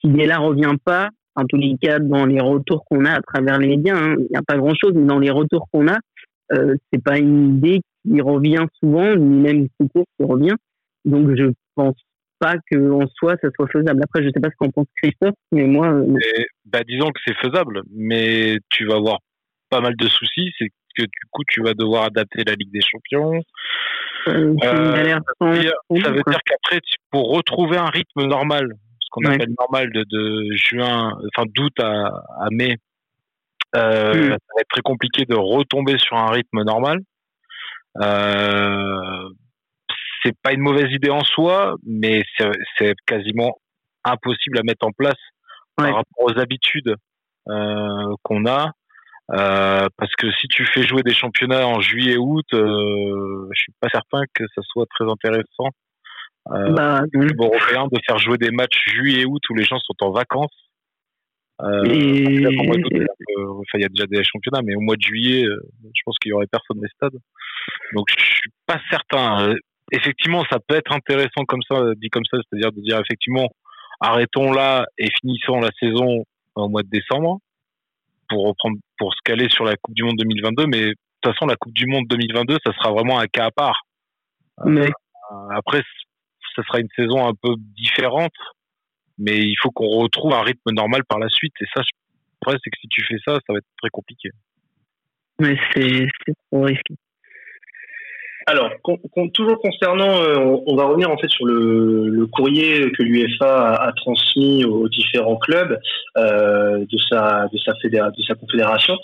cette 0.00 0.12
idée-là 0.12 0.38
revient 0.38 0.76
pas, 0.82 1.10
en 1.38 1.44
tous 1.46 1.56
les 1.56 1.76
cas, 1.80 1.98
dans 1.98 2.26
les 2.26 2.40
retours 2.40 2.84
qu'on 2.84 3.04
a 3.04 3.12
à 3.12 3.20
travers 3.20 3.58
les 3.58 3.68
médias, 3.68 3.96
hein. 3.96 4.16
il 4.18 4.26
n'y 4.30 4.36
a 4.36 4.42
pas 4.42 4.56
grand-chose, 4.56 4.92
mais 4.94 5.06
dans 5.06 5.18
les 5.18 5.30
retours 5.30 5.68
qu'on 5.72 5.88
a, 5.88 5.98
euh, 6.52 6.74
c'est 6.92 7.02
pas 7.02 7.18
une 7.18 7.56
idée 7.56 7.80
qui 8.02 8.20
revient 8.20 8.66
souvent, 8.80 9.14
ni 9.14 9.36
même 9.40 9.68
tout 9.78 9.88
court 9.88 10.06
qui 10.18 10.26
revient. 10.26 10.56
Donc 11.04 11.30
je 11.36 11.52
pense 11.74 11.96
pas 12.38 12.54
qu'en 12.70 13.06
soi 13.14 13.36
ça 13.40 13.48
soit 13.54 13.68
faisable. 13.68 14.02
Après, 14.02 14.22
je 14.22 14.30
sais 14.34 14.40
pas 14.40 14.48
ce 14.48 14.56
qu'en 14.58 14.70
pense 14.70 14.86
Christophe, 15.00 15.34
mais 15.52 15.64
moi. 15.64 15.88
Euh, 15.88 16.18
bah, 16.64 16.82
disons 16.86 17.10
que 17.10 17.20
c'est 17.26 17.36
faisable, 17.36 17.82
mais 17.94 18.56
tu 18.70 18.86
vas 18.86 18.96
avoir 18.96 19.18
pas 19.70 19.80
mal 19.80 19.94
de 19.96 20.08
soucis. 20.08 20.50
C'est 20.58 20.70
que 20.96 21.02
du 21.02 21.26
coup, 21.30 21.42
tu 21.48 21.62
vas 21.62 21.74
devoir 21.74 22.04
adapter 22.04 22.42
la 22.44 22.54
Ligue 22.54 22.72
des 22.72 22.80
Champions. 22.80 23.40
Euh, 24.26 24.54
ça 24.60 24.74
veut 26.10 26.22
dire, 26.26 26.40
qu'après, 26.44 26.80
pour 27.10 27.30
retrouver 27.30 27.76
un 27.76 27.86
rythme 27.86 28.26
normal, 28.26 28.72
ce 29.08 29.10
qu'on 29.10 29.30
appelle 29.30 29.54
normal 29.58 29.90
de, 29.92 30.04
de, 30.04 30.56
juin, 30.56 31.12
enfin 31.34 31.46
d'août 31.54 31.72
à, 31.80 32.08
à 32.40 32.48
mai, 32.50 32.76
euh, 33.76 34.12
hmm. 34.12 34.30
ça 34.30 34.54
va 34.54 34.60
être 34.60 34.68
très 34.68 34.82
compliqué 34.82 35.24
de 35.24 35.34
retomber 35.34 35.98
sur 35.98 36.16
un 36.16 36.30
rythme 36.30 36.62
normal. 36.62 37.00
Euh, 38.00 39.28
c'est 40.22 40.36
pas 40.42 40.52
une 40.52 40.60
mauvaise 40.60 40.92
idée 40.92 41.10
en 41.10 41.24
soi, 41.24 41.76
mais 41.86 42.22
c'est 42.76 42.94
quasiment 43.06 43.56
impossible 44.04 44.58
à 44.58 44.62
mettre 44.62 44.86
en 44.86 44.92
place 44.92 45.18
par 45.76 45.94
rapport 45.94 46.24
aux 46.24 46.38
habitudes 46.38 46.94
euh, 47.48 48.14
qu'on 48.22 48.46
a. 48.46 48.72
Euh, 49.30 49.86
parce 49.96 50.14
que 50.16 50.30
si 50.32 50.48
tu 50.48 50.64
fais 50.66 50.82
jouer 50.82 51.02
des 51.02 51.12
championnats 51.12 51.66
en 51.66 51.80
juillet 51.80 52.16
août, 52.16 52.46
euh, 52.54 53.48
je 53.52 53.60
suis 53.60 53.72
pas 53.80 53.88
certain 53.90 54.22
que 54.34 54.44
ça 54.54 54.62
soit 54.64 54.86
très 54.98 55.08
intéressant 55.08 55.68
euh, 56.50 56.72
bah, 56.72 57.02
européen 57.14 57.88
de 57.90 57.98
faire 58.06 58.18
jouer 58.18 58.38
des 58.38 58.50
matchs 58.50 58.78
juillet 58.86 59.24
août 59.24 59.42
où 59.50 59.54
les 59.54 59.64
gens 59.64 59.78
sont 59.78 59.94
en 60.00 60.10
vacances. 60.10 60.68
Euh, 61.60 61.82
il 61.86 62.40
y 62.40 63.84
a 63.84 63.88
déjà 63.88 64.06
des 64.06 64.22
championnats, 64.22 64.62
mais 64.62 64.74
au 64.76 64.80
mois 64.80 64.96
de 64.96 65.02
juillet, 65.02 65.44
euh, 65.44 65.60
je 65.84 66.02
pense 66.04 66.16
qu'il 66.18 66.30
y 66.30 66.32
aurait 66.32 66.46
personne 66.46 66.76
dans 66.76 66.82
les 66.82 66.88
stades. 66.90 67.20
Donc 67.94 68.06
je 68.16 68.24
suis 68.24 68.50
pas 68.66 68.80
certain. 68.90 69.54
Effectivement, 69.92 70.44
ça 70.50 70.58
peut 70.60 70.76
être 70.76 70.92
intéressant 70.92 71.44
comme 71.46 71.62
ça, 71.68 71.94
dit 71.96 72.10
comme 72.10 72.24
ça, 72.30 72.38
c'est-à-dire 72.38 72.72
de 72.72 72.80
dire 72.80 73.00
effectivement, 73.00 73.48
arrêtons 74.00 74.52
là 74.52 74.86
et 74.98 75.08
finissons 75.20 75.60
la 75.60 75.70
saison 75.80 76.24
au 76.54 76.68
mois 76.68 76.82
de 76.82 76.88
décembre 76.88 77.40
pour 78.28 78.46
reprendre, 78.46 78.78
pour 78.98 79.12
se 79.14 79.18
caler 79.24 79.48
sur 79.50 79.64
la 79.64 79.76
Coupe 79.76 79.94
du 79.94 80.04
Monde 80.04 80.16
2022. 80.18 80.66
Mais 80.66 80.80
de 80.80 80.94
toute 81.20 81.32
façon, 81.32 81.46
la 81.46 81.56
Coupe 81.56 81.72
du 81.72 81.86
Monde 81.86 82.04
2022, 82.08 82.58
ça 82.64 82.72
sera 82.72 82.92
vraiment 82.92 83.18
un 83.18 83.26
cas 83.26 83.46
à 83.46 83.50
part. 83.50 83.82
Euh, 84.66 84.88
après, 85.50 85.82
ça 86.58 86.64
sera 86.66 86.80
une 86.80 86.88
saison 86.96 87.26
un 87.26 87.34
peu 87.40 87.54
différente, 87.76 88.32
mais 89.16 89.38
il 89.38 89.54
faut 89.62 89.70
qu'on 89.70 90.00
retrouve 90.02 90.32
un 90.32 90.42
rythme 90.42 90.72
normal 90.72 91.02
par 91.08 91.18
la 91.18 91.28
suite. 91.28 91.54
Et 91.60 91.66
ça, 91.74 91.82
après, 92.42 92.58
c'est 92.62 92.70
que 92.70 92.78
si 92.80 92.88
tu 92.88 93.04
fais 93.04 93.18
ça, 93.24 93.34
ça 93.34 93.52
va 93.52 93.58
être 93.58 93.66
très 93.80 93.90
compliqué. 93.90 94.30
Mais 95.40 95.56
c'est 95.72 96.06
trop 96.50 96.62
risqué. 96.62 96.94
Alors, 98.48 98.70
toujours 99.34 99.60
concernant, 99.60 100.22
euh, 100.22 100.56
on, 100.66 100.74
va 100.74 100.86
revenir 100.86 101.10
en 101.10 101.18
fait 101.18 101.28
sur 101.28 101.44
le, 101.44 102.26
courrier 102.32 102.90
que 102.92 103.02
l'UEFA 103.02 103.74
a, 103.74 103.92
transmis 103.92 104.64
aux 104.64 104.88
différents 104.88 105.36
clubs 105.36 105.78
euh, 106.16 106.78
de 106.78 106.98
sa 107.10 107.46
de 107.52 107.58
sa 107.58 107.72
de 107.74 108.22
sa 108.22 108.34
confédération. 108.36 108.96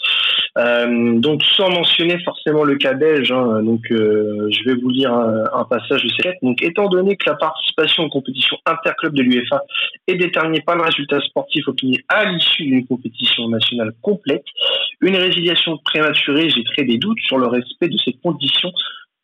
Euh, 0.57 1.19
donc, 1.19 1.43
sans 1.43 1.69
mentionner 1.69 2.19
forcément 2.25 2.65
le 2.65 2.77
cas 2.77 2.95
belge, 2.95 3.33
hein, 3.33 3.63
donc 3.63 3.83
je 3.91 4.65
vais 4.65 4.81
vous 4.81 4.89
lire 4.89 5.13
un, 5.13 5.65
passage 5.65 6.03
de 6.05 6.09
cette 6.09 6.25
lettre. 6.25 6.39
Donc, 6.43 6.63
étant 6.63 6.89
donné 6.89 7.17
que 7.17 7.29
la 7.29 7.37
participation 7.37 8.05
aux 8.05 8.09
compétitions 8.09 8.57
interclubs 8.65 9.15
de 9.15 9.23
l'UEFA 9.23 9.63
est 10.07 10.15
déterminée 10.15 10.63
par 10.63 10.77
le 10.77 10.85
résultat 10.85 11.21
sportif 11.21 11.69
obtenu 11.69 12.03
à 12.09 12.25
l'issue 12.25 12.65
d'une 12.65 12.87
compétition 12.87 13.51
nationale 13.51 13.93
complète, 14.01 14.45
une 15.03 15.17
résiliation 15.17 15.77
prématurée 15.85 16.49
j'ai 16.49 16.85
des 16.85 16.97
doutes 16.97 17.21
sur 17.21 17.37
le 17.37 17.47
respect 17.47 17.89
de 17.89 17.99
ces 17.99 18.15
conditions 18.23 18.73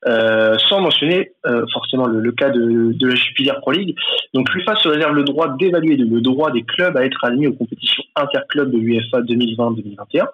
euh, 0.07 0.57
sans 0.69 0.81
mentionner 0.81 1.33
euh, 1.47 1.65
forcément 1.73 2.07
le, 2.07 2.33
cas 2.33 2.51
de, 2.51 2.93
de, 2.93 3.07
la 3.07 3.15
Jupiler 3.15 3.53
Pro 3.61 3.73
League. 3.73 3.95
Donc 4.33 4.53
l'UFA 4.55 4.75
se 4.77 4.89
réserve 4.89 5.15
le 5.15 5.25
droit 5.25 5.55
d'évaluer 5.57 5.97
le 5.97 6.21
droit 6.21 6.51
des 6.51 6.63
clubs 6.63 6.97
à 6.97 7.05
être 7.05 7.23
admis 7.25 7.47
aux 7.47 7.53
compétitions 7.53 8.03
interclubs 8.17 8.71
de 8.71 8.79
l'UFA 8.79 9.21
2020-2021, 9.21 10.27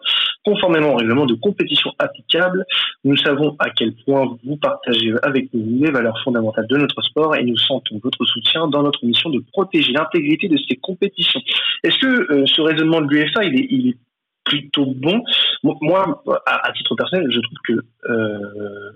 conformément 0.45 0.93
au 0.93 0.97
règlement 0.97 1.27
de 1.27 1.35
compétition 1.35 1.93
applicable. 1.99 2.65
Nous 3.05 3.17
savons 3.17 3.57
à 3.59 3.71
quel 3.71 3.93
point 4.05 4.37
vous 4.45 4.57
partagez 4.57 5.13
avec 5.23 5.49
nous 5.53 5.85
les 5.85 5.91
valeurs 5.91 6.21
fondamentales 6.23 6.67
de 6.69 6.77
notre 6.77 7.03
sport 7.03 7.35
et 7.35 7.43
nous 7.43 7.57
sentons 7.57 8.01
votre 8.03 8.25
soutien 8.25 8.69
dans 8.69 8.83
notre 8.83 9.05
mission 9.05 9.31
de 9.31 9.43
protéger 9.53 9.93
l'intégrité 9.93 10.49
de 10.49 10.59
ces 10.69 10.77
compétitions. 10.77 11.41
Est-ce 11.83 11.99
que 11.99 12.33
euh, 12.33 12.47
ce 12.47 12.61
raisonnement 12.61 13.01
de 13.01 13.09
l'UFA 13.09 13.45
il 13.45 13.61
est, 13.61 13.67
il 13.71 13.89
est 13.89 13.97
plutôt 14.45 14.87
bon? 14.87 15.23
Moi, 15.63 16.23
à, 16.47 16.73
titre 16.73 16.95
personnel, 16.95 17.27
je 17.31 17.41
trouve 17.41 17.59
que 17.67 17.73
euh, 18.09 18.93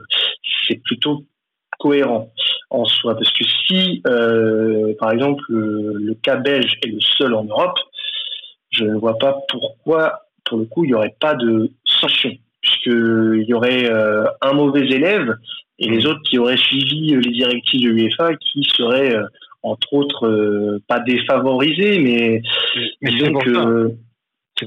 c'est 0.71 0.81
plutôt 0.83 1.25
cohérent 1.79 2.31
en 2.71 2.85
soi. 2.85 3.15
Parce 3.15 3.33
que 3.33 3.45
si, 3.67 4.03
euh, 4.07 4.95
par 4.99 5.13
exemple, 5.13 5.43
le, 5.49 6.15
cas 6.23 6.37
belge 6.37 6.79
est 6.85 6.89
le 6.89 7.01
seul 7.01 7.35
en 7.35 7.45
Europe, 7.45 7.79
je 8.71 8.85
ne 8.85 8.97
vois 8.97 9.19
pas 9.19 9.37
pourquoi, 9.49 10.27
pour 10.45 10.59
le 10.59 10.65
coup, 10.65 10.85
il 10.85 10.89
n'y 10.89 10.95
aurait 10.95 11.17
pas 11.21 11.35
de 11.35 11.71
sanction. 11.85 12.31
Puisqu'il 12.61 13.45
y 13.49 13.55
aurait 13.55 13.91
euh, 13.91 14.27
un 14.43 14.53
mauvais 14.53 14.87
élève 14.87 15.35
et 15.79 15.89
les 15.89 16.07
autres 16.07 16.21
qui 16.29 16.39
auraient 16.39 16.59
suivi 16.59 17.17
les 17.17 17.31
directives 17.31 17.83
de 17.83 17.89
l'UEFA 17.89 18.37
qui 18.37 18.63
seraient, 18.65 19.17
entre 19.63 19.95
autres, 19.95 20.79
pas 20.87 21.01
défavorisés, 21.01 21.99
mais, 21.99 22.43
mais 23.01 23.11
disons 23.11 23.33
que... 23.33 23.97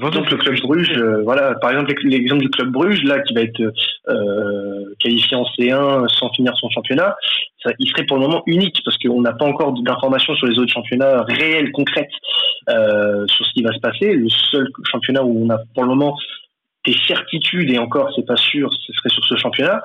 Donc 0.00 0.30
le 0.30 0.36
club 0.36 0.60
Bruges, 0.60 0.96
euh, 0.96 1.22
voilà, 1.22 1.54
par 1.54 1.70
exemple 1.70 1.94
l'exemple 2.02 2.42
du 2.42 2.50
club 2.50 2.70
Bruges 2.70 3.02
là 3.04 3.20
qui 3.20 3.32
va 3.32 3.42
être 3.42 3.60
euh, 4.08 4.94
qualifié 4.98 5.36
en 5.36 5.44
C1 5.44 6.08
sans 6.08 6.30
finir 6.30 6.52
son 6.56 6.68
championnat, 6.70 7.16
ça, 7.62 7.70
il 7.78 7.88
serait 7.88 8.04
pour 8.04 8.18
le 8.18 8.22
moment 8.22 8.42
unique 8.46 8.80
parce 8.84 8.98
qu'on 8.98 9.20
n'a 9.20 9.32
pas 9.32 9.44
encore 9.44 9.72
d'informations 9.72 10.34
sur 10.34 10.46
les 10.46 10.58
autres 10.58 10.72
championnats 10.72 11.22
réels, 11.22 11.70
concrètes 11.72 12.10
euh, 12.68 13.24
sur 13.28 13.46
ce 13.46 13.52
qui 13.52 13.62
va 13.62 13.72
se 13.72 13.78
passer. 13.78 14.14
Le 14.14 14.28
seul 14.28 14.68
championnat 14.90 15.22
où 15.24 15.46
on 15.46 15.50
a 15.50 15.58
pour 15.74 15.84
le 15.84 15.90
moment 15.90 16.16
des 16.84 16.96
certitudes 17.06 17.70
et 17.70 17.78
encore 17.78 18.12
c'est 18.14 18.26
pas 18.26 18.36
sûr, 18.36 18.70
ce 18.72 18.92
serait 18.92 19.10
sur 19.10 19.24
ce 19.24 19.36
championnat. 19.36 19.80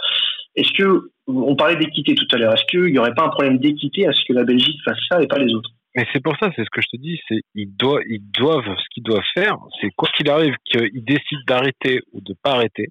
Est-ce 0.55 0.73
que 0.73 1.11
on 1.27 1.55
parlait 1.55 1.75
d'équité 1.75 2.15
tout 2.15 2.25
à 2.31 2.37
l'heure, 2.37 2.53
est-ce 2.53 2.65
qu'il 2.65 2.91
n'y 2.91 2.97
aurait 2.97 3.13
pas 3.13 3.23
un 3.23 3.29
problème 3.29 3.59
d'équité 3.59 4.07
à 4.07 4.11
ce 4.11 4.21
que 4.27 4.33
la 4.33 4.43
Belgique 4.43 4.79
fasse 4.83 4.97
ça 5.09 5.21
et 5.21 5.27
pas 5.27 5.37
les 5.37 5.53
autres? 5.53 5.69
Mais 5.99 6.07
c'est 6.13 6.23
pour 6.23 6.37
ça, 6.39 6.49
c'est 6.55 6.63
ce 6.63 6.69
que 6.69 6.79
je 6.79 6.87
te 6.87 6.95
dis, 6.95 7.19
c'est 7.27 7.41
ils 7.55 7.75
doivent, 7.75 8.63
ce 8.63 8.85
qu'ils 8.93 9.03
doivent 9.03 9.21
faire, 9.33 9.57
c'est 9.81 9.89
quoi 9.97 10.07
qu'il 10.15 10.29
arrive, 10.29 10.55
qu'ils 10.63 11.03
décident 11.03 11.41
d'arrêter 11.45 11.99
ou 12.13 12.21
de 12.21 12.33
pas 12.41 12.51
arrêter, 12.51 12.87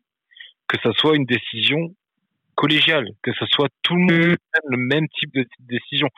que 0.67 0.77
ça 0.83 0.93
soit 0.93 1.17
une 1.17 1.25
décision 1.25 1.95
collégiale, 2.55 3.09
que 3.23 3.33
ce 3.33 3.47
soit 3.47 3.71
tout 3.83 3.95
le 3.95 4.03
monde 4.03 4.37
le 4.67 4.77
même 4.77 5.07
type 5.19 5.33
de 5.33 5.47
décision, 5.61 6.09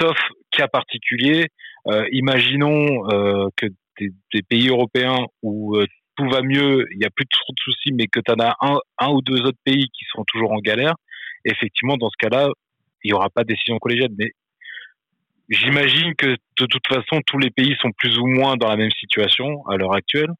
sauf 0.00 0.18
cas 0.50 0.66
particulier. 0.66 1.46
Euh, 1.86 2.08
imaginons 2.10 3.08
euh, 3.12 3.46
que 3.56 3.66
des, 4.00 4.42
pays 4.42 4.68
européens 4.68 5.24
où 5.42 5.76
euh, 5.76 5.86
tout 6.16 6.28
va 6.28 6.42
mieux, 6.42 6.88
il 6.90 6.98
n'y 6.98 7.04
a 7.04 7.10
plus 7.10 7.26
trop 7.26 7.52
de 7.52 7.60
soucis, 7.60 7.92
mais 7.92 8.08
que 8.08 8.18
tu 8.18 8.32
en 8.32 8.40
as 8.40 8.56
un, 8.62 8.78
un 8.98 9.10
ou 9.10 9.22
deux 9.22 9.42
autres 9.42 9.60
pays 9.64 9.86
qui 9.96 10.04
sont 10.12 10.24
toujours 10.26 10.50
en 10.50 10.58
galère. 10.58 10.94
Effectivement, 11.44 11.96
dans 11.96 12.10
ce 12.10 12.16
cas-là, 12.18 12.48
il 13.04 13.10
n'y 13.10 13.12
aura 13.12 13.30
pas 13.30 13.44
de 13.44 13.48
décision 13.48 13.78
collégiale. 13.78 14.10
Mais 14.18 14.32
J'imagine 15.48 16.14
que 16.14 16.36
de 16.58 16.66
toute 16.66 16.86
façon, 16.86 17.20
tous 17.26 17.38
les 17.38 17.50
pays 17.50 17.74
sont 17.80 17.90
plus 17.98 18.18
ou 18.18 18.26
moins 18.26 18.56
dans 18.56 18.68
la 18.68 18.76
même 18.76 18.90
situation 18.92 19.66
à 19.66 19.76
l'heure 19.76 19.94
actuelle. 19.94 20.30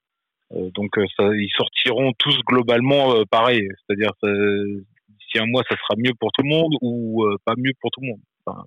Euh, 0.52 0.70
donc, 0.74 0.96
euh, 0.98 1.04
ça, 1.16 1.24
ils 1.34 1.50
sortiront 1.56 2.12
tous 2.18 2.38
globalement 2.46 3.16
euh, 3.16 3.24
pareil. 3.30 3.66
C'est-à-dire, 3.86 4.12
d'ici 4.22 5.38
un 5.38 5.46
mois, 5.46 5.62
ça 5.68 5.76
sera 5.76 5.94
mieux 5.98 6.12
pour 6.18 6.30
tout 6.32 6.42
le 6.42 6.48
monde 6.48 6.74
ou 6.80 7.26
pas 7.44 7.54
mieux 7.56 7.72
pour 7.80 7.90
tout 7.90 8.00
le 8.00 8.08
monde. 8.08 8.20
Enfin, 8.46 8.64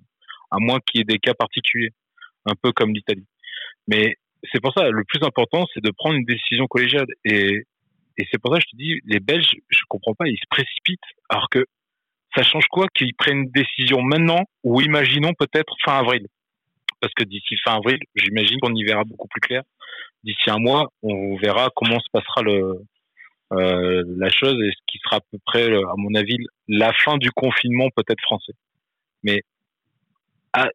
à 0.50 0.58
moins 0.58 0.78
qu'il 0.80 1.00
y 1.00 1.02
ait 1.02 1.04
des 1.04 1.18
cas 1.18 1.34
particuliers, 1.34 1.90
un 2.44 2.54
peu 2.60 2.72
comme 2.72 2.92
l'Italie. 2.94 3.26
Mais 3.88 4.16
c'est 4.52 4.60
pour 4.60 4.72
ça, 4.76 4.88
le 4.88 5.04
plus 5.04 5.22
important, 5.24 5.66
c'est 5.72 5.82
de 5.82 5.90
prendre 5.90 6.16
une 6.16 6.24
décision 6.24 6.66
collégiale. 6.66 7.06
Et, 7.24 7.64
et 8.18 8.28
c'est 8.30 8.40
pour 8.40 8.52
ça 8.52 8.60
que 8.60 8.64
je 8.66 8.70
te 8.70 8.76
dis, 8.76 9.00
les 9.04 9.20
Belges, 9.20 9.54
je 9.68 9.80
comprends 9.88 10.14
pas, 10.14 10.28
ils 10.28 10.38
se 10.38 10.46
précipitent, 10.48 11.00
alors 11.28 11.48
que 11.50 11.64
ça 12.36 12.42
change 12.42 12.66
quoi 12.66 12.86
qu'ils 12.94 13.14
prennent 13.14 13.44
une 13.44 13.50
décision 13.50 14.02
maintenant 14.02 14.42
ou 14.62 14.80
imaginons 14.80 15.32
peut-être 15.38 15.74
fin 15.84 15.98
avril? 15.98 16.26
Parce 17.00 17.12
que 17.14 17.24
d'ici 17.24 17.56
fin 17.64 17.76
avril, 17.76 17.98
j'imagine 18.14 18.58
qu'on 18.60 18.74
y 18.74 18.84
verra 18.84 19.04
beaucoup 19.04 19.28
plus 19.28 19.40
clair. 19.40 19.62
D'ici 20.24 20.50
un 20.50 20.58
mois, 20.58 20.88
on 21.02 21.36
verra 21.36 21.70
comment 21.74 22.00
se 22.00 22.10
passera 22.12 22.42
le, 22.42 22.80
euh, 23.52 24.02
la 24.16 24.28
chose 24.30 24.54
et 24.62 24.70
ce 24.70 24.82
qui 24.86 24.98
sera 25.04 25.16
à 25.16 25.20
peu 25.20 25.38
près, 25.44 25.66
à 25.66 25.94
mon 25.96 26.14
avis, 26.14 26.36
la 26.68 26.92
fin 26.92 27.16
du 27.16 27.30
confinement 27.30 27.88
peut-être 27.94 28.20
français. 28.22 28.54
Mais 29.22 29.42
à, 30.52 30.68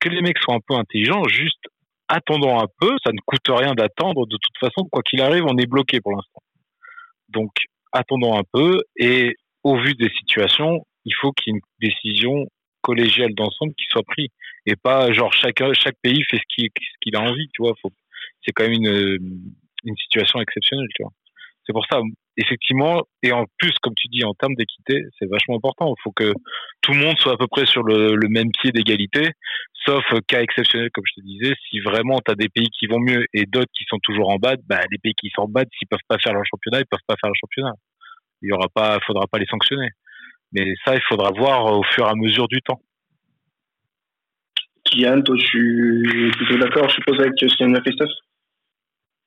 que 0.00 0.08
les 0.08 0.20
mecs 0.20 0.38
soient 0.38 0.54
un 0.54 0.60
peu 0.66 0.74
intelligents, 0.74 1.24
juste 1.24 1.64
attendons 2.08 2.60
un 2.60 2.66
peu, 2.80 2.94
ça 3.04 3.12
ne 3.12 3.18
coûte 3.26 3.48
rien 3.48 3.74
d'attendre. 3.74 4.26
De 4.26 4.36
toute 4.36 4.58
façon, 4.60 4.86
quoi 4.90 5.02
qu'il 5.02 5.20
arrive, 5.20 5.44
on 5.46 5.58
est 5.58 5.66
bloqué 5.66 6.00
pour 6.00 6.12
l'instant. 6.12 6.42
Donc, 7.28 7.50
attendons 7.92 8.38
un 8.38 8.44
peu 8.52 8.82
et 8.96 9.34
au 9.66 9.76
vu 9.76 9.94
des 9.94 10.10
situations, 10.10 10.86
il 11.04 11.14
faut 11.20 11.32
qu'il 11.32 11.52
y 11.52 11.56
ait 11.56 11.58
une 11.58 11.88
décision 11.88 12.46
collégiale 12.82 13.34
d'ensemble 13.34 13.74
qui 13.74 13.86
soit 13.90 14.04
prise 14.04 14.28
et 14.64 14.76
pas 14.76 15.10
genre 15.12 15.32
chaque 15.32 15.60
chaque 15.74 15.96
pays 16.02 16.22
fait 16.30 16.38
ce 16.38 16.68
qu'il 17.00 17.16
a 17.16 17.20
envie, 17.20 17.48
tu 17.52 17.62
vois. 17.62 17.74
c'est 18.42 18.52
quand 18.52 18.64
même 18.64 18.80
une 18.80 19.18
une 19.84 19.96
situation 19.96 20.40
exceptionnelle. 20.40 20.86
C'est 21.66 21.72
pour 21.72 21.84
ça, 21.90 22.00
effectivement, 22.36 23.02
et 23.24 23.32
en 23.32 23.44
plus, 23.58 23.72
comme 23.82 23.94
tu 23.96 24.06
dis, 24.08 24.22
en 24.24 24.34
termes 24.34 24.54
d'équité, 24.54 25.02
c'est 25.18 25.28
vachement 25.28 25.56
important. 25.56 25.92
Il 25.98 26.02
faut 26.02 26.12
que 26.12 26.32
tout 26.82 26.92
le 26.92 27.00
monde 27.00 27.18
soit 27.18 27.32
à 27.32 27.36
peu 27.36 27.48
près 27.48 27.66
sur 27.66 27.82
le, 27.82 28.16
même 28.28 28.50
pied 28.60 28.70
d'égalité, 28.70 29.30
sauf 29.84 30.04
cas 30.28 30.42
exceptionnel, 30.42 30.90
comme 30.94 31.04
je 31.08 31.20
te 31.20 31.26
disais. 31.26 31.54
Si 31.68 31.80
vraiment 31.80 32.20
tu 32.24 32.30
as 32.30 32.36
des 32.36 32.48
pays 32.48 32.70
qui 32.70 32.86
vont 32.86 33.00
mieux 33.00 33.24
et 33.34 33.46
d'autres 33.46 33.72
qui 33.76 33.84
sont 33.88 33.98
toujours 34.02 34.30
en 34.30 34.36
bas, 34.36 34.54
bah, 34.68 34.80
les 34.92 34.98
pays 34.98 35.14
qui 35.14 35.28
sont 35.34 35.42
en 35.42 35.48
bas, 35.48 35.64
s'ils 35.76 35.88
peuvent 35.88 36.06
pas 36.08 36.18
faire 36.18 36.34
leur 36.34 36.44
championnat, 36.46 36.80
ils 36.80 36.86
peuvent 36.86 37.06
pas 37.08 37.16
faire 37.20 37.30
le 37.30 37.38
championnat. 37.40 37.74
Il 38.42 38.48
y 38.48 38.52
aura 38.52 38.68
pas, 38.74 38.98
faudra 39.06 39.26
pas 39.26 39.38
les 39.38 39.46
sanctionner. 39.46 39.90
Mais 40.52 40.74
ça, 40.84 40.94
il 40.94 41.02
faudra 41.08 41.30
voir 41.30 41.64
au 41.66 41.82
fur 41.82 42.06
et 42.06 42.10
à 42.10 42.14
mesure 42.14 42.48
du 42.48 42.60
temps. 42.62 42.80
Kylian, 44.84 45.22
toi, 45.22 45.36
tu 45.38 46.28
es 46.28 46.30
plutôt 46.30 46.58
d'accord, 46.58 46.88
je 46.88 46.94
suppose, 46.94 47.20
avec 47.20 47.32
ce 47.36 47.56
qu'a 47.56 47.80
Christophe? 47.80 48.10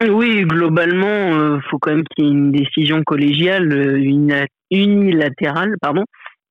Oui, 0.07 0.43
globalement, 0.43 1.27
il 1.27 1.33
euh, 1.33 1.59
faut 1.69 1.77
quand 1.77 1.91
même 1.91 2.05
qu'il 2.15 2.23
y 2.23 2.27
ait 2.27 2.31
une 2.31 2.51
décision 2.53 3.03
collégiale, 3.03 3.69
euh, 3.73 4.45
unilatérale, 4.71 5.75
pardon, 5.81 6.05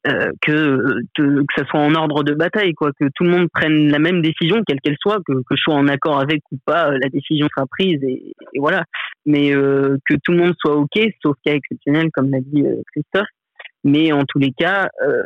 euh, 0.07 0.31
que, 0.43 1.01
que 1.17 1.45
ça 1.57 1.65
soit 1.65 1.81
en 1.81 1.95
ordre 1.95 2.23
de 2.25 2.35
bataille, 2.35 2.75
quoi, 2.75 2.91
que 2.93 3.07
tout 3.15 3.25
le 3.25 3.31
monde 3.31 3.49
prenne 3.53 3.91
la 3.91 3.99
même 3.99 4.21
décision, 4.21 4.63
quelle 4.67 4.81
qu'elle 4.81 4.99
soit, 5.01 5.19
que, 5.27 5.33
que 5.33 5.57
je 5.57 5.63
sois 5.63 5.75
en 5.75 5.89
accord 5.89 6.21
avec 6.21 6.41
ou 6.53 6.59
pas, 6.67 6.91
la 6.91 7.09
décision 7.09 7.49
sera 7.57 7.67
prise 7.67 8.03
et, 8.03 8.35
voilà. 8.59 8.85
Mais 9.31 9.51
que 9.51 10.15
tout 10.25 10.33
le 10.33 10.39
monde 10.39 10.55
soit 10.59 10.75
ok, 10.75 10.99
sauf 11.23 11.37
cas 11.45 11.53
exceptionnel, 11.53 12.09
comme 12.13 12.31
l'a 12.31 12.41
dit 12.41 12.65
Christophe. 12.93 13.29
Mais 13.85 14.13
en 14.13 14.25
tous 14.25 14.39
les 14.39 14.53
cas, 14.53 14.91
euh, 15.07 15.23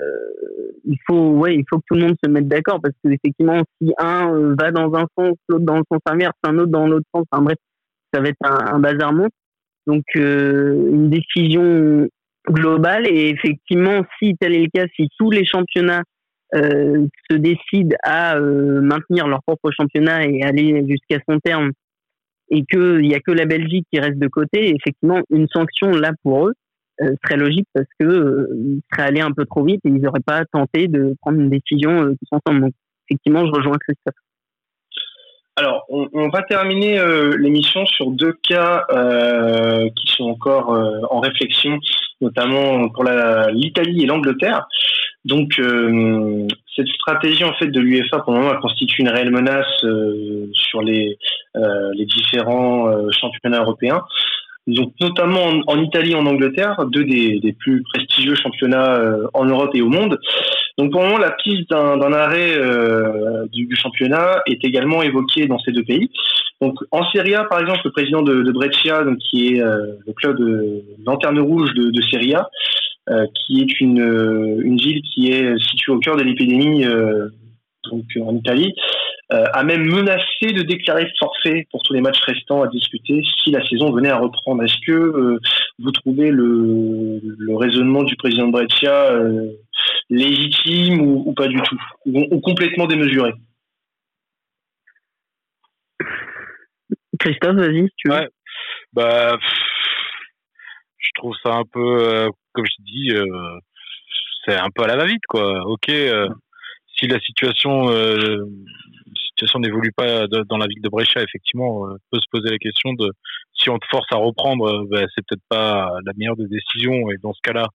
il 0.85 0.99
faut, 1.07 1.31
ouais, 1.31 1.55
il 1.57 1.65
faut 1.69 1.79
que 1.79 1.85
tout 1.89 1.95
le 1.95 2.03
monde 2.03 2.17
se 2.23 2.29
mette 2.29 2.49
d'accord 2.49 2.81
parce 2.83 2.95
que 3.03 3.11
effectivement, 3.11 3.63
si 3.81 3.93
un 3.99 4.33
euh, 4.33 4.55
va 4.59 4.71
dans 4.71 4.95
un 4.95 5.07
sens, 5.19 5.37
l'autre 5.49 5.65
dans 5.65 5.79
le 5.79 5.85
sens 5.91 6.01
inverse, 6.07 6.35
un 6.45 6.59
autre 6.59 6.71
dans 6.71 6.87
l'autre 6.87 7.07
sens, 7.15 7.25
enfin 7.31 7.43
bref, 7.43 7.57
ça 8.13 8.21
va 8.21 8.29
être 8.29 8.37
un, 8.43 8.79
bazar 8.79 9.13
monstre. 9.13 9.37
Donc, 9.87 10.05
euh, 10.17 10.91
une 10.91 11.11
décision 11.11 12.09
globale 12.49 13.07
et 13.09 13.31
effectivement, 13.31 14.05
si 14.19 14.37
tel 14.39 14.55
est 14.55 14.65
le 14.65 14.69
cas, 14.73 14.87
si 14.97 15.09
tous 15.19 15.31
les 15.31 15.45
championnats 15.45 16.03
euh, 16.55 17.07
se 17.31 17.37
décident 17.37 17.97
à 18.05 18.37
euh, 18.37 18.81
maintenir 18.83 19.27
leur 19.29 19.43
propre 19.43 19.71
championnat 19.71 20.27
et 20.27 20.43
aller 20.43 20.85
jusqu'à 20.87 21.19
son 21.29 21.39
terme, 21.41 21.71
et 22.53 22.65
qu'il 22.71 22.99
n'y 22.99 23.15
a 23.15 23.21
que 23.21 23.33
la 23.33 23.47
Belgique 23.47 23.87
qui 23.91 23.99
reste 23.99 24.19
de 24.19 24.29
côté, 24.29 24.75
effectivement, 24.77 25.21
une 25.31 25.49
sanction 25.49 25.91
là 25.91 26.13
pour 26.23 26.49
eux, 26.49 26.53
euh, 27.01 27.15
serait 27.25 27.39
logique 27.39 27.67
parce 27.73 27.89
que 27.99 28.05
euh, 28.05 28.79
seraient 28.93 29.09
allés 29.09 29.23
un 29.23 29.33
peu 29.33 29.47
trop 29.47 29.65
vite 29.65 29.81
et 29.87 29.89
ils 29.89 30.01
n'auraient 30.01 30.21
pas 30.21 30.45
tenté 30.53 30.87
de 30.89 31.17
prendre 31.23 31.41
une 31.41 31.49
décision 31.49 32.03
euh, 32.03 32.11
tous 32.11 32.37
ensemble. 32.37 32.67
Donc, 32.67 32.73
effectivement, 33.09 33.47
je 33.47 33.51
rejoins 33.51 33.79
Christophe. 33.79 34.15
Alors, 35.57 35.85
on, 35.89 36.29
va 36.29 36.43
terminer 36.43 36.99
l'émission 37.37 37.85
sur 37.85 38.11
deux 38.11 38.33
cas 38.33 38.87
qui 39.95 40.13
sont 40.15 40.25
encore 40.25 40.71
en 41.11 41.21
réflexion, 41.21 41.79
notamment 42.23 42.89
pour 42.89 43.05
l'Italie 43.05 44.03
et 44.03 44.07
l'Angleterre. 44.07 44.67
Donc, 45.25 45.61
cette 46.75 46.89
stratégie 46.89 47.45
en 47.45 47.53
fait 47.55 47.67
de 47.69 47.81
l'UEFA 47.81 48.21
pour 48.21 48.33
le 48.33 48.41
moment 48.41 48.61
constitue 48.61 49.03
une 49.03 49.11
réelle 49.11 49.31
menace 49.31 49.85
sur 50.55 50.81
les, 50.83 51.19
les 51.55 52.07
différents 52.07 53.11
championnats 53.11 53.61
européens. 53.61 54.03
Donc 54.69 54.93
notamment 55.01 55.51
en, 55.67 55.83
Italie, 55.83 56.15
en 56.15 56.25
Angleterre, 56.25 56.77
deux 56.87 57.05
des, 57.05 57.55
plus 57.59 57.83
prestigieux 57.83 58.37
championnats 58.37 58.95
euh, 58.95 59.27
en 59.35 59.45
Europe 59.45 59.71
et 59.75 59.83
au 59.83 59.89
monde. 59.89 60.19
Donc 60.79 60.93
pour 60.93 61.03
le 61.03 61.09
moment, 61.09 61.19
la 61.19 61.33
piste 61.33 61.71
d'un 61.71 62.13
arrêt 62.13 62.55
euh, 62.57 63.45
du, 63.53 63.69
championnat 63.75 64.41
est 64.47 64.65
également 64.65 65.03
évoquée 65.03 65.47
dans 65.47 65.59
ces 65.59 65.73
deux 65.73 65.83
pays. 65.83 66.11
Donc 66.61 66.79
en 66.93 67.05
Serie 67.11 67.35
A, 67.35 67.45
par 67.45 67.59
exemple, 67.59 67.81
le 67.85 67.91
président 67.91 68.23
de, 68.23 68.43
de 68.43 68.53
Brescia, 68.53 69.03
donc, 69.03 69.19
qui 69.19 69.49
est 69.49 69.61
euh, 69.61 69.97
le 70.07 70.13
club 70.13 70.39
de 70.39 70.83
lanterne 71.05 71.41
rouge 71.41 71.75
de, 71.75 71.91
de 71.91 72.03
Serie 72.03 72.35
A, 72.35 72.49
qui 73.35 73.63
est 73.63 73.81
une, 73.81 74.61
une 74.63 74.77
ville 74.77 75.03
qui 75.03 75.33
est 75.33 75.59
située 75.59 75.91
au 75.91 75.99
cœur 75.99 76.17
de 76.17 76.23
l'épidémie 76.23 76.85
donc 77.91 78.05
en 78.21 78.35
Italie, 78.37 78.75
euh, 79.33 79.45
a 79.53 79.65
même 79.65 79.85
menacé 79.85 80.53
de 80.53 80.63
déclarer 80.63 81.09
forfait 81.19 81.67
pour 81.71 81.83
tous 81.83 81.95
les 81.95 82.01
matchs 82.01 82.21
restants 82.21 82.63
à 82.63 82.69
discuter 82.69 83.23
si 83.43 83.51
la 83.51 83.67
saison 83.67 83.91
venait 83.93 84.11
à 84.11 84.19
reprendre. 84.19 84.63
Est-ce 84.63 84.77
que 84.87 84.93
euh, 84.93 85.39
vous 85.79 85.91
trouvez 85.93 86.31
le, 86.31 87.21
le, 87.23 87.57
raisonnement 87.57 88.03
du 88.03 88.15
président 88.17 88.47
de 88.49 88.53
Brescia 88.53 89.13
euh, 89.13 89.51
légitime 90.11 91.01
ou, 91.01 91.23
ou, 91.27 91.35
pas 91.35 91.49
du 91.49 91.61
tout, 91.63 91.79
ou, 92.07 92.41
complètement 92.41 92.87
démesuré? 92.87 93.33
Christophe, 97.19 97.57
vas-y, 97.57 97.89
tu 97.97 98.09
veux. 98.09 98.15
Ouais, 98.15 98.29
bah, 98.93 99.39
je 100.99 101.11
trouve 101.15 101.35
ça 101.43 101.55
un 101.55 101.65
peu, 101.65 102.29
comme 102.53 102.67
je 102.67 102.83
dis, 102.83 103.13
c'est 104.45 104.57
un 104.57 104.71
peu 104.75 104.83
à 104.83 104.89
la 104.89 104.97
va-vite, 104.97 105.25
quoi. 105.29 105.65
Ok, 105.67 105.89
euh, 105.89 106.29
si 107.03 107.09
la 107.09 107.19
situation, 107.21 107.91
euh, 107.91 108.45
situation 109.31 109.59
n'évolue 109.59 109.93
pas 109.93 110.27
dans 110.29 110.57
la 110.57 110.67
ville 110.67 110.83
de 110.83 110.89
Brescia, 110.89 111.21
effectivement, 111.21 111.83
on 111.83 111.97
peut 112.11 112.21
se 112.21 112.29
poser 112.31 112.51
la 112.51 112.59
question 112.59 112.93
de 112.93 113.11
si 113.55 113.71
on 113.71 113.79
te 113.79 113.87
force 113.91 114.07
à 114.13 114.17
reprendre, 114.17 114.87
ben, 114.89 115.07
c'est 115.15 115.27
peut-être 115.27 115.43
pas 115.49 115.91
la 116.07 116.13
meilleure 116.17 116.37
des 116.37 116.47
décisions. 116.47 117.11
Et 117.11 117.17
dans 117.23 117.33
ce 117.33 117.41
cas-là, 117.43 117.67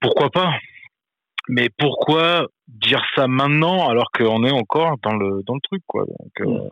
pourquoi 0.00 0.30
pas? 0.30 0.52
Mais 1.48 1.68
pourquoi 1.78 2.48
dire 2.66 3.04
ça 3.14 3.28
maintenant 3.28 3.88
alors 3.88 4.10
qu'on 4.10 4.44
est 4.44 4.50
encore 4.50 4.96
dans 5.02 5.14
le 5.14 5.42
dans 5.46 5.54
le 5.54 5.60
truc, 5.62 5.82
quoi? 5.86 6.04
Donc, 6.04 6.40
mm. 6.40 6.68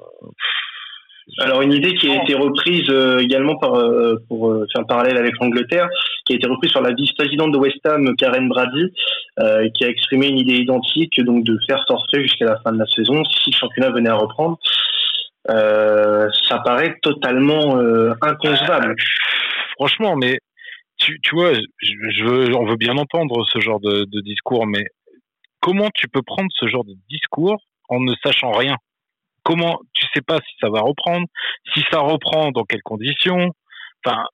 Alors 1.38 1.62
une 1.62 1.72
idée 1.72 1.94
qui 1.94 2.10
a 2.10 2.22
été 2.22 2.34
reprise 2.34 2.88
euh, 2.90 3.18
également 3.18 3.56
par, 3.56 3.74
euh, 3.74 4.16
pour 4.28 4.50
euh, 4.50 4.66
faire 4.70 4.82
un 4.82 4.84
parallèle 4.84 5.16
avec 5.16 5.34
l'Angleterre, 5.40 5.88
qui 6.26 6.34
a 6.34 6.36
été 6.36 6.46
reprise 6.46 6.72
par 6.72 6.82
la 6.82 6.92
vice-présidente 6.92 7.52
de 7.52 7.58
West 7.58 7.84
Ham, 7.86 8.14
Karen 8.16 8.48
Brady, 8.48 8.92
qui 9.74 9.84
a 9.84 9.88
exprimé 9.88 10.28
une 10.28 10.38
idée 10.38 10.56
identique, 10.56 11.20
donc 11.22 11.44
de 11.44 11.58
faire 11.66 11.82
forfait 11.88 12.22
jusqu'à 12.22 12.44
la 12.44 12.58
fin 12.60 12.72
de 12.72 12.78
la 12.78 12.86
saison 12.86 13.24
si 13.24 13.50
le 13.50 13.56
championnat 13.56 13.90
venait 13.90 14.10
à 14.10 14.14
reprendre. 14.14 14.58
ça 15.46 16.58
paraît 16.64 16.96
totalement 17.02 17.78
inconcevable. 18.22 18.94
franchement, 19.76 20.16
mais 20.16 20.38
tu, 20.98 21.18
vois, 21.32 21.52
on 22.56 22.64
veut 22.64 22.76
bien 22.76 22.96
entendre 22.96 23.44
ce 23.52 23.60
genre 23.60 23.80
de 23.80 24.20
discours, 24.20 24.66
mais 24.66 24.86
comment 25.60 25.88
tu 25.94 26.08
peux 26.08 26.22
prendre 26.22 26.50
ce 26.54 26.68
genre 26.68 26.84
de 26.84 26.94
discours 27.10 27.60
en 27.88 28.00
ne 28.00 28.14
sachant 28.22 28.52
rien? 28.52 28.76
Comment 29.44 29.78
tu 29.92 30.06
sais 30.12 30.22
pas 30.22 30.38
si 30.38 30.54
ça 30.60 30.68
va 30.70 30.80
reprendre, 30.80 31.26
si 31.72 31.84
ça 31.92 32.00
reprend, 32.00 32.50
dans 32.50 32.64
quelles 32.64 32.82
conditions. 32.82 33.50
Enfin, 34.04 34.24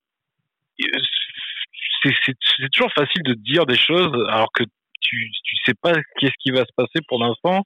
c'est 2.02 2.70
toujours 2.72 2.92
facile 2.94 3.22
de 3.24 3.34
dire 3.34 3.66
des 3.66 3.76
choses 3.76 4.12
alors 4.28 4.50
que 4.52 4.64
tu 5.00 5.30
tu 5.44 5.56
sais 5.66 5.74
pas 5.80 5.92
qu'est-ce 6.18 6.38
qui 6.40 6.50
va 6.50 6.64
se 6.64 6.72
passer 6.76 7.00
pour 7.08 7.22
l'instant. 7.22 7.62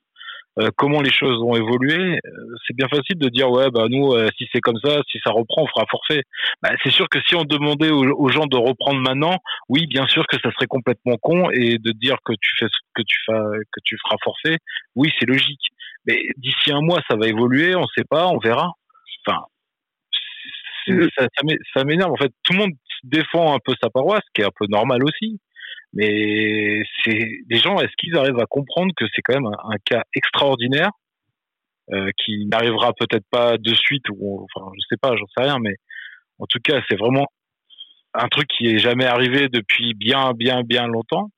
Euh, 0.60 0.70
comment 0.76 1.00
les 1.00 1.10
choses 1.10 1.40
vont 1.40 1.56
évoluer, 1.56 2.20
euh, 2.24 2.30
c'est 2.64 2.76
bien 2.76 2.86
facile 2.86 3.18
de 3.18 3.28
dire 3.28 3.50
ouais 3.50 3.72
bah 3.72 3.86
nous 3.90 4.12
euh, 4.12 4.28
si 4.38 4.46
c'est 4.52 4.60
comme 4.60 4.78
ça, 4.84 5.00
si 5.10 5.18
ça 5.24 5.32
reprend, 5.32 5.62
on 5.62 5.66
fera 5.66 5.84
forfait. 5.90 6.22
Bah, 6.62 6.70
c'est 6.84 6.92
sûr 6.92 7.08
que 7.08 7.18
si 7.26 7.34
on 7.34 7.42
demandait 7.42 7.90
aux, 7.90 8.28
gens 8.28 8.46
de 8.46 8.56
reprendre 8.56 9.00
maintenant, 9.00 9.36
oui 9.68 9.88
bien 9.88 10.06
sûr 10.06 10.24
que 10.28 10.36
ça 10.40 10.52
serait 10.52 10.68
complètement 10.68 11.16
con 11.20 11.50
et 11.50 11.78
de 11.78 11.90
dire 11.90 12.18
que 12.24 12.32
tu 12.40 12.50
fais 12.56 12.66
que 12.94 13.02
tu 13.02 13.16
fais 13.26 13.32
que 13.72 13.80
tu 13.84 13.96
feras 14.04 14.16
forfait, 14.22 14.58
oui 14.94 15.10
c'est 15.18 15.26
logique. 15.26 15.73
Mais 16.06 16.18
d'ici 16.36 16.72
un 16.72 16.80
mois 16.80 17.00
ça 17.08 17.16
va 17.16 17.26
évoluer, 17.26 17.74
on 17.74 17.86
sait 17.96 18.04
pas, 18.04 18.26
on 18.28 18.38
verra. 18.38 18.72
Enfin 19.26 19.44
ça, 21.16 21.26
ça 21.74 21.84
m'énerve 21.84 22.12
en 22.12 22.16
fait. 22.16 22.32
Tout 22.42 22.52
le 22.52 22.58
monde 22.58 22.72
défend 23.02 23.54
un 23.54 23.58
peu 23.64 23.74
sa 23.82 23.90
paroisse, 23.90 24.22
ce 24.26 24.30
qui 24.34 24.42
est 24.42 24.46
un 24.46 24.54
peu 24.54 24.66
normal 24.68 25.02
aussi. 25.04 25.40
Mais 25.92 26.82
c'est 27.04 27.28
des 27.46 27.58
gens, 27.58 27.76
est-ce 27.76 27.92
qu'ils 27.96 28.16
arrivent 28.16 28.40
à 28.40 28.46
comprendre 28.46 28.92
que 28.96 29.04
c'est 29.14 29.22
quand 29.22 29.34
même 29.34 29.46
un, 29.46 29.76
cas 29.84 30.02
extraordinaire 30.14 30.90
euh, 31.92 32.10
qui 32.18 32.46
n'arrivera 32.46 32.92
peut-être 32.94 33.26
pas 33.30 33.58
de 33.58 33.74
suite 33.74 34.04
ou 34.10 34.44
enfin 34.44 34.70
je 34.74 34.80
sais 34.88 34.96
pas, 35.00 35.14
j'en 35.16 35.26
sais 35.36 35.44
rien, 35.44 35.58
mais 35.60 35.76
en 36.38 36.46
tout 36.46 36.58
cas 36.58 36.80
c'est 36.88 36.96
vraiment 36.96 37.26
un 38.14 38.26
truc 38.28 38.48
qui 38.48 38.66
est 38.66 38.78
jamais 38.78 39.04
arrivé 39.04 39.48
depuis 39.48 39.94
bien 39.94 40.32
bien 40.32 40.62
bien 40.62 40.86
longtemps. 40.86 41.30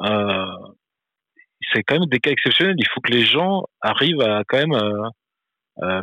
Euh, 0.00 0.46
c'est 1.72 1.82
quand 1.82 1.98
même 1.98 2.08
des 2.08 2.18
cas 2.18 2.30
exceptionnels. 2.30 2.76
Il 2.78 2.88
faut 2.92 3.00
que 3.00 3.12
les 3.12 3.24
gens 3.24 3.64
arrivent 3.80 4.22
à 4.22 4.42
quand 4.48 4.58
même 4.58 4.72
euh, 4.72 5.08
euh 5.82 6.00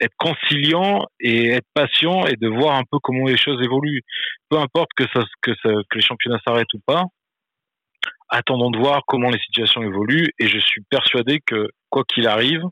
être 0.00 0.14
conciliants 0.18 1.06
et 1.20 1.50
être 1.50 1.66
patients 1.72 2.26
et 2.26 2.36
de 2.36 2.48
voir 2.48 2.76
un 2.76 2.82
peu 2.90 2.98
comment 3.02 3.26
les 3.26 3.36
choses 3.36 3.62
évoluent. 3.62 4.02
Peu 4.48 4.58
importe 4.58 4.90
que 4.96 5.04
ça, 5.14 5.24
que, 5.40 5.52
ça, 5.62 5.70
que 5.88 5.96
les 5.96 6.02
championnats 6.02 6.40
s'arrêtent 6.44 6.72
ou 6.74 6.80
pas, 6.84 7.04
attendons 8.28 8.70
de 8.70 8.78
voir 8.78 9.02
comment 9.06 9.30
les 9.30 9.38
situations 9.38 9.82
évoluent 9.82 10.30
et 10.38 10.48
je 10.48 10.58
suis 10.58 10.82
persuadé 10.90 11.40
que 11.46 11.68
quoi 11.90 12.02
qu'il 12.04 12.26
arrive, 12.26 12.62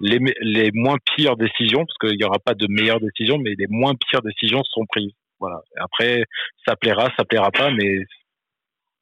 les, 0.00 0.18
les 0.40 0.70
moins 0.72 0.96
pires 1.16 1.36
décisions, 1.36 1.84
parce 1.84 1.98
qu'il 1.98 2.18
n'y 2.18 2.24
aura 2.24 2.38
pas 2.38 2.54
de 2.54 2.66
meilleures 2.68 3.00
décisions, 3.00 3.38
mais 3.38 3.54
les 3.56 3.66
moins 3.68 3.94
pires 3.94 4.22
décisions 4.22 4.62
seront 4.64 4.86
prises. 4.86 5.12
Voilà. 5.40 5.60
Après, 5.76 6.24
ça 6.66 6.76
plaira, 6.76 7.10
ça 7.16 7.24
plaira 7.24 7.50
pas, 7.50 7.70
mais 7.70 7.98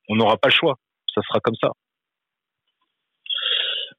on 0.08 0.16
n'aura 0.16 0.36
pas 0.36 0.48
le 0.48 0.54
choix. 0.54 0.74
Ça 1.14 1.20
sera 1.22 1.40
comme 1.40 1.56
ça. 1.60 1.70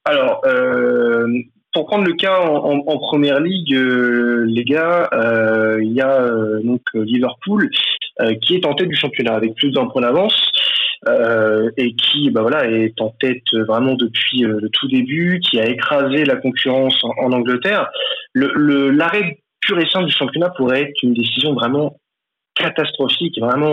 Alors, 0.05 0.41
euh, 0.45 1.27
pour 1.73 1.87
prendre 1.87 2.05
le 2.05 2.13
cas 2.13 2.39
en, 2.39 2.97
première 2.99 3.39
ligue, 3.39 3.73
euh, 3.73 4.45
les 4.47 4.63
gars, 4.63 5.09
euh, 5.13 5.79
il 5.83 5.91
y 5.91 6.01
a 6.01 6.29
donc 6.63 6.81
Liverpool 6.93 7.69
qui 8.41 8.55
est 8.55 8.65
en 8.65 8.73
tête 8.75 8.87
du 8.87 8.95
championnat 8.95 9.33
avec 9.33 9.55
plus 9.55 9.71
d'un 9.71 9.87
point 9.87 10.01
d'avance. 10.01 10.51
Euh, 11.07 11.69
et 11.77 11.93
qui 11.93 12.31
bah 12.31 12.41
voilà 12.41 12.67
est 12.67 12.99
en 12.99 13.11
tête 13.19 13.43
vraiment 13.53 13.93
depuis 13.93 14.43
euh, 14.43 14.59
le 14.59 14.69
tout 14.69 14.87
début, 14.87 15.39
qui 15.39 15.59
a 15.59 15.67
écrasé 15.67 16.25
la 16.25 16.35
concurrence 16.35 16.99
en, 17.03 17.31
Angleterre. 17.31 17.91
Le 18.33 18.89
l'arrêt 18.89 19.37
pur 19.61 19.77
et 19.79 19.87
simple 19.87 20.07
du 20.07 20.11
championnat 20.11 20.49
pourrait 20.49 20.83
être 20.83 21.03
une 21.03 21.13
décision 21.13 21.53
vraiment 21.53 21.99
catastrophique, 22.55 23.37
vraiment 23.39 23.71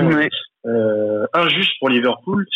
euh, 0.66 1.26
injuste 1.32 1.72
pour 1.78 1.88
Liverpool. 1.88 2.46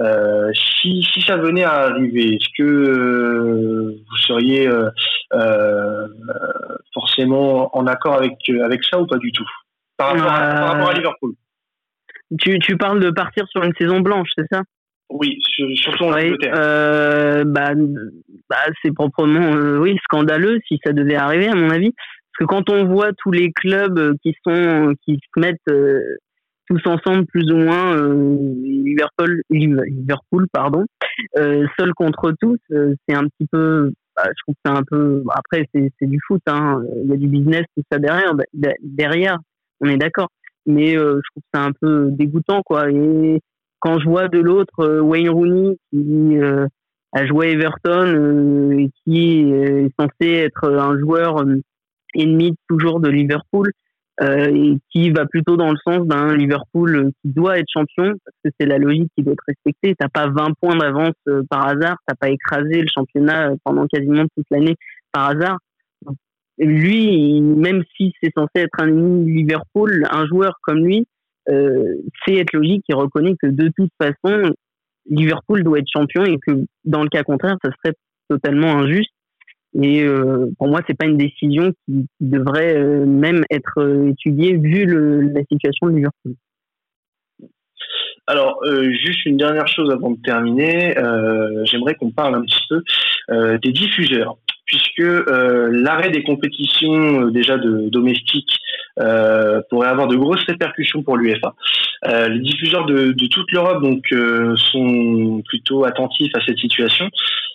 Euh, 0.00 0.50
si, 0.54 1.02
si 1.12 1.20
ça 1.20 1.36
venait 1.36 1.64
à 1.64 1.82
arriver, 1.82 2.34
est-ce 2.34 2.48
que 2.56 2.62
euh, 2.62 4.02
vous 4.08 4.16
seriez 4.16 4.66
euh, 4.66 6.08
forcément 6.94 7.76
en 7.76 7.86
accord 7.86 8.14
avec 8.14 8.34
avec 8.62 8.82
ça 8.84 9.00
ou 9.00 9.06
pas 9.06 9.18
du 9.18 9.32
tout? 9.32 9.48
Par 9.96 10.12
rapport, 10.12 10.26
par 10.26 10.68
rapport 10.68 10.90
à 10.90 10.94
Liverpool. 10.94 11.34
tu, 12.40 12.58
tu 12.58 12.76
parles 12.76 13.00
de 13.00 13.10
partir 13.10 13.46
sur 13.48 13.62
une 13.62 13.74
saison 13.74 14.00
blanche, 14.00 14.30
c'est 14.36 14.46
ça? 14.50 14.62
Oui, 15.10 15.38
surtout 15.74 16.04
en 16.04 16.14
euh, 16.16 17.44
bah, 17.44 17.72
bah, 18.48 18.56
c'est 18.82 18.94
proprement 18.94 19.54
euh, 19.54 19.76
oui 19.78 19.98
scandaleux 20.04 20.58
si 20.66 20.80
ça 20.82 20.92
devait 20.92 21.16
arriver 21.16 21.48
à 21.48 21.54
mon 21.54 21.68
avis. 21.68 21.92
Parce 21.92 22.38
que 22.38 22.44
quand 22.44 22.70
on 22.70 22.86
voit 22.86 23.12
tous 23.18 23.30
les 23.30 23.52
clubs 23.52 24.16
qui 24.22 24.34
sont 24.46 24.94
qui 25.04 25.20
se 25.34 25.40
mettent 25.40 25.58
euh, 25.68 26.00
tous 26.72 26.88
ensemble 26.88 27.26
plus 27.26 27.50
ou 27.52 27.56
moins 27.56 27.96
Liverpool 27.96 29.42
Liverpool 29.50 30.46
pardon 30.52 30.84
seul 31.36 31.92
contre 31.94 32.32
tous 32.40 32.58
c'est 32.68 33.14
un 33.14 33.24
petit 33.24 33.46
peu 33.50 33.92
bah, 34.16 34.24
je 34.26 34.42
trouve 34.42 34.54
que 34.54 34.60
c'est 34.64 34.78
un 34.78 34.82
peu 34.82 35.24
après 35.34 35.66
c'est 35.74 35.90
c'est 35.98 36.06
du 36.06 36.18
foot 36.26 36.42
hein 36.46 36.82
il 37.02 37.10
y 37.10 37.12
a 37.14 37.16
du 37.16 37.28
business 37.28 37.64
tout 37.76 37.82
ça 37.90 37.98
derrière 37.98 38.34
bah, 38.34 38.70
derrière 38.82 39.38
on 39.80 39.86
est 39.86 39.96
d'accord 39.96 40.28
mais 40.66 40.96
euh, 40.96 41.20
je 41.24 41.30
trouve 41.30 41.42
ça 41.54 41.62
un 41.62 41.72
peu 41.72 42.08
dégoûtant 42.10 42.62
quoi 42.62 42.90
et 42.90 43.40
quand 43.80 43.98
je 43.98 44.08
vois 44.08 44.28
de 44.28 44.38
l'autre 44.38 44.80
euh, 44.80 45.00
Wayne 45.00 45.30
Rooney 45.30 45.78
qui 45.90 46.38
euh, 46.38 46.66
a 47.12 47.26
joué 47.26 47.52
Everton 47.52 48.70
et 48.78 48.90
qui 49.04 49.50
est 49.50 49.88
censé 49.98 50.30
être 50.30 50.70
un 50.70 50.98
joueur 50.98 51.44
ennemi 52.14 52.54
toujours 52.68 53.00
de 53.00 53.08
Liverpool 53.08 53.72
et 54.20 54.76
qui 54.90 55.10
va 55.10 55.26
plutôt 55.26 55.56
dans 55.56 55.70
le 55.70 55.78
sens 55.84 56.06
d'un 56.06 56.36
Liverpool 56.36 57.10
qui 57.22 57.32
doit 57.32 57.58
être 57.58 57.68
champion 57.72 58.12
parce 58.24 58.36
que 58.44 58.50
c'est 58.58 58.66
la 58.66 58.78
logique 58.78 59.10
qui 59.16 59.24
doit 59.24 59.32
être 59.32 59.44
respectée. 59.48 59.94
T'as 59.98 60.08
pas 60.08 60.28
20 60.28 60.52
points 60.60 60.76
d'avance 60.76 61.14
par 61.48 61.66
hasard, 61.66 61.96
t'as 62.06 62.14
pas 62.14 62.28
écrasé 62.28 62.82
le 62.82 62.88
championnat 62.94 63.52
pendant 63.64 63.86
quasiment 63.86 64.24
toute 64.36 64.46
l'année 64.50 64.76
par 65.12 65.30
hasard 65.30 65.58
lui, 66.58 67.40
même 67.40 67.82
si 67.96 68.12
c'est 68.22 68.32
censé 68.36 68.50
être 68.56 68.80
un 68.80 68.86
Liverpool, 69.24 70.06
un 70.10 70.26
joueur 70.26 70.54
comme 70.62 70.84
lui, 70.84 71.06
euh, 71.48 71.96
c'est 72.24 72.36
être 72.36 72.52
logique, 72.52 72.84
il 72.88 72.94
reconnaît 72.94 73.34
que 73.40 73.48
de 73.48 73.70
toute 73.76 73.90
façon, 74.00 74.54
Liverpool 75.06 75.64
doit 75.64 75.78
être 75.78 75.90
champion 75.92 76.24
et 76.24 76.38
que 76.46 76.64
dans 76.84 77.02
le 77.02 77.08
cas 77.08 77.24
contraire, 77.24 77.56
ça 77.64 77.70
serait 77.82 77.96
totalement 78.28 78.76
injuste. 78.78 79.12
Et 79.80 80.02
euh, 80.02 80.46
pour 80.58 80.68
moi, 80.68 80.80
c'est 80.86 80.96
pas 80.96 81.06
une 81.06 81.16
décision 81.16 81.72
qui, 81.86 82.06
devrait 82.20 82.76
euh, 82.76 83.06
même 83.06 83.42
être 83.50 83.78
euh, 83.78 84.10
étudiée 84.10 84.56
vu 84.56 84.86
la 85.32 85.40
situation 85.44 85.86
de 85.86 85.96
Liverpool. 85.96 86.34
Alors, 88.28 88.60
juste 88.64 89.26
une 89.26 89.36
dernière 89.36 89.66
chose 89.66 89.90
avant 89.90 90.12
de 90.12 90.22
terminer, 90.22 90.94
j'aimerais 91.64 91.96
qu'on 91.96 92.12
parle 92.12 92.36
un 92.36 92.42
petit 92.42 92.62
peu 92.70 92.82
des 93.58 93.72
diffuseurs 93.72 94.36
puisque 94.64 95.02
l'arrêt 95.28 96.10
des 96.10 96.22
compétitions 96.22 97.26
déjà 97.26 97.58
de 97.58 97.88
domestiques 97.88 98.56
pourrait 98.94 99.88
avoir 99.88 100.06
de 100.06 100.14
grosses 100.14 100.44
répercussions 100.44 101.02
pour 101.02 101.16
l'UEFA. 101.16 101.54
les 102.28 102.38
diffuseurs 102.38 102.86
de, 102.86 103.10
de 103.10 103.26
toute 103.26 103.50
l'Europe 103.50 103.82
donc 103.82 104.06
sont 104.54 105.42
plutôt 105.48 105.84
attentifs 105.84 106.32
à 106.36 106.40
cette 106.46 106.58
situation 106.58 107.10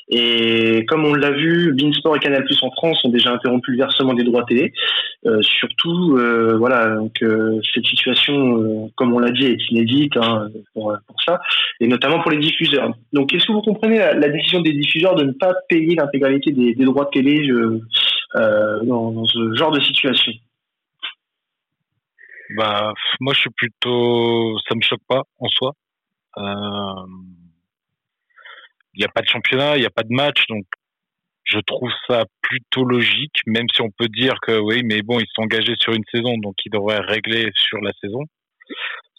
et 0.09 0.85
comme 0.87 1.03
on 1.03 1.13
l'a 1.13 1.31
vu, 1.31 1.73
Beansport 1.73 2.15
et 2.15 2.19
Canal 2.19 2.45
Plus 2.45 2.63
en 2.63 2.71
France 2.71 3.03
ont 3.03 3.09
déjà 3.09 3.33
interrompu 3.33 3.71
le 3.71 3.77
versement 3.77 4.13
des 4.13 4.23
droits 4.23 4.45
télé. 4.45 4.71
Euh, 5.25 5.41
surtout, 5.41 6.15
euh, 6.17 6.55
voilà, 6.57 6.95
donc 6.95 7.21
euh, 7.21 7.59
cette 7.73 7.85
situation, 7.85 8.89
comme 8.95 9.13
on 9.13 9.19
l'a 9.19 9.31
dit, 9.31 9.45
est 9.45 9.69
inédite 9.69 10.15
hein, 10.15 10.47
pour, 10.73 10.95
pour, 11.05 11.21
ça, 11.25 11.41
et 11.81 11.87
notamment 11.87 12.21
pour 12.21 12.31
les 12.31 12.37
diffuseurs. 12.37 12.93
Donc, 13.11 13.33
est-ce 13.33 13.45
que 13.45 13.51
vous 13.51 13.61
comprenez 13.61 13.97
la, 13.97 14.29
décision 14.29 14.61
des 14.61 14.71
diffuseurs 14.71 15.15
de 15.15 15.25
ne 15.25 15.33
pas 15.33 15.53
payer 15.67 15.95
l'intégralité 15.95 16.51
des, 16.51 16.73
des, 16.73 16.85
droits 16.85 17.09
télé 17.11 17.45
dans, 18.33 19.11
dans, 19.11 19.25
ce 19.25 19.55
genre 19.55 19.71
de 19.71 19.81
situation? 19.81 20.31
Bah, 22.55 22.93
moi, 23.19 23.33
je 23.33 23.41
suis 23.41 23.49
plutôt, 23.49 24.57
ça 24.69 24.75
me 24.75 24.81
choque 24.81 25.03
pas 25.09 25.23
en 25.39 25.49
soi. 25.49 25.73
il 26.37 26.43
n'y 28.99 29.05
a 29.05 29.09
pas 29.09 29.21
de 29.21 29.27
championnat, 29.27 29.77
il 29.77 29.81
n'y 29.81 29.85
a 29.85 29.91
pas 29.91 30.03
de 30.03 30.13
match, 30.13 30.45
donc 30.47 30.65
je 31.43 31.59
trouve 31.59 31.91
ça 32.07 32.25
plutôt 32.41 32.83
logique, 32.83 33.41
même 33.45 33.67
si 33.73 33.81
on 33.81 33.89
peut 33.91 34.09
dire 34.09 34.35
que 34.41 34.59
oui, 34.59 34.81
mais 34.83 35.01
bon, 35.01 35.19
ils 35.19 35.27
sont 35.33 35.43
engagés 35.43 35.75
sur 35.79 35.93
une 35.93 36.03
saison, 36.11 36.37
donc 36.37 36.55
ils 36.65 36.71
devraient 36.71 36.99
régler 36.99 37.51
sur 37.55 37.79
la 37.79 37.93
saison. 38.01 38.23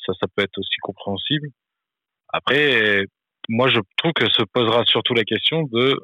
Ça, 0.05 0.13
ça 0.21 0.27
peut 0.35 0.43
être 0.43 0.59
aussi 0.59 0.77
compréhensible. 0.83 1.49
Après, 2.31 3.05
moi, 3.49 3.69
je 3.69 3.81
trouve 3.97 4.13
que 4.13 4.29
se 4.31 4.43
posera 4.53 4.85
surtout 4.85 5.15
la 5.15 5.25
question 5.25 5.63
de 5.73 5.99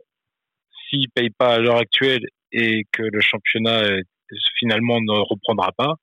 s'ils 0.89 1.11
payent 1.11 1.35
pas 1.37 1.55
à 1.55 1.59
l'heure 1.59 1.77
actuelle 1.77 2.27
et 2.53 2.85
que 2.93 3.03
le 3.03 3.21
championnat 3.21 3.83
finalement 4.59 5.01
ne 5.01 5.19
reprendra 5.19 5.73
pas, 5.77 5.95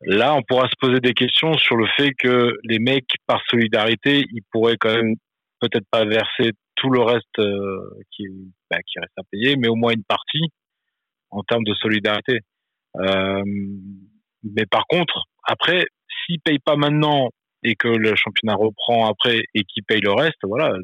là, 0.00 0.34
on 0.34 0.42
pourra 0.42 0.68
se 0.68 0.74
poser 0.80 1.00
des 1.00 1.14
questions 1.14 1.56
sur 1.58 1.76
le 1.76 1.86
fait 1.96 2.12
que 2.18 2.52
les 2.64 2.80
mecs, 2.80 3.10
par 3.26 3.40
solidarité, 3.48 4.24
ils 4.32 4.42
pourraient 4.50 4.76
quand 4.76 4.94
même 4.94 5.14
peut-être 5.68 5.88
pas 5.90 6.04
verser 6.04 6.52
tout 6.76 6.90
le 6.90 7.00
reste 7.00 7.38
euh, 7.38 8.00
qui, 8.10 8.26
bah, 8.70 8.78
qui 8.86 8.98
reste 8.98 9.18
à 9.18 9.22
payer, 9.30 9.56
mais 9.56 9.68
au 9.68 9.74
moins 9.74 9.92
une 9.92 10.04
partie 10.04 10.48
en 11.30 11.42
termes 11.42 11.64
de 11.64 11.74
solidarité. 11.74 12.40
Euh, 12.96 13.42
mais 14.42 14.66
par 14.66 14.86
contre, 14.86 15.24
après, 15.44 15.84
s'ils 16.24 16.40
payent 16.40 16.58
pas 16.58 16.76
maintenant 16.76 17.30
et 17.62 17.74
que 17.76 17.88
le 17.88 18.14
championnat 18.14 18.54
reprend 18.54 19.08
après 19.08 19.42
et 19.54 19.64
qu'ils 19.64 19.84
payent 19.84 20.00
le 20.00 20.12
reste, 20.12 20.38
voilà, 20.42 20.76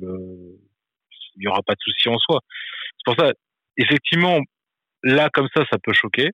il 1.37 1.43
y 1.43 1.49
aura 1.49 1.63
pas 1.63 1.75
de 1.75 1.81
souci 1.81 2.09
en 2.09 2.19
soi. 2.19 2.41
C'est 2.97 3.05
pour 3.05 3.17
ça, 3.17 3.33
effectivement, 3.77 4.41
là 5.03 5.29
comme 5.33 5.49
ça, 5.55 5.65
ça 5.71 5.79
peut 5.79 5.93
choquer. 5.93 6.31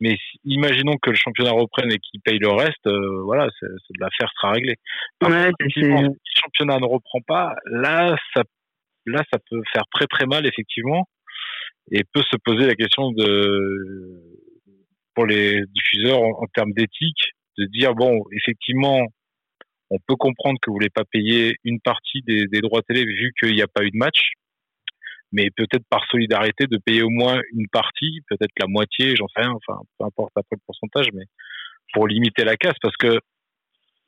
Mais 0.00 0.16
imaginons 0.44 0.96
que 1.02 1.10
le 1.10 1.16
championnat 1.16 1.50
reprenne 1.50 1.92
et 1.92 1.98
qu'il 1.98 2.20
paye 2.20 2.38
le 2.38 2.50
reste, 2.50 2.86
euh, 2.86 3.22
voilà, 3.24 3.48
c'est, 3.58 3.66
l'affaire 3.98 4.30
sera 4.36 4.52
réglée. 4.52 4.76
Ouais, 5.22 5.50
si 5.72 5.80
le 5.80 6.10
championnat 6.34 6.78
ne 6.78 6.86
reprend 6.86 7.20
pas, 7.26 7.56
là, 7.66 8.16
ça, 8.34 8.42
là, 9.06 9.24
ça 9.32 9.38
peut 9.50 9.60
faire 9.72 9.84
très 9.92 10.06
très 10.06 10.26
mal 10.26 10.46
effectivement, 10.46 11.08
et 11.90 12.04
peut 12.12 12.22
se 12.30 12.36
poser 12.36 12.66
la 12.66 12.74
question 12.74 13.10
de 13.12 14.22
pour 15.14 15.26
les 15.26 15.64
diffuseurs 15.74 16.20
en, 16.20 16.46
termes 16.54 16.72
d'éthique, 16.72 17.32
de 17.58 17.64
dire 17.64 17.94
bon, 17.94 18.22
effectivement, 18.30 19.04
on 19.90 19.98
peut 20.06 20.14
comprendre 20.14 20.58
que 20.62 20.70
vous 20.70 20.74
voulez 20.74 20.90
pas 20.90 21.04
payer 21.10 21.56
une 21.64 21.80
partie 21.80 22.22
des, 22.22 22.46
des 22.46 22.60
droits 22.60 22.82
télé 22.82 23.04
vu 23.04 23.32
qu'il 23.40 23.54
n'y 23.54 23.62
a 23.62 23.66
pas 23.66 23.82
eu 23.82 23.90
de 23.90 23.96
match, 23.96 24.34
mais 25.32 25.50
peut-être 25.56 25.84
par 25.90 26.04
solidarité 26.10 26.66
de 26.66 26.78
payer 26.78 27.02
au 27.02 27.10
moins 27.10 27.40
une 27.52 27.68
partie, 27.68 28.20
peut-être 28.28 28.52
la 28.58 28.66
moitié, 28.66 29.14
j'en 29.16 29.28
sais 29.28 29.42
rien, 29.42 29.52
enfin 29.52 29.80
peu 29.98 30.04
importe 30.04 30.32
après 30.36 30.56
le 30.56 30.62
pourcentage, 30.66 31.08
mais 31.12 31.24
pour 31.92 32.06
limiter 32.06 32.44
la 32.44 32.56
casse, 32.56 32.76
parce 32.80 32.96
que 32.96 33.18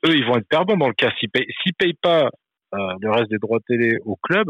eux 0.05 0.15
ils 0.15 0.25
vont 0.25 0.37
être 0.37 0.47
perdants 0.47 0.77
dans 0.77 0.87
le 0.87 0.93
cas. 0.93 1.11
S'ils 1.19 1.29
payent, 1.29 1.45
payent 1.77 1.97
pas 2.01 2.29
euh, 2.73 2.93
le 3.01 3.11
reste 3.11 3.29
des 3.29 3.37
droits 3.37 3.59
télé 3.67 3.97
au 4.05 4.15
club, 4.15 4.47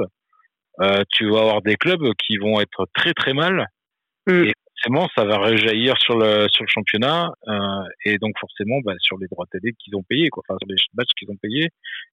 euh, 0.82 1.04
tu 1.10 1.30
vas 1.30 1.40
avoir 1.40 1.62
des 1.62 1.76
clubs 1.76 2.14
qui 2.26 2.38
vont 2.38 2.62
être 2.62 2.88
très 2.94 3.14
très 3.14 3.34
mal 3.34 3.68
mm. 4.28 4.46
et 4.46 4.54
forcément 4.82 5.08
ça 5.16 5.26
va 5.26 5.38
rejaillir 5.38 5.96
sur 6.00 6.18
le 6.18 6.48
sur 6.52 6.64
le 6.64 6.70
championnat 6.70 7.32
euh, 7.48 7.84
et 8.06 8.18
donc 8.18 8.34
forcément 8.40 8.80
bah, 8.84 8.94
sur 9.00 9.18
les 9.18 9.28
droits 9.28 9.46
télé 9.52 9.74
qu'ils 9.74 9.96
ont 9.96 10.04
payés 10.04 10.30
quoi 10.30 10.44
enfin 10.48 10.58
sur 10.60 10.68
les 10.70 10.76
matchs 10.96 11.12
qu'ils 11.18 11.30
ont 11.30 11.38
payés 11.42 11.70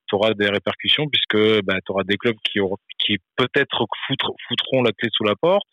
tu 0.08 0.14
auras 0.14 0.34
des 0.34 0.48
répercussions 0.48 1.06
puisque 1.08 1.62
bah, 1.64 1.76
tu 1.84 1.92
auras 1.92 2.04
des 2.04 2.16
clubs 2.16 2.36
qui 2.44 2.60
auront, 2.60 2.76
qui 2.98 3.18
peut-être 3.36 3.86
foutront 4.48 4.82
la 4.82 4.92
clé 4.92 5.08
sous 5.12 5.24
la 5.24 5.34
porte 5.36 5.66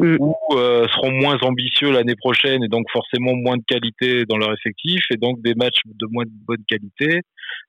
mm. 0.00 0.16
ou 0.18 0.36
euh, 0.52 0.88
seront 0.88 1.12
moins 1.12 1.38
ambitieux 1.42 1.92
l'année 1.92 2.16
prochaine 2.16 2.64
et 2.64 2.68
donc 2.68 2.86
forcément 2.90 3.34
moins 3.34 3.56
de 3.56 3.64
qualité 3.66 4.24
dans 4.24 4.36
leur 4.36 4.52
effectif 4.52 5.04
et 5.10 5.16
donc 5.16 5.40
des 5.42 5.54
matchs 5.54 5.82
de 5.84 6.06
moins 6.10 6.24
de 6.24 6.46
bonne 6.46 6.64
qualité 6.66 7.20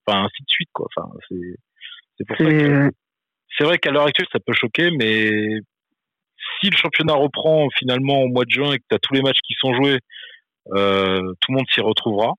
enfin 0.05 0.23
ainsi 0.23 0.43
de 0.43 0.49
suite 0.49 0.69
quoi 0.73 0.87
enfin 0.95 1.09
c'est 1.29 1.55
c'est 2.17 2.27
pour 2.27 2.37
ça 2.37 2.45
que 2.45 2.89
c'est 3.57 3.65
vrai 3.65 3.77
qu'à 3.77 3.91
l'heure 3.91 4.07
actuelle 4.07 4.27
ça 4.31 4.39
peut 4.39 4.53
choquer 4.53 4.89
mais 4.91 5.59
si 6.63 6.69
le 6.69 6.77
championnat 6.77 7.13
reprend 7.13 7.67
finalement 7.77 8.21
au 8.21 8.27
mois 8.27 8.45
de 8.45 8.51
juin 8.51 8.71
et 8.71 8.77
que 8.77 8.83
tu 8.89 8.95
as 8.95 8.99
tous 8.99 9.13
les 9.13 9.21
matchs 9.21 9.39
qui 9.45 9.53
sont 9.59 9.73
joués, 9.73 9.99
euh, 10.73 11.21
tout 11.41 11.51
le 11.51 11.55
monde 11.57 11.65
s'y 11.73 11.81
retrouvera, 11.81 12.33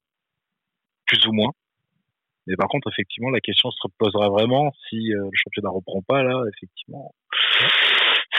plus 1.07 1.27
ou 1.27 1.33
moins. 1.33 1.51
Mais 2.47 2.57
par 2.57 2.69
contre, 2.69 2.91
effectivement, 2.91 3.31
la 3.31 3.41
question 3.41 3.71
se 3.71 3.89
posera 3.99 4.29
vraiment 4.29 4.73
si 4.89 5.13
euh, 5.13 5.25
le 5.25 5.31
championnat 5.35 5.71
reprend 5.71 6.03
pas 6.03 6.23
là, 6.23 6.43
effectivement, 6.57 7.15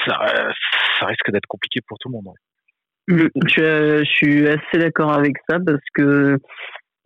ça, 0.07 0.17
risque 1.01 1.31
d'être 1.31 1.47
compliqué 1.47 1.81
pour 1.87 1.97
tout 1.99 2.09
le 2.09 2.13
monde. 2.13 2.35
Je, 3.07 4.03
suis 4.03 4.47
assez 4.47 4.77
d'accord 4.77 5.13
avec 5.13 5.35
ça 5.47 5.59
parce 5.63 5.83
que 5.93 6.39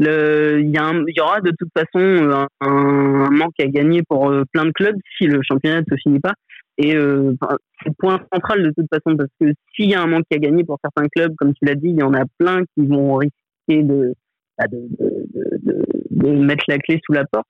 il 0.01 0.07
y, 0.07 1.13
y, 1.17 1.21
aura 1.21 1.41
de 1.41 1.51
toute 1.51 1.71
façon 1.73 1.99
un, 1.99 2.47
un, 2.61 3.29
manque 3.31 3.59
à 3.59 3.65
gagner 3.65 4.01
pour 4.07 4.29
euh, 4.29 4.45
plein 4.53 4.63
de 4.63 4.71
clubs 4.71 4.95
si 5.17 5.25
le 5.25 5.41
championnat 5.43 5.81
ne 5.81 5.85
se 5.89 6.01
finit 6.01 6.21
pas. 6.21 6.33
Et 6.81 6.95
euh, 6.95 7.33
c'est 7.81 7.89
le 7.89 7.93
point 7.99 8.19
central 8.33 8.63
de 8.63 8.71
toute 8.71 8.87
façon, 8.87 9.17
parce 9.17 9.29
que 9.39 9.53
s'il 9.75 9.89
y 9.89 9.95
a 9.95 10.01
un 10.01 10.07
manque 10.07 10.23
à 10.33 10.37
gagner 10.37 10.63
pour 10.63 10.79
certains 10.81 11.07
clubs, 11.09 11.35
comme 11.35 11.53
tu 11.53 11.65
l'as 11.65 11.75
dit, 11.75 11.89
il 11.89 11.99
y 11.99 12.03
en 12.03 12.13
a 12.13 12.23
plein 12.37 12.63
qui 12.73 12.87
vont 12.87 13.15
risquer 13.15 13.83
de, 13.83 14.13
bah, 14.57 14.65
de, 14.71 14.87
de, 14.97 15.85
de, 16.09 16.29
mettre 16.41 16.63
la 16.69 16.77
clé 16.77 17.01
sous 17.05 17.11
la 17.11 17.25
porte. 17.25 17.47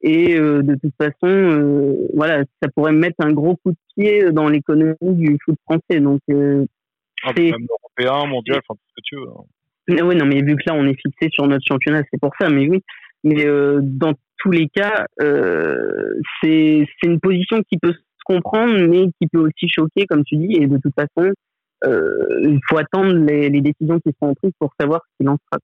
Et 0.00 0.34
euh, 0.34 0.62
de 0.62 0.76
toute 0.76 0.94
façon, 0.96 1.26
euh, 1.26 2.08
voilà, 2.14 2.42
ça 2.62 2.70
pourrait 2.74 2.92
mettre 2.92 3.16
un 3.18 3.32
gros 3.32 3.56
coup 3.56 3.72
de 3.72 3.76
pied 3.94 4.32
dans 4.32 4.48
l'économie 4.48 4.96
du 5.02 5.36
foot 5.44 5.56
français. 5.66 6.00
Donc, 6.00 6.20
euh, 6.30 6.64
ah, 7.24 7.32
c'est 7.36 7.50
européen, 7.50 8.26
mondial, 8.28 8.60
enfin 8.66 8.78
tout 8.78 8.88
ce 8.88 8.94
que 8.96 9.02
tu 9.04 9.16
veux. 9.16 9.28
Hein. 9.28 10.06
Oui, 10.06 10.16
non, 10.16 10.24
mais 10.24 10.40
vu 10.40 10.56
que 10.56 10.62
là, 10.64 10.74
on 10.74 10.86
est 10.86 10.98
fixé 10.98 11.28
sur 11.30 11.46
notre 11.46 11.64
championnat, 11.68 12.02
c'est 12.10 12.20
pour 12.20 12.32
ça. 12.40 12.48
Mais 12.48 12.66
oui, 12.66 12.82
mais 13.24 13.44
dans 13.82 14.14
tous 14.38 14.50
les 14.50 14.68
cas, 14.68 15.04
euh, 15.20 16.14
c'est 16.40 16.86
une 17.02 17.20
position 17.20 17.62
qui 17.70 17.78
peut 17.78 17.94
comprendre, 18.24 18.76
mais 18.88 19.06
qui 19.20 19.28
peut 19.32 19.40
aussi 19.40 19.68
choquer, 19.68 20.06
comme 20.06 20.24
tu 20.24 20.36
dis. 20.36 20.56
Et 20.56 20.66
de 20.66 20.78
toute 20.78 20.94
façon, 20.94 21.32
euh, 21.84 22.40
il 22.42 22.60
faut 22.68 22.78
attendre 22.78 23.12
les, 23.12 23.50
décisions 23.50 23.98
qui 24.00 24.12
seront 24.20 24.34
prises 24.34 24.52
pour 24.58 24.70
savoir 24.78 25.00
ce 25.04 25.16
qu'il 25.18 25.28
en 25.28 25.36
sera. 25.36 25.60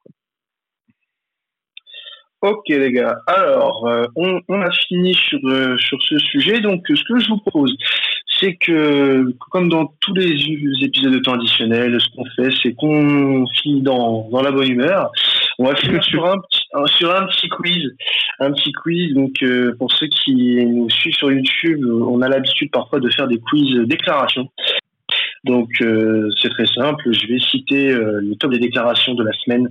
Ok 2.42 2.68
les 2.68 2.92
gars, 2.92 3.18
alors 3.26 3.86
euh, 3.86 4.04
on, 4.14 4.60
a 4.60 4.70
fini 4.70 5.14
sur, 5.14 5.38
euh, 5.44 5.76
sur 5.78 6.00
ce 6.02 6.18
sujet, 6.18 6.60
donc 6.60 6.84
ce 6.86 7.02
que 7.08 7.18
je 7.18 7.28
vous 7.28 7.38
propose, 7.38 7.74
c'est 8.38 8.56
que 8.56 9.32
comme 9.50 9.70
dans 9.70 9.86
tous 10.00 10.14
les 10.14 10.32
épisodes 10.82 11.14
de 11.14 11.18
temps 11.18 11.32
additionnel, 11.32 11.98
ce 11.98 12.08
qu'on 12.14 12.24
fait, 12.36 12.54
c'est 12.62 12.74
qu'on 12.74 13.46
finit 13.62 13.82
dans, 13.82 14.28
dans 14.30 14.42
la 14.42 14.52
bonne 14.52 14.70
humeur. 14.70 15.10
On 15.58 15.64
va 15.64 15.74
finir 15.74 16.04
sur 16.04 16.26
un 16.26 16.36
sur 16.86 17.14
un 17.14 17.26
petit 17.26 17.48
quiz, 17.48 17.96
un 18.40 18.52
petit 18.52 18.72
quiz. 18.72 19.14
Donc 19.14 19.42
euh, 19.42 19.74
pour 19.78 19.90
ceux 19.92 20.06
qui 20.08 20.64
nous 20.66 20.90
suivent 20.90 21.14
sur 21.14 21.32
YouTube, 21.32 21.80
on 21.84 22.20
a 22.20 22.28
l'habitude 22.28 22.70
parfois 22.70 23.00
de 23.00 23.08
faire 23.10 23.26
des 23.26 23.40
quiz 23.40 23.78
déclarations. 23.86 24.48
Donc 25.46 25.70
euh, 25.80 26.28
c'est 26.42 26.48
très 26.50 26.66
simple. 26.66 27.04
Je 27.12 27.26
vais 27.28 27.38
citer 27.38 27.92
euh, 27.92 28.20
le 28.20 28.34
top 28.34 28.50
des 28.50 28.58
déclarations 28.58 29.14
de 29.14 29.22
la 29.22 29.32
semaine 29.32 29.68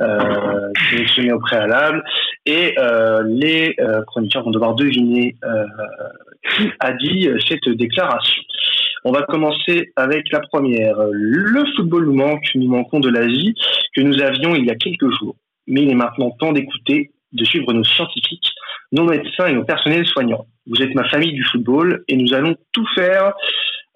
euh, 0.00 0.72
sélectionnées 0.90 1.32
au 1.32 1.38
préalable 1.38 2.02
et 2.46 2.74
les 3.26 3.76
chroniqueurs 4.06 4.42
vont 4.44 4.50
devoir 4.50 4.74
deviner 4.74 5.36
qui 6.56 6.70
a 6.80 6.92
dit 6.92 7.28
cette 7.46 7.68
déclaration. 7.68 8.42
On 9.04 9.12
va 9.12 9.22
commencer 9.22 9.92
avec 9.96 10.30
la 10.32 10.40
première. 10.40 10.96
Le 11.10 11.64
football 11.76 12.06
nous 12.06 12.14
manque, 12.14 12.48
nous 12.54 12.68
manquons 12.68 13.00
de 13.00 13.08
l'Asie 13.08 13.54
que 13.94 14.00
nous 14.00 14.20
avions 14.20 14.54
il 14.54 14.66
y 14.66 14.70
a 14.70 14.76
quelques 14.76 15.10
jours. 15.18 15.36
Mais 15.66 15.82
il 15.82 15.90
est 15.90 15.94
maintenant 15.94 16.30
temps 16.30 16.52
d'écouter, 16.52 17.10
de 17.32 17.44
suivre 17.44 17.72
nos 17.72 17.84
scientifiques, 17.84 18.50
nos 18.92 19.04
médecins 19.04 19.46
et 19.46 19.52
nos 19.52 19.64
personnels 19.64 20.06
soignants. 20.06 20.46
Vous 20.66 20.82
êtes 20.82 20.94
ma 20.94 21.08
famille 21.08 21.32
du 21.32 21.44
football 21.44 22.04
et 22.08 22.16
nous 22.16 22.34
allons 22.34 22.56
tout 22.72 22.86
faire 22.94 23.32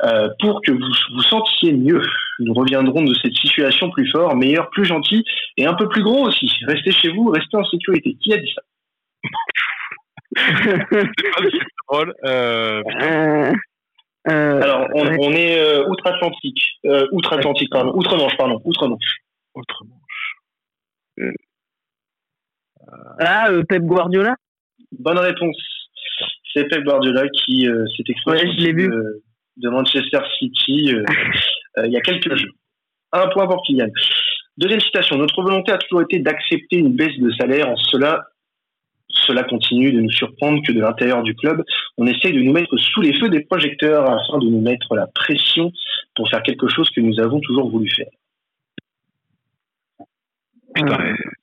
euh, 0.04 0.28
pour 0.40 0.60
que 0.62 0.72
vous 0.72 0.92
vous 1.14 1.22
sentiez 1.22 1.72
mieux. 1.72 2.02
Nous 2.40 2.54
reviendrons 2.54 3.02
de 3.02 3.14
cette 3.14 3.34
situation 3.34 3.90
plus 3.90 4.10
fort, 4.10 4.36
meilleur, 4.36 4.68
plus 4.70 4.84
gentil 4.84 5.24
et 5.56 5.66
un 5.66 5.74
peu 5.74 5.88
plus 5.88 6.02
gros 6.02 6.26
aussi. 6.26 6.50
Restez 6.66 6.92
chez 6.92 7.08
vous, 7.10 7.28
restez 7.30 7.56
en 7.56 7.64
sécurité. 7.64 8.16
Qui 8.20 8.34
a 8.34 8.36
dit 8.38 8.52
ça? 8.54 8.62
C'est 10.94 11.60
drôle. 11.88 12.14
Euh, 12.24 13.52
euh, 14.28 14.60
Alors, 14.62 14.88
on, 14.94 15.32
est 15.32 15.58
euh, 15.58 15.86
outre-Atlantique, 15.88 16.62
euh, 16.84 17.06
outre-Atlantique, 17.12 17.70
pardon, 17.70 17.92
outre-Manche, 17.94 18.36
pardon, 18.36 18.60
outre-Manche. 18.64 19.18
Outre-Manche. 19.54 20.36
Ah, 23.18 23.50
Pep 23.68 23.82
Guardiola? 23.82 24.34
Bonne 24.92 25.18
réponse. 25.18 25.56
C'est 26.52 26.68
Pep 26.68 26.84
Guardiola 26.84 27.28
qui 27.28 27.62
s'est 27.62 28.04
exprimé 28.06 28.72
de, 28.72 29.22
de, 29.56 29.68
Manchester 29.68 30.20
City 30.38 30.92
il 31.84 31.92
y 31.92 31.96
a 31.96 32.00
quelques 32.00 32.34
jours. 32.34 32.54
Un 33.12 33.28
point 33.28 33.46
pour 33.46 33.62
Kylian. 33.62 33.88
Deuxième 34.56 34.80
citation. 34.80 35.16
Notre 35.16 35.42
volonté 35.42 35.72
a 35.72 35.78
toujours 35.78 36.02
été 36.02 36.18
d'accepter 36.18 36.76
une 36.76 36.94
baisse 36.94 37.18
de 37.18 37.30
salaire. 37.32 37.68
En 37.68 37.76
cela, 37.76 38.24
cela 39.12 39.44
continue 39.44 39.92
de 39.92 40.00
nous 40.00 40.10
surprendre 40.10 40.62
que 40.66 40.72
de 40.72 40.80
l'intérieur 40.80 41.22
du 41.22 41.34
club, 41.34 41.62
on 41.98 42.06
essaye 42.06 42.32
de 42.32 42.40
nous 42.40 42.52
mettre 42.52 42.76
sous 42.76 43.00
les 43.00 43.18
feux 43.18 43.28
des 43.28 43.40
projecteurs 43.40 44.08
afin 44.10 44.38
de 44.38 44.46
nous 44.46 44.60
mettre 44.60 44.94
la 44.94 45.06
pression 45.06 45.70
pour 46.16 46.28
faire 46.30 46.42
quelque 46.42 46.68
chose 46.68 46.88
que 46.90 47.00
nous 47.00 47.18
avons 47.20 47.40
toujours 47.40 47.70
voulu 47.70 47.90
faire. 47.90 48.10
Putain, 50.74 50.96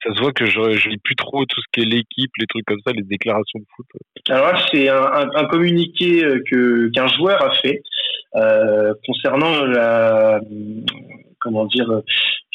ça 0.03 0.13
se 0.15 0.19
voit 0.19 0.31
que 0.31 0.45
je, 0.47 0.71
je 0.71 0.89
lis 0.89 0.97
plus 0.97 1.15
trop 1.15 1.45
tout 1.45 1.61
ce 1.61 1.65
qui 1.71 1.81
est 1.81 1.85
l'équipe, 1.85 2.31
les 2.39 2.47
trucs 2.47 2.65
comme 2.65 2.79
ça, 2.85 2.91
les 2.93 3.03
déclarations 3.03 3.59
de 3.59 3.65
foot. 3.75 3.85
Alors 4.27 4.53
là, 4.53 4.59
c'est 4.71 4.89
un, 4.89 5.45
communiqué 5.45 6.21
que 6.49 6.89
qu'un 6.89 7.07
joueur 7.07 7.43
a 7.43 7.51
fait 7.55 7.83
euh, 8.35 8.93
concernant 9.05 9.65
la 9.65 10.39
comment 11.39 11.65
dire 11.65 11.87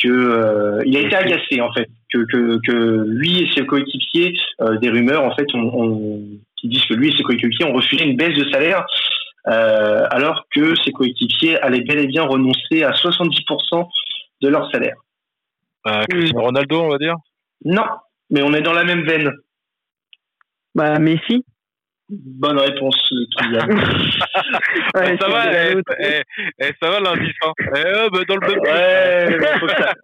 que 0.03 0.09
euh, 0.09 0.83
il 0.87 0.97
a 0.97 1.01
été 1.01 1.15
agacé 1.15 1.61
en 1.61 1.73
fait 1.73 1.89
que 2.13 2.25
que, 2.31 2.59
que 2.67 3.05
lui 3.07 3.43
et 3.43 3.51
ses 3.55 3.67
coéquipiers 3.67 4.37
euh, 4.61 4.79
des 4.79 4.91
rumeurs 4.91 5.25
en 5.25 5.35
fait 5.35 5.47
on, 5.55 6.23
qui 6.57 6.69
disent 6.69 6.85
que 6.85 6.95
lui 6.95 7.09
et 7.09 7.17
ses 7.17 7.23
coéquipiers 7.23 7.67
ont 7.67 7.73
refusé 7.73 8.05
une 8.05 8.17
baisse 8.17 8.37
de 8.37 8.51
salaire 8.51 8.85
alors 9.47 10.47
que 10.55 10.75
ses 10.77 10.91
coéquipiers 10.93 11.61
allaient 11.61 11.83
bel 11.83 11.99
et 11.99 12.07
bien 12.07 12.23
renoncer 12.23 12.83
à 12.83 12.93
70% 12.93 13.87
de 14.41 14.49
leur 14.49 14.71
salaire. 14.71 14.97
Ronaldo, 16.35 16.81
on 16.81 16.89
va 16.89 16.97
dire? 16.97 17.17
Non, 17.63 17.85
mais 18.31 18.43
on 18.43 18.55
est 18.55 18.63
dans 18.63 18.73
la 18.73 18.85
même 18.85 19.05
veine. 19.05 19.31
Bah 20.75 20.99
Messi? 20.99 21.45
Bonne 22.11 22.59
réponse, 22.59 22.97
Kylian. 23.39 23.67
ouais, 24.95 25.17
ça, 25.19 25.29
va, 25.29 25.53
eh, 25.53 25.75
eh, 26.01 26.23
eh, 26.61 26.71
ça 26.81 26.91
va 26.91 27.01
l'indice. 27.01 27.33
Hein. 27.43 27.53
Eh, 27.61 28.11
bah, 28.13 28.19
dans 28.29 28.37
le 28.37 28.47
faut, 28.47 29.67
que 29.67 29.73
ça, 29.73 29.95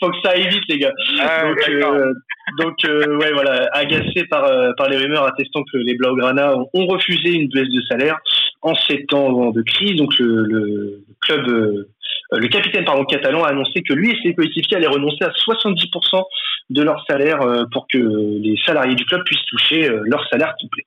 faut 0.00 0.10
que 0.10 0.16
ça 0.24 0.30
aille 0.30 0.48
vite, 0.48 0.64
les 0.68 0.78
gars. 0.80 0.92
Ah, 1.20 1.44
donc, 1.44 1.68
euh, 1.68 2.12
donc 2.58 2.74
euh, 2.86 3.18
ouais, 3.18 3.32
voilà, 3.32 3.68
agacé 3.72 4.24
par, 4.28 4.44
euh, 4.46 4.72
par 4.76 4.88
les 4.88 4.96
rumeurs 4.96 5.24
attestant 5.24 5.62
que 5.72 5.78
les 5.78 5.94
Blaugrana 5.94 6.56
ont, 6.56 6.68
ont 6.74 6.86
refusé 6.86 7.32
une 7.32 7.48
baisse 7.48 7.68
de 7.68 7.80
salaire 7.82 8.18
en 8.62 8.74
ces 8.74 9.06
temps 9.06 9.52
de 9.52 9.62
crise. 9.62 9.94
Donc 9.94 10.18
le, 10.18 10.42
le 10.46 11.04
club, 11.20 11.46
euh, 11.48 11.88
le 12.32 12.48
capitaine 12.48 12.84
pardon, 12.84 13.04
catalan 13.04 13.44
a 13.44 13.50
annoncé 13.50 13.80
que 13.82 13.94
lui 13.94 14.10
et 14.10 14.18
ses 14.24 14.34
coéquipiers 14.34 14.78
allaient 14.78 14.88
renoncer 14.88 15.22
à 15.22 15.30
70% 15.30 16.24
de 16.70 16.82
leur 16.82 17.04
salaire 17.06 17.38
pour 17.72 17.86
que 17.86 17.98
les 17.98 18.56
salariés 18.66 18.96
du 18.96 19.04
club 19.04 19.22
puissent 19.24 19.44
toucher 19.46 19.88
leur 20.06 20.26
salaire 20.28 20.54
complet. 20.58 20.84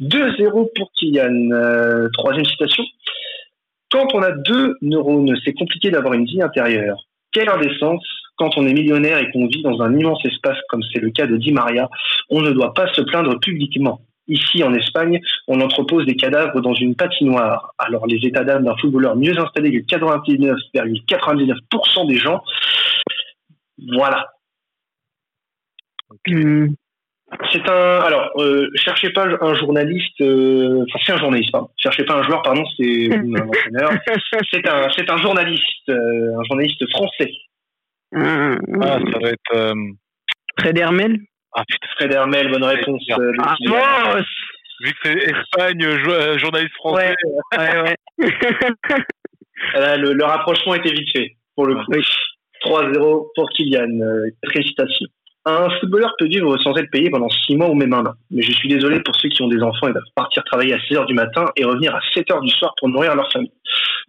2-0 0.00 0.68
pour 0.74 0.90
Kylian. 0.98 1.50
Euh, 1.52 2.08
troisième 2.12 2.44
citation. 2.44 2.84
Quand 3.90 4.14
on 4.14 4.22
a 4.22 4.32
deux 4.32 4.76
neurones, 4.80 5.36
c'est 5.44 5.52
compliqué 5.52 5.90
d'avoir 5.90 6.14
une 6.14 6.24
vie 6.24 6.42
intérieure. 6.42 6.98
Quelle 7.32 7.48
indécence 7.48 8.04
quand 8.36 8.56
on 8.56 8.66
est 8.66 8.72
millionnaire 8.72 9.18
et 9.18 9.30
qu'on 9.30 9.46
vit 9.46 9.62
dans 9.62 9.82
un 9.82 9.96
immense 9.96 10.24
espace 10.24 10.56
comme 10.68 10.82
c'est 10.92 11.00
le 11.00 11.10
cas 11.10 11.26
de 11.26 11.36
Di 11.36 11.52
Maria, 11.52 11.88
on 12.30 12.40
ne 12.40 12.50
doit 12.50 12.74
pas 12.74 12.92
se 12.92 13.02
plaindre 13.02 13.38
publiquement. 13.40 14.00
Ici, 14.28 14.62
en 14.62 14.72
Espagne, 14.72 15.20
on 15.48 15.60
entrepose 15.60 16.06
des 16.06 16.14
cadavres 16.16 16.60
dans 16.60 16.74
une 16.74 16.94
patinoire. 16.94 17.74
Alors, 17.78 18.06
les 18.06 18.24
états 18.26 18.44
d'âme 18.44 18.64
d'un 18.64 18.76
footballeur 18.76 19.16
mieux 19.16 19.36
installé 19.38 19.72
que 19.72 19.84
99,99% 19.84 22.08
des 22.08 22.18
gens, 22.18 22.42
voilà. 23.94 24.28
Hmm. 26.26 26.68
C'est 27.50 27.68
un. 27.68 28.00
Alors, 28.00 28.30
euh, 28.36 28.68
cherchez 28.74 29.10
pas 29.10 29.26
un 29.40 29.54
journaliste. 29.54 30.20
Euh, 30.20 30.84
enfin, 30.88 30.98
c'est 31.04 31.12
un 31.12 31.18
journaliste. 31.18 31.52
Pardon. 31.52 31.70
Cherchez 31.76 32.04
pas 32.04 32.14
un 32.14 32.22
joueur, 32.22 32.42
pardon. 32.42 32.64
C'est 32.76 33.10
un 33.12 33.34
entraîneur. 33.34 33.90
C'est 34.50 34.68
un, 34.68 34.88
c'est 34.96 35.10
un 35.10 35.16
journaliste, 35.18 35.88
euh, 35.88 36.38
un 36.38 36.44
journaliste 36.44 36.88
français. 36.90 37.30
Ah, 38.14 38.58
ça 39.12 39.18
va 39.18 39.30
être. 39.30 39.54
Euh... 39.54 39.74
Fred 40.58 40.76
Hermel. 40.76 41.18
Ah 41.54 41.62
putain, 41.66 41.86
Fred 41.96 42.12
Hermel, 42.12 42.50
bonne 42.50 42.64
réponse. 42.64 43.02
Euh, 43.18 43.32
ah, 43.42 43.54
Vu 44.82 44.92
que 44.92 44.98
c'est 45.04 45.18
Espagne, 45.18 46.38
journaliste 46.38 46.74
français. 46.74 47.14
Ouais, 47.56 47.80
ouais. 47.82 47.96
le, 49.98 50.12
le, 50.12 50.24
rapprochement 50.24 50.74
était 50.74 50.92
vite 50.92 51.10
fait 51.12 51.36
pour 51.54 51.66
le 51.66 51.76
coup. 51.76 51.92
3-0 52.64 53.26
pour 53.34 53.48
Kylian. 53.50 53.98
félicitations. 54.52 55.08
Un 55.44 55.68
footballeur 55.80 56.14
peut 56.18 56.26
vivre 56.26 56.56
sans 56.58 56.76
être 56.76 56.90
payé 56.90 57.10
pendant 57.10 57.28
6 57.28 57.56
mois 57.56 57.68
ou 57.68 57.74
même 57.74 57.92
un 57.92 58.06
an. 58.06 58.14
Mais 58.30 58.42
je 58.42 58.52
suis 58.52 58.68
désolé 58.68 59.00
pour 59.00 59.16
ceux 59.16 59.28
qui 59.28 59.42
ont 59.42 59.48
des 59.48 59.60
enfants 59.60 59.88
et 59.88 59.92
doivent 59.92 60.04
partir 60.14 60.44
travailler 60.44 60.74
à 60.74 60.80
6 60.80 60.96
heures 60.96 61.06
du 61.06 61.14
matin 61.14 61.46
et 61.56 61.64
revenir 61.64 61.94
à 61.94 62.00
7 62.14 62.30
heures 62.30 62.40
du 62.40 62.50
soir 62.50 62.72
pour 62.78 62.88
nourrir 62.88 63.16
leur 63.16 63.30
famille. 63.32 63.52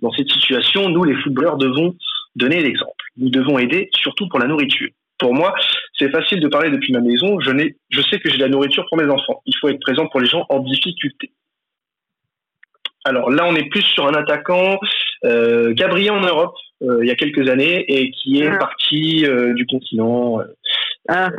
Dans 0.01 0.11
cette 0.11 0.29
situation, 0.29 0.89
nous, 0.89 1.03
les 1.03 1.15
footballeurs, 1.15 1.57
devons 1.57 1.95
donner 2.35 2.61
l'exemple. 2.61 2.91
Nous 3.17 3.29
devons 3.29 3.57
aider, 3.57 3.89
surtout 3.95 4.27
pour 4.27 4.39
la 4.39 4.47
nourriture. 4.47 4.89
Pour 5.17 5.33
moi, 5.33 5.55
c'est 5.97 6.09
facile 6.11 6.39
de 6.39 6.47
parler 6.47 6.69
depuis 6.69 6.91
ma 6.91 6.99
maison. 6.99 7.39
Je, 7.39 7.51
je 7.89 8.01
sais 8.01 8.19
que 8.19 8.29
j'ai 8.29 8.37
de 8.37 8.43
la 8.43 8.49
nourriture 8.49 8.85
pour 8.89 8.97
mes 8.97 9.09
enfants. 9.09 9.41
Il 9.45 9.55
faut 9.59 9.69
être 9.69 9.79
présent 9.79 10.07
pour 10.07 10.19
les 10.19 10.27
gens 10.27 10.45
en 10.49 10.59
difficulté. 10.59 11.31
Alors 13.05 13.29
là, 13.29 13.45
on 13.45 13.55
est 13.55 13.69
plus 13.69 13.81
sur 13.81 14.07
un 14.07 14.13
attaquant 14.13 14.79
euh, 15.25 15.73
qui 15.73 15.83
a 15.83 15.87
brillé 15.87 16.09
en 16.09 16.21
Europe 16.21 16.55
euh, 16.83 16.99
il 17.01 17.07
y 17.07 17.11
a 17.11 17.15
quelques 17.15 17.49
années 17.49 17.85
et 17.87 18.11
qui 18.11 18.41
est 18.41 18.49
ah. 18.49 18.57
parti 18.57 19.25
euh, 19.25 19.53
du 19.53 19.65
continent. 19.65 20.39
Euh, 20.39 20.45
ah, 21.07 21.29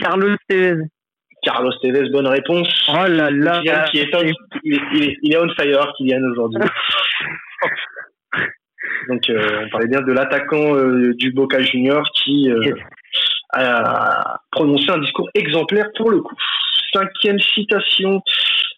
Carlos 0.00 0.36
Tevez. 0.48 0.84
Carlos 1.42 1.72
Tevez, 1.82 2.08
bonne 2.10 2.28
réponse. 2.28 2.68
Oh 2.88 3.06
là 3.06 3.30
là. 3.30 3.60
qui 3.90 3.98
est 3.98 4.08
il, 4.64 4.74
est, 4.74 5.18
il, 5.22 5.34
est, 5.34 5.36
on 5.36 5.48
fire, 5.54 5.92
Kylian, 5.98 6.22
aujourd'hui. 6.30 6.62
Donc, 9.08 9.20
on 9.28 9.68
parlait 9.70 9.88
bien 9.88 10.00
de 10.00 10.12
l'attaquant 10.12 10.74
du 11.12 11.32
Boca 11.32 11.60
Junior 11.60 12.08
qui 12.14 12.48
a 13.52 14.38
prononcé 14.52 14.90
un 14.90 14.98
discours 14.98 15.28
exemplaire 15.34 15.90
pour 15.96 16.10
le 16.10 16.20
coup. 16.20 16.36
Cinquième 16.92 17.40
citation. 17.40 18.22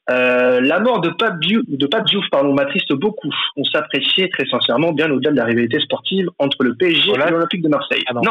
La 0.09 0.81
mort 0.81 1.01
de 1.01 1.11
Pape 1.11 1.41
Diouf, 1.41 1.63
de 1.67 1.87
Pape 1.87 2.07
Diouf 2.07 2.25
pardon, 2.31 2.53
m'attriste 2.55 2.93
beaucoup. 2.93 3.33
On 3.57 3.65
s'appréciait 3.65 4.29
très 4.29 4.47
sincèrement 4.47 4.93
bien 4.93 5.11
au-delà 5.11 5.31
de 5.31 5.37
la 5.37 5.45
rivalité 5.45 5.81
sportive 5.81 6.29
entre 6.39 6.63
le 6.63 6.75
PSG 6.75 7.11
et 7.11 7.31
l'Olympique 7.31 7.63
de 7.63 7.69
Marseille. 7.69 8.03
Ah 8.07 8.15
non. 8.15 8.23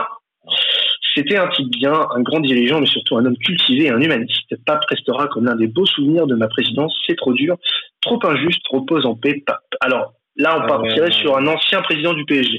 C'était 1.16 1.38
un 1.38 1.48
type 1.50 1.70
bien, 1.70 1.94
un 1.94 2.22
grand 2.22 2.40
dirigeant, 2.40 2.80
mais 2.80 2.88
surtout 2.88 3.18
un 3.18 3.26
homme 3.26 3.38
cultivé 3.38 3.86
et 3.86 3.92
un 3.92 4.02
humaniste. 4.02 4.56
Pape 4.66 4.84
restera 4.90 5.28
comme 5.28 5.46
l'un 5.46 5.56
des 5.56 5.68
beaux 5.68 5.86
souvenirs 5.86 6.26
de 6.26 6.36
ma 6.36 6.48
présidence. 6.48 6.98
C'est 7.06 7.16
trop 7.16 7.34
dur, 7.34 7.58
trop 8.02 8.20
injuste, 8.26 8.66
repose 8.70 9.06
en 9.06 9.16
paix, 9.16 9.44
Pape. 9.46 9.62
Alors, 9.82 10.14
là, 10.36 10.60
on 10.60 10.68
partirait 10.68 11.10
euh, 11.10 11.12
sur 11.12 11.38
un 11.38 11.46
ancien 11.46 11.82
président 11.84 12.14
du 12.14 12.26
PSG. 12.26 12.58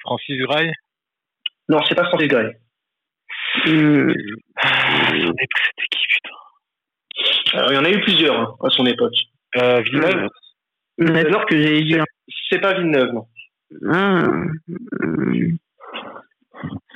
Francis 0.00 0.36
Gray? 0.38 0.72
Non, 1.68 1.78
c'est 1.88 1.94
pas 1.94 2.04
Francis 2.06 2.28
Gray. 2.28 2.46
Euh... 3.68 4.14
C'était 5.12 5.86
qui, 5.90 6.06
putain 6.08 6.41
Il 7.54 7.74
y 7.74 7.76
en 7.76 7.84
a 7.84 7.90
eu 7.90 8.00
plusieurs 8.00 8.38
hein, 8.38 8.54
à 8.62 8.70
son 8.70 8.86
époque. 8.86 9.14
Euh, 9.56 9.82
Villeneuve 9.82 10.28
Alors 10.98 11.46
que 11.46 11.56
j'ai 11.56 11.82
dit. 11.82 11.96
C'est 12.50 12.60
pas 12.60 12.74
Villeneuve, 12.74 13.12
non. 13.12 13.26
Ah 13.90 14.22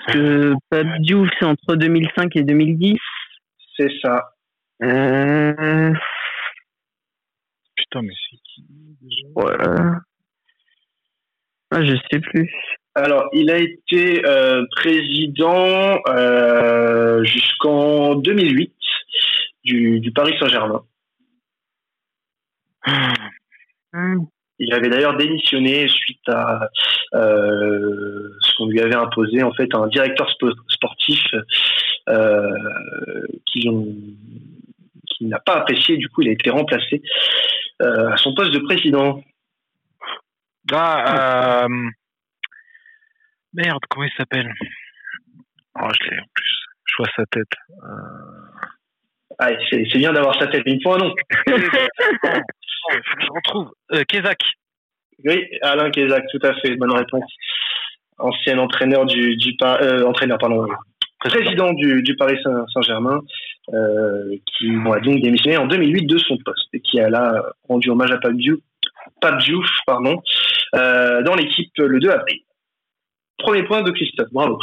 que 0.08 0.54
Pape 0.70 1.00
Diouf, 1.00 1.28
c'est 1.38 1.46
entre 1.46 1.74
2005 1.76 2.36
et 2.36 2.42
2010. 2.42 2.96
C'est 3.76 3.90
ça. 4.02 4.30
Euh... 4.82 5.92
Putain, 7.74 8.02
mais 8.02 8.14
c'est 8.30 8.36
qui 8.36 8.64
Voilà. 9.34 10.00
Ah, 11.70 11.84
je 11.84 11.96
sais 12.10 12.20
plus. 12.20 12.50
Alors, 12.94 13.28
il 13.32 13.50
a 13.50 13.58
été 13.58 14.24
euh, 14.24 14.64
président 14.76 15.98
euh, 16.08 17.22
jusqu'en 17.24 18.14
2008 18.14 18.74
du, 19.66 20.00
du 20.00 20.10
Paris 20.12 20.34
Saint-Germain. 20.38 20.82
Hum. 23.92 24.28
Il 24.58 24.72
avait 24.72 24.88
d'ailleurs 24.88 25.18
démissionné 25.18 25.86
suite 25.86 26.26
à 26.28 26.70
euh, 27.14 28.30
ce 28.40 28.56
qu'on 28.56 28.68
lui 28.68 28.80
avait 28.80 28.94
imposé, 28.94 29.42
en 29.42 29.52
fait, 29.52 29.74
un 29.74 29.86
directeur 29.88 30.30
sportif 30.68 31.22
euh, 32.08 32.48
qui, 33.44 33.68
qui 35.06 35.24
n'a 35.26 35.40
pas 35.40 35.56
apprécié. 35.56 35.98
Du 35.98 36.08
coup, 36.08 36.22
il 36.22 36.28
a 36.28 36.32
été 36.32 36.48
remplacé 36.48 37.02
euh, 37.82 38.12
à 38.12 38.16
son 38.16 38.34
poste 38.34 38.52
de 38.52 38.60
président. 38.60 39.22
Ah, 40.72 41.64
euh, 41.64 41.68
merde, 43.52 43.82
comment 43.90 44.06
il 44.06 44.16
s'appelle? 44.16 44.50
Oh, 45.78 45.88
je 46.00 46.08
l'ai 46.08 46.18
en 46.18 46.28
plus. 46.32 46.56
Je 46.86 46.94
vois 46.98 47.10
sa 47.14 47.26
tête. 47.26 47.54
Euh... 47.84 48.35
Ah, 49.38 49.50
c'est 49.70 49.98
bien 49.98 50.12
d'avoir 50.12 50.38
sa 50.40 50.46
tête, 50.46 50.62
mais 50.64 50.72
il 50.72 50.82
faut 50.82 50.94
un 50.94 50.98
nom. 50.98 51.14
je 51.46 53.26
retrouve. 53.34 53.70
Euh, 53.92 54.02
Kézak. 54.08 54.38
Oui, 55.24 55.44
Alain 55.62 55.90
Kézak, 55.90 56.24
tout 56.30 56.46
à 56.46 56.54
fait. 56.54 56.76
Bonne 56.76 56.92
réponse. 56.96 57.24
Ancien 58.18 58.58
entraîneur 58.58 59.04
du, 59.04 59.36
du 59.36 59.54
euh, 59.62 60.04
entraîneur, 60.06 60.38
pardon, 60.38 60.66
président 61.18 61.72
du, 61.74 62.02
du 62.02 62.16
Paris 62.16 62.38
Saint-Germain, 62.72 63.20
euh, 63.74 64.36
qui 64.46 64.70
a 64.70 65.00
donc 65.00 65.20
démissionné 65.20 65.58
en 65.58 65.66
2008 65.66 66.06
de 66.06 66.18
son 66.18 66.38
poste 66.38 66.68
et 66.72 66.80
qui 66.80 66.98
a 66.98 67.10
là 67.10 67.44
rendu 67.68 67.90
hommage 67.90 68.12
à 68.12 68.18
Pape 69.20 69.42
pardon, 69.86 70.22
euh, 70.74 71.22
dans 71.22 71.34
l'équipe 71.34 71.70
le 71.78 72.00
2 72.00 72.08
avril. 72.08 72.40
Premier 73.38 73.64
point 73.64 73.82
de 73.82 73.90
Christophe, 73.90 74.28
bravo. 74.32 74.58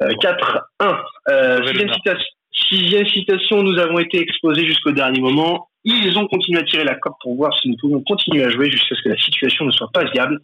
4-1. 0.00 1.66
sixième, 1.66 1.92
citation, 1.92 2.24
sixième 2.52 3.06
citation, 3.06 3.62
nous 3.62 3.78
avons 3.78 3.98
été 3.98 4.18
exposés 4.20 4.66
jusqu'au 4.66 4.92
dernier 4.92 5.20
moment 5.20 5.68
Ils 5.84 6.16
ont 6.16 6.26
continué 6.26 6.60
à 6.60 6.62
tirer 6.62 6.84
la 6.84 6.94
corde 6.94 7.16
pour 7.22 7.34
voir 7.34 7.52
si 7.58 7.68
nous 7.68 7.76
pouvions 7.76 8.02
continuer 8.02 8.44
à 8.44 8.50
jouer 8.50 8.70
jusqu'à 8.70 8.94
ce 8.94 9.02
que 9.02 9.08
la 9.08 9.16
situation 9.16 9.64
ne 9.64 9.70
soit 9.70 9.90
pas 9.92 10.04
viable. 10.04 10.38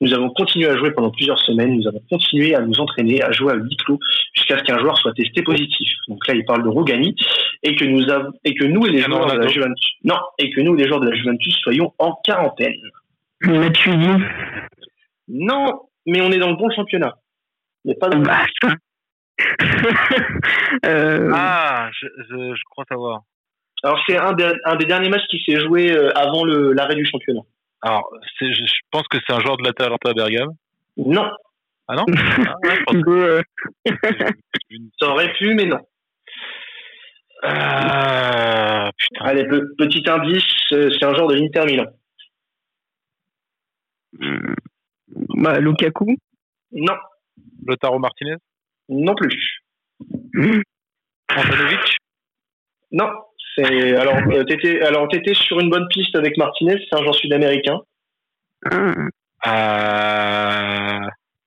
Nous 0.00 0.12
avons 0.12 0.30
continué 0.30 0.68
à 0.68 0.76
jouer 0.76 0.90
pendant 0.90 1.10
plusieurs 1.10 1.38
semaines. 1.40 1.76
Nous 1.76 1.88
avons 1.88 2.02
continué 2.10 2.54
à 2.54 2.60
nous 2.60 2.78
entraîner, 2.78 3.22
à 3.22 3.32
jouer 3.32 3.52
à 3.52 3.56
huis 3.56 3.76
clos 3.84 3.98
jusqu'à 4.34 4.58
ce 4.58 4.64
qu'un 4.64 4.78
joueur 4.78 4.98
soit 4.98 5.14
testé 5.14 5.42
positif. 5.42 5.88
Donc 6.08 6.26
là, 6.26 6.34
il 6.34 6.44
parle 6.44 6.62
de 6.62 6.68
Rogani 6.68 7.14
et 7.62 7.74
que 7.74 7.84
nous 7.84 8.08
avons, 8.10 8.32
et 8.44 8.54
que 8.54 8.64
nous 8.64 8.86
et 8.86 8.90
les 8.90 9.02
joueurs 9.02 9.32
de 9.32 9.38
la 9.38 9.48
Juventus, 9.48 9.92
non, 10.04 10.18
et 10.38 10.50
que 10.50 10.60
nous 10.60 10.74
et 10.74 10.82
les 10.82 10.88
joueurs 10.88 11.00
de 11.00 11.08
la 11.08 11.16
Juventus 11.16 11.56
soyons 11.62 11.92
en 11.98 12.14
quarantaine. 12.24 12.80
Non, 15.28 15.80
mais 16.06 16.20
on 16.20 16.30
est 16.30 16.38
dans 16.38 16.50
le 16.50 16.56
bon 16.56 16.70
championnat. 16.70 17.14
Il 17.84 17.88
n'y 17.88 17.94
a 17.94 17.98
pas 17.98 18.08
de. 18.08 18.22
Euh, 20.86 21.30
Ah, 21.34 21.90
je, 21.92 22.06
je, 22.28 22.62
crois 22.70 22.84
savoir. 22.88 23.20
Alors, 23.82 23.98
c'est 24.06 24.16
un, 24.16 24.34
un, 24.64 24.76
des 24.76 24.86
derniers 24.86 25.10
matchs 25.10 25.26
qui 25.28 25.42
s'est 25.44 25.60
joué 25.60 25.92
euh, 25.92 26.10
avant 26.16 26.44
l'arrêt 26.44 26.94
du 26.94 27.06
championnat. 27.06 27.42
Alors, 27.82 28.08
je, 28.40 28.46
je 28.46 28.80
pense 28.90 29.06
que 29.08 29.18
c'est 29.26 29.32
un 29.32 29.40
joueur 29.40 29.56
de 29.58 29.64
l'Atalanta 29.64 30.14
Bergame. 30.14 30.52
Non. 30.96 31.30
Ah 31.88 31.96
non? 31.96 32.04
Ah, 33.86 33.86
Ça 35.00 35.08
aurait 35.08 35.32
pu, 35.34 35.54
mais 35.54 35.66
non. 35.66 35.80
Euh, 37.44 38.90
putain. 38.96 39.24
Allez, 39.24 39.44
petit 39.78 40.08
indice, 40.08 40.44
euh, 40.72 40.90
c'est 40.92 41.04
un 41.04 41.14
joueur 41.14 41.28
de 41.28 41.34
l'Inter 41.34 41.64
Milan. 41.66 41.86
Bah, 45.08 45.58
Lukaku? 45.58 46.16
Non. 46.72 46.94
Lotaro 47.66 47.98
Martinez? 47.98 48.36
Non 48.88 49.14
plus. 49.14 49.62
Antonovic 51.30 51.96
Non. 52.90 53.08
C'est 53.54 53.96
alors 53.96 54.16
euh, 54.16 54.44
t'étais 54.44 54.80
alors 54.80 55.08
t'étais 55.08 55.34
sur 55.34 55.60
une 55.60 55.68
bonne 55.68 55.86
piste 55.88 56.16
avec 56.16 56.38
Martinez, 56.38 56.78
c'est 56.78 56.96
un 56.96 57.02
joueur 57.02 57.14
sud-américain. 57.14 57.80
Euh... 58.72 59.08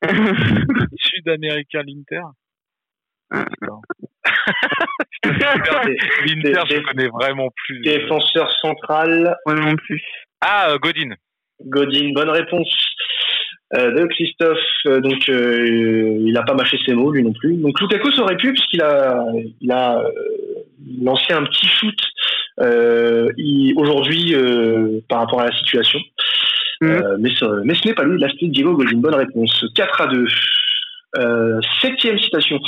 sud-américain 0.99 1.81
l'Inter. 1.83 2.21
L'Inter, 5.25 6.61
je 6.69 6.81
connais 6.83 7.07
vraiment 7.07 7.49
plus. 7.65 7.81
Défenseur 7.81 8.51
central. 8.61 9.35
Ouais, 9.47 9.55
non 9.55 9.75
plus. 9.75 10.01
Ah, 10.41 10.69
euh, 10.69 10.77
Godin. 10.77 11.15
Godin, 11.61 12.11
bonne 12.13 12.29
réponse 12.29 12.69
de 13.75 14.05
Christophe. 14.07 14.57
Euh, 14.85 14.99
donc, 14.99 15.27
il 15.27 16.31
n'a 16.33 16.43
pas 16.43 16.53
mâché 16.53 16.77
ses 16.85 16.93
mots, 16.93 17.11
lui 17.11 17.23
non 17.23 17.33
plus. 17.33 17.55
Donc, 17.55 17.79
Lukaku 17.79 18.09
aurait 18.19 18.37
pu, 18.37 18.53
puisqu'il 18.53 18.81
a, 18.81 19.23
il 19.61 19.71
a 19.71 20.01
lancé 21.01 21.33
un 21.33 21.43
petit 21.43 21.67
shoot 21.67 21.95
aujourd'hui 23.77 24.35
par 25.09 25.19
rapport 25.19 25.41
à 25.41 25.47
la 25.47 25.57
situation. 25.57 25.99
Mmh. 26.81 26.99
mais, 27.19 27.29
ce, 27.29 27.45
mais 27.63 27.73
ce 27.73 27.87
n'est 27.87 27.93
pas 27.93 28.03
lui, 28.03 28.19
là 28.19 28.27
c'était 28.29 28.47
Diego 28.47 28.75
Godin. 28.75 28.97
Bonne 28.97 29.15
réponse. 29.15 29.65
4 29.75 30.01
à 30.01 30.07
2. 30.07 30.25
septième 31.81 32.19
citation. 32.19 32.59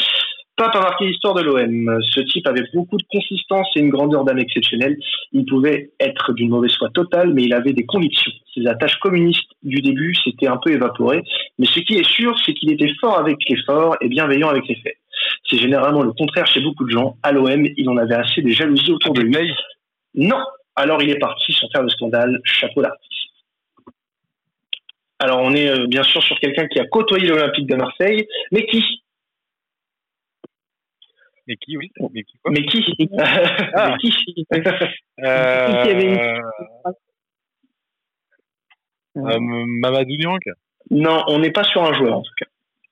Pape 0.58 0.76
a 0.76 0.80
marqué 0.80 1.06
l'histoire 1.06 1.36
de 1.36 1.44
l'OM. 1.44 2.02
Ce 2.02 2.20
type 2.22 2.48
avait 2.48 2.66
beaucoup 2.74 2.98
de 2.98 3.04
consistance 3.12 3.68
et 3.76 3.80
une 3.80 3.92
grandeur 3.92 4.24
d'âme 4.24 4.40
exceptionnelle. 4.40 4.98
Il 5.32 5.46
pouvait 5.46 5.92
être 6.00 6.34
d'une 6.34 6.50
mauvaise 6.50 6.76
foi 6.76 6.90
totale, 6.90 7.32
mais 7.36 7.44
il 7.44 7.54
avait 7.54 7.74
des 7.74 7.86
convictions. 7.86 8.32
Ses 8.56 8.66
attaches 8.66 8.98
communistes 8.98 9.52
du 9.62 9.82
début 9.82 10.16
s'étaient 10.16 10.48
un 10.48 10.58
peu 10.58 10.72
évaporées, 10.72 11.22
mais 11.60 11.68
ce 11.68 11.80
qui 11.82 11.94
est 11.94 12.10
sûr, 12.10 12.36
c'est 12.44 12.56
qu'il 12.56 12.72
était 12.72 12.92
fort 13.00 13.20
avec 13.20 13.38
les 13.48 13.58
forts 13.68 13.98
et 14.02 14.10
bienveillant 14.10 14.50
avec 14.50 14.68
les 14.68 14.76
faits. 14.78 14.98
C'est 15.48 15.60
généralement 15.60 16.02
le 16.02 16.12
contraire 16.14 16.48
chez 16.48 16.62
beaucoup 16.62 16.86
de 16.86 16.92
gens. 16.92 17.18
À 17.22 17.32
l'OM, 17.32 17.68
il 17.78 17.88
en 17.88 17.98
avait 17.98 18.16
assez 18.16 18.42
des 18.42 18.52
jalousies 18.52 18.92
autour 18.92 19.14
de 19.14 19.22
lui. 19.22 19.54
Non. 20.16 20.42
Alors 20.76 21.04
il 21.04 21.10
est 21.12 21.20
parti 21.20 21.54
sans 21.54 21.70
faire 21.70 21.84
de 21.84 21.90
scandale. 21.90 22.40
Chapeau 22.44 22.82
d'artiste. 22.82 23.14
Alors 25.20 25.40
on 25.42 25.54
est 25.54 25.70
euh, 25.70 25.86
bien 25.86 26.04
sûr 26.04 26.24
sur 26.24 26.40
quelqu'un 26.40 26.68
qui 26.68 26.80
a 26.80 26.86
côtoyé 26.86 27.28
l'Olympique 27.28 27.68
de 27.68 27.76
Marseille, 27.76 28.28
mais 28.52 28.66
qui 28.66 28.84
mais 31.48 31.56
qui, 31.58 31.78
oui. 31.78 31.92
Mais 32.12 32.24
qui 32.24 32.38
quoi 32.40 32.52
Mais 32.52 32.66
qui 32.66 33.10
ah. 33.76 33.92
Mais 33.92 33.98
qui 33.98 34.46
euh... 35.24 36.42
euh, 39.18 39.40
Mamadou 39.40 40.18
Niang 40.18 40.40
Non, 40.92 41.24
on 41.28 41.40
n'est 41.40 41.52
pas 41.52 41.64
sur 41.64 41.84
un 41.84 41.94
joueur 41.94 42.18
en 42.18 42.22
tout 42.22 42.34
cas. 42.38 42.46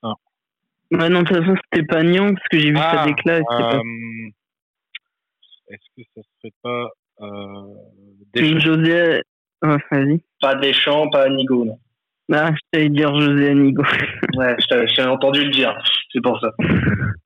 Ah. 0.04 0.14
Bah 0.92 1.10
non, 1.10 1.22
de 1.22 1.28
toute 1.28 1.38
façon, 1.38 1.56
c'était 1.66 1.86
pas 1.86 2.04
Niang 2.04 2.36
parce 2.36 2.48
que 2.48 2.60
j'ai 2.60 2.72
vu 2.72 2.78
ah, 2.80 2.98
sa 2.98 3.06
déclat. 3.06 3.42
Euh... 3.52 3.82
Est-ce 5.68 5.88
que 5.98 6.08
ça 6.16 6.22
serait 6.40 6.54
pas 6.62 6.90
euh, 7.22 7.74
Deschamps 8.34 8.60
José. 8.60 9.22
Oh, 9.64 9.78
vas-y. 9.92 10.22
Pas 10.42 10.56
Deschamps, 10.56 11.10
pas 11.10 11.24
Anigo, 11.26 11.66
non. 11.66 11.80
Ah, 12.32 12.52
je 12.52 12.60
t'allais 12.72 12.90
dire 12.90 13.20
José 13.20 13.50
Anigo. 13.50 13.84
ouais, 14.36 14.56
j'ai 14.96 15.04
entendu 15.04 15.46
le 15.46 15.52
dire, 15.52 15.78
c'est 16.12 16.22
pour 16.22 16.40
ça. 16.40 16.52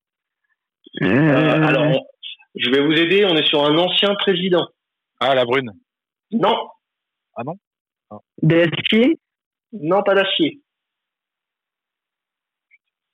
Euh, 1.02 1.68
alors, 1.68 2.08
je 2.56 2.70
vais 2.70 2.82
vous 2.82 2.94
aider. 2.94 3.26
On 3.26 3.36
est 3.36 3.48
sur 3.48 3.64
un 3.64 3.78
ancien 3.78 4.16
président. 4.16 4.68
Ah, 5.20 5.36
la 5.36 5.46
brune. 5.46 5.72
Non. 6.32 6.70
Ah 7.36 7.44
non? 7.44 7.56
Ah. 8.10 8.18
D'acier 8.42 9.20
Non, 9.72 10.02
pas 10.04 10.16
d'acier. 10.16 10.62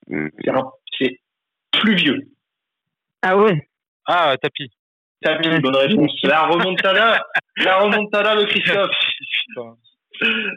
C'est 0.07 1.19
plus 1.71 1.95
vieux. 1.95 2.19
Ah 3.21 3.37
ouais? 3.37 3.67
Ah, 4.05 4.35
tapis. 4.41 4.71
Tapis, 5.21 5.49
bonne 5.61 5.75
réponse. 5.75 6.11
La 6.23 6.45
remontada, 6.45 7.25
la 7.57 7.77
remontada 7.79 8.35
de 8.35 8.45
Christophe. 8.45 8.91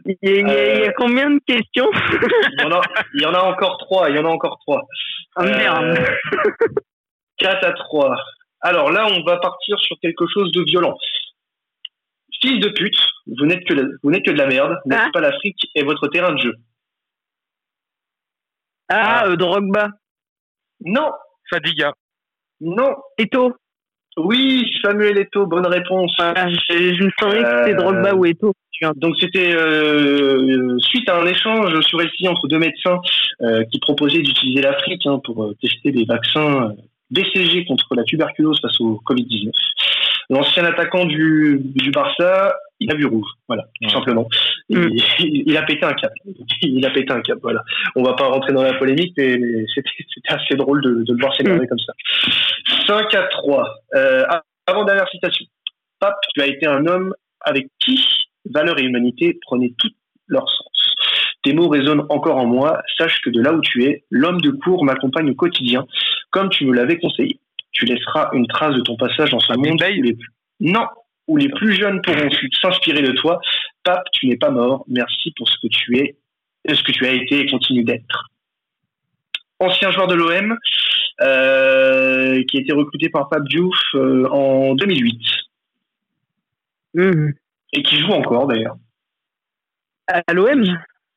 Il 0.04 0.16
y, 0.22 0.28
a, 0.28 0.84
il 0.84 0.84
y, 0.84 0.92
combien 0.96 1.30
de 1.30 1.40
questions? 1.44 1.90
Il 1.92 2.60
y, 2.60 2.64
en 2.64 2.72
a, 2.72 2.80
il 3.14 3.22
y 3.22 3.26
en 3.26 3.34
a 3.34 3.40
encore 3.40 3.78
trois. 3.78 4.08
Il 4.08 4.16
y 4.16 4.18
en 4.18 4.24
a 4.24 4.28
encore 4.28 4.58
trois. 4.60 4.82
Oh 5.36 5.42
merde. 5.42 5.98
Euh, 5.98 6.66
4 7.38 7.64
à 7.64 7.72
3. 7.72 8.16
Alors 8.60 8.90
là, 8.90 9.06
on 9.10 9.22
va 9.22 9.36
partir 9.38 9.78
sur 9.78 9.96
quelque 10.00 10.24
chose 10.32 10.50
de 10.52 10.62
violent. 10.62 10.96
Fils 12.40 12.60
de 12.60 12.68
pute, 12.68 12.98
vous 13.26 13.46
n'êtes 13.46 13.64
que, 13.64 13.74
vous 14.02 14.10
n'êtes 14.10 14.24
que 14.24 14.30
de 14.30 14.38
la 14.38 14.46
merde, 14.46 14.78
n'êtes 14.86 15.00
ah. 15.00 15.10
pas 15.12 15.20
l'Afrique 15.20 15.60
et 15.74 15.82
votre 15.82 16.06
terrain 16.08 16.32
de 16.32 16.38
jeu. 16.38 16.54
Ah, 18.88 19.22
ah. 19.22 19.28
Euh, 19.28 19.36
Drogba. 19.36 19.88
Non. 20.84 21.10
Fadiga. 21.50 21.92
Non. 22.60 22.94
Eto. 23.16 23.54
Oui, 24.16 24.70
Samuel 24.82 25.18
Eto, 25.18 25.46
bonne 25.46 25.66
réponse. 25.66 26.14
Ah, 26.18 26.48
je, 26.48 27.04
me 27.04 27.10
sentais 27.20 27.42
que 27.42 27.58
c'était 27.58 27.74
Drogba 27.74 28.14
ou 28.14 28.24
Eto. 28.24 28.52
Donc 28.94 29.16
c'était 29.18 29.52
euh, 29.52 30.78
suite 30.78 31.08
à 31.08 31.20
un 31.20 31.26
échange 31.26 31.80
sur 31.80 32.00
ici 32.00 32.28
entre 32.28 32.46
deux 32.46 32.60
médecins 32.60 33.00
euh, 33.42 33.64
qui 33.72 33.80
proposaient 33.80 34.22
d'utiliser 34.22 34.62
l'Afrique 34.62 35.04
hein, 35.06 35.20
pour 35.24 35.52
tester 35.60 35.90
des 35.90 36.04
vaccins 36.04 36.76
BCG 37.10 37.64
contre 37.66 37.94
la 37.94 38.04
tuberculose 38.04 38.60
face 38.60 38.80
au 38.80 39.00
Covid-19. 39.06 39.50
L'ancien 40.30 40.64
attaquant 40.64 41.06
du, 41.06 41.58
du 41.74 41.90
Barça, 41.90 42.54
il 42.80 42.92
a 42.92 42.94
vu 42.94 43.06
rouge, 43.06 43.28
voilà, 43.48 43.64
tout 43.80 43.88
simplement. 43.88 44.28
Mm. 44.68 44.88
Il, 45.20 45.56
a 45.56 45.62
pété 45.62 45.84
un 45.86 45.94
cap. 45.94 46.12
Il 46.60 46.84
a 46.84 46.90
pété 46.90 47.10
un 47.12 47.22
cap, 47.22 47.38
voilà. 47.42 47.62
On 47.96 48.02
va 48.02 48.12
pas 48.12 48.26
rentrer 48.26 48.52
dans 48.52 48.62
la 48.62 48.74
polémique, 48.74 49.14
mais 49.16 49.38
c'était 49.74 49.88
assez 50.28 50.54
drôle 50.54 50.82
de, 50.82 51.02
de 51.04 51.12
le 51.12 51.18
voir 51.18 51.34
s'énerver 51.34 51.64
mm. 51.64 51.68
comme 51.68 51.78
ça. 51.78 51.92
5 52.86 53.14
à 53.14 53.22
3. 53.22 53.74
Euh, 53.94 54.24
avant 54.66 54.84
dernière 54.84 55.08
citation. 55.08 55.46
Pape, 55.98 56.20
tu 56.34 56.42
as 56.42 56.46
été 56.46 56.66
un 56.66 56.86
homme 56.86 57.14
avec 57.40 57.68
qui 57.78 58.04
valeur 58.50 58.78
et 58.78 58.82
humanité 58.82 59.38
prenaient 59.42 59.72
tout 59.78 59.90
leur 60.26 60.48
sens. 60.48 60.94
Tes 61.42 61.52
mots 61.52 61.68
résonnent 61.68 62.06
encore 62.08 62.36
en 62.36 62.46
moi. 62.46 62.82
Sache 62.98 63.20
que 63.22 63.30
de 63.30 63.40
là 63.40 63.52
où 63.52 63.60
tu 63.60 63.84
es, 63.84 64.04
l'homme 64.10 64.40
de 64.40 64.50
cour 64.50 64.84
m'accompagne 64.84 65.30
au 65.30 65.34
quotidien 65.34 65.86
comme 66.30 66.50
tu 66.50 66.66
me 66.66 66.74
l'avais 66.74 66.98
conseillé. 66.98 67.38
Tu 67.72 67.84
laisseras 67.84 68.30
une 68.32 68.46
trace 68.46 68.74
de 68.74 68.80
ton 68.80 68.96
passage 68.96 69.30
dans 69.30 69.40
ce 69.40 69.52
monde 69.54 69.80
où 69.82 70.02
les 70.02 70.14
plus... 70.14 70.28
Non, 70.60 70.86
où 71.28 71.36
les 71.36 71.48
plus 71.48 71.74
jeunes 71.74 72.00
pourront 72.02 72.28
s'inspirer 72.60 73.02
de 73.02 73.12
toi. 73.12 73.40
Pape, 73.84 74.04
tu 74.12 74.26
n'es 74.26 74.36
pas 74.36 74.50
mort. 74.50 74.84
Merci 74.88 75.32
pour 75.36 75.48
ce 75.48 75.56
que 75.62 75.68
tu 75.68 75.98
es, 75.98 76.16
ce 76.68 76.82
que 76.82 76.92
tu 76.92 77.06
as 77.06 77.12
été 77.12 77.40
et 77.40 77.46
continue 77.46 77.84
d'être. 77.84 78.30
Ancien 79.60 79.90
joueur 79.90 80.06
de 80.06 80.14
l'OM, 80.14 80.56
euh, 81.20 82.42
qui 82.44 82.58
a 82.58 82.60
été 82.60 82.72
recruté 82.72 83.08
par 83.10 83.28
Pape 83.28 83.44
Diouf 83.44 83.76
euh, 83.94 84.26
en 84.30 84.74
2008. 84.74 85.20
Mmh. 86.94 87.30
Et 87.74 87.82
qui 87.82 87.98
joue 87.98 88.12
encore 88.12 88.46
d'ailleurs. 88.46 88.76
À 90.06 90.32
l'OM 90.32 90.64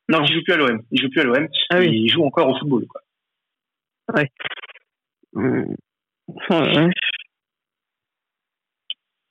Non, 0.08 0.22
il 0.24 0.34
joue 0.34 0.42
plus 0.42 0.52
à 0.52 0.56
l'OM. 0.56 0.82
Il 0.90 1.00
joue 1.00 1.08
plus 1.08 1.20
à 1.20 1.24
l'OM. 1.24 1.48
Ah 1.70 1.82
il 1.82 2.10
joue 2.10 2.24
encore 2.24 2.48
au 2.48 2.58
football. 2.58 2.86
Quoi. 2.86 3.00
Ouais. 4.14 4.28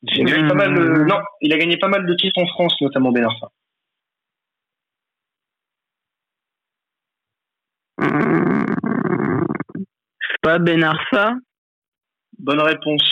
Il 0.04 0.22
a 0.22 0.24
gagné 0.24 0.47
pas 0.47 0.56
mal 0.56 0.74
de... 0.74 1.04
Non, 1.04 1.20
il 1.41 1.54
a 1.54 1.58
gagné 1.58 1.78
pas 1.78 1.88
mal 1.88 2.06
de 2.06 2.14
titres 2.16 2.41
en 2.41 2.47
France, 2.47 2.76
notamment 2.82 3.12
Ben 3.12 3.24
Arfa. 3.24 3.49
Pas 10.41 10.60
Ben 10.60 10.84
Arfa. 10.84 11.36
Bonne 12.39 12.62
réponse. 12.62 13.04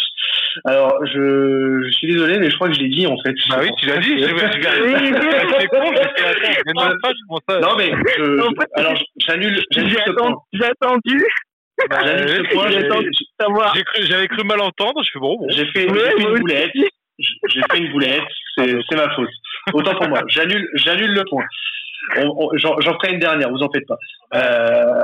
Alors, 0.66 1.06
je, 1.06 1.84
je 1.86 1.92
suis 1.92 2.08
désolé, 2.08 2.40
mais 2.40 2.50
je 2.50 2.56
crois 2.56 2.70
que 2.70 2.74
je 2.74 2.80
l'ai 2.80 2.90
dit 2.90 3.06
en 3.06 3.16
fait. 3.24 3.36
Bah 3.50 3.58
oui, 3.62 3.70
tu 3.78 3.86
l'as 3.86 4.00
dit. 4.00 4.20
C'est 4.20 5.68
con, 5.68 5.94
j'ai 5.94 6.02
Non, 7.62 7.76
mais 7.78 7.92
je, 8.18 8.42
alors 8.76 8.98
j'annule. 9.18 9.64
J'ai 9.72 10.66
attendu. 10.66 11.24
Bah, 11.90 12.00
j'annule 12.04 12.48
ce 12.48 12.54
point. 12.54 12.70
J'ai 13.76 13.84
cru, 13.84 14.04
j'avais 14.04 14.28
cru 14.28 14.44
mal 14.44 14.62
entendre. 14.62 15.02
Je 15.04 15.12
fais 15.14 15.20
bon. 15.20 15.38
bon. 15.38 15.48
J'ai 15.50 15.66
fait, 15.68 15.88
fait 15.88 16.22
une 16.22 16.40
boulette. 16.40 16.72
J'ai 17.18 17.62
fait 17.72 17.78
une 17.78 17.92
boulette. 17.92 18.24
C'est 18.58 18.96
ma 18.96 19.10
faute. 19.16 19.30
Autant 19.74 19.96
pour 19.96 20.10
moi. 20.10 20.22
J'annule, 20.28 20.68
j'annule 20.76 21.14
le 21.14 21.24
point. 21.26 21.46
J'en 22.54 22.94
ferai 22.94 23.14
une 23.14 23.20
dernière. 23.20 23.50
Vous 23.50 23.62
en 23.62 23.70
faites 23.72 23.88
pas. 23.88 23.98
Euh, 24.36 25.02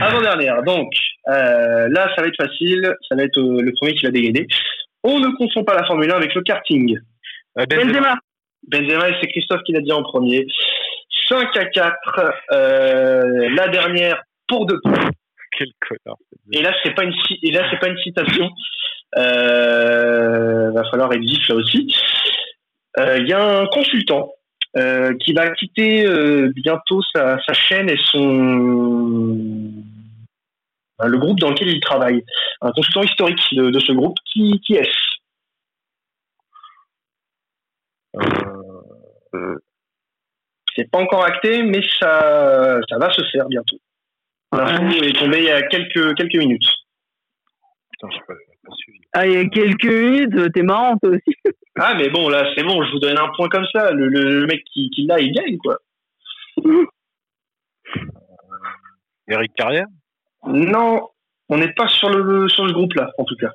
avant-dernière. 0.00 0.62
Donc, 0.62 0.92
euh, 1.28 1.88
là, 1.90 2.10
ça 2.14 2.22
va 2.22 2.28
être 2.28 2.36
facile. 2.36 2.94
Ça 3.08 3.16
va 3.16 3.24
être 3.24 3.38
euh, 3.38 3.60
le 3.60 3.72
premier 3.72 3.94
qui 3.94 4.06
va 4.06 4.10
dégainer. 4.10 4.46
On 5.02 5.20
ne 5.20 5.28
confond 5.36 5.64
pas 5.64 5.74
la 5.74 5.86
Formule 5.86 6.10
1 6.10 6.14
avec 6.16 6.34
le 6.34 6.42
karting. 6.42 6.98
Euh, 7.58 7.66
Benzema. 7.66 8.16
Benzema, 8.68 9.08
et 9.10 9.14
c'est 9.20 9.28
Christophe 9.28 9.62
qui 9.64 9.72
l'a 9.72 9.80
dit 9.80 9.92
en 9.92 10.02
premier. 10.02 10.46
5 11.28 11.56
à 11.56 11.64
4. 11.66 12.34
Euh, 12.52 13.48
la 13.54 13.68
dernière 13.68 14.22
pour 14.48 14.66
deux 14.66 14.80
points. 14.80 15.10
Quel 15.56 15.68
connard. 15.80 16.18
Et 16.52 16.62
là, 16.62 16.74
c'est 16.82 16.94
pas 16.94 17.04
une, 17.04 17.14
et 17.42 17.50
là, 17.50 17.66
c'est 17.70 17.78
pas 17.78 17.88
une 17.88 17.98
citation. 17.98 18.50
Euh, 19.16 20.70
va 20.72 20.84
falloir 20.90 21.12
être 21.12 21.20
vif 21.20 21.48
là 21.48 21.54
aussi. 21.54 21.94
Il 22.98 23.28
y 23.28 23.32
a 23.32 23.60
un 23.60 23.66
consultant 23.66 24.32
euh, 24.76 25.16
qui 25.20 25.32
va 25.32 25.50
quitter 25.52 26.06
euh, 26.06 26.52
bientôt 26.54 27.00
sa, 27.14 27.38
chaîne 27.54 27.88
et 27.88 27.96
son 28.10 29.72
le 31.02 31.18
groupe 31.18 31.38
dans 31.40 31.48
lequel 31.50 31.68
il 31.68 31.80
travaille. 31.80 32.22
Un 32.60 32.72
consultant 32.72 33.02
historique 33.02 33.40
de, 33.52 33.78
ce 33.78 33.92
groupe. 33.92 34.16
Qui, 34.26 34.60
qui 34.60 34.74
est-ce? 34.74 34.90
Euh, 39.34 39.56
C'est 40.74 40.90
pas 40.90 40.98
encore 40.98 41.24
acté, 41.24 41.62
mais 41.62 41.80
ça, 41.98 42.78
ça 42.88 42.98
va 42.98 43.10
se 43.10 43.22
faire 43.32 43.46
bientôt. 43.46 43.78
L'info 44.52 45.02
est 45.02 45.18
tombé 45.18 45.38
il 45.38 45.44
y 45.44 45.50
a 45.50 45.62
quelques, 45.62 46.16
quelques 46.16 46.36
minutes. 46.36 46.68
Putain, 47.92 48.08
je 48.10 48.16
sais 48.16 48.24
pas. 48.26 48.34
Ah, 49.12 49.26
il 49.26 49.32
y 49.32 49.36
a 49.36 49.44
quelques 49.46 49.84
minutes, 49.84 50.52
t'es 50.52 50.62
marrant 50.62 50.96
toi 50.98 51.10
aussi. 51.10 51.36
Ah, 51.78 51.94
mais 51.94 52.08
bon, 52.08 52.30
là, 52.30 52.50
c'est 52.56 52.62
bon, 52.62 52.82
je 52.82 52.90
vous 52.90 52.98
donne 53.00 53.18
un 53.18 53.28
point 53.36 53.50
comme 53.50 53.66
ça. 53.70 53.90
Le, 53.90 54.46
mec 54.46 54.64
qui, 54.72 54.88
qui 54.88 55.04
l'a, 55.04 55.20
il 55.20 55.30
gagne, 55.30 55.58
quoi. 55.58 55.76
Eric 59.28 59.52
Carrière? 59.54 59.86
Non, 60.46 61.10
on 61.50 61.58
n'est 61.58 61.74
pas 61.74 61.86
sur 61.88 62.08
le, 62.08 62.48
sur 62.48 62.66
ce 62.66 62.72
groupe-là, 62.72 63.10
en 63.18 63.24
tout 63.24 63.36
cas. 63.36 63.52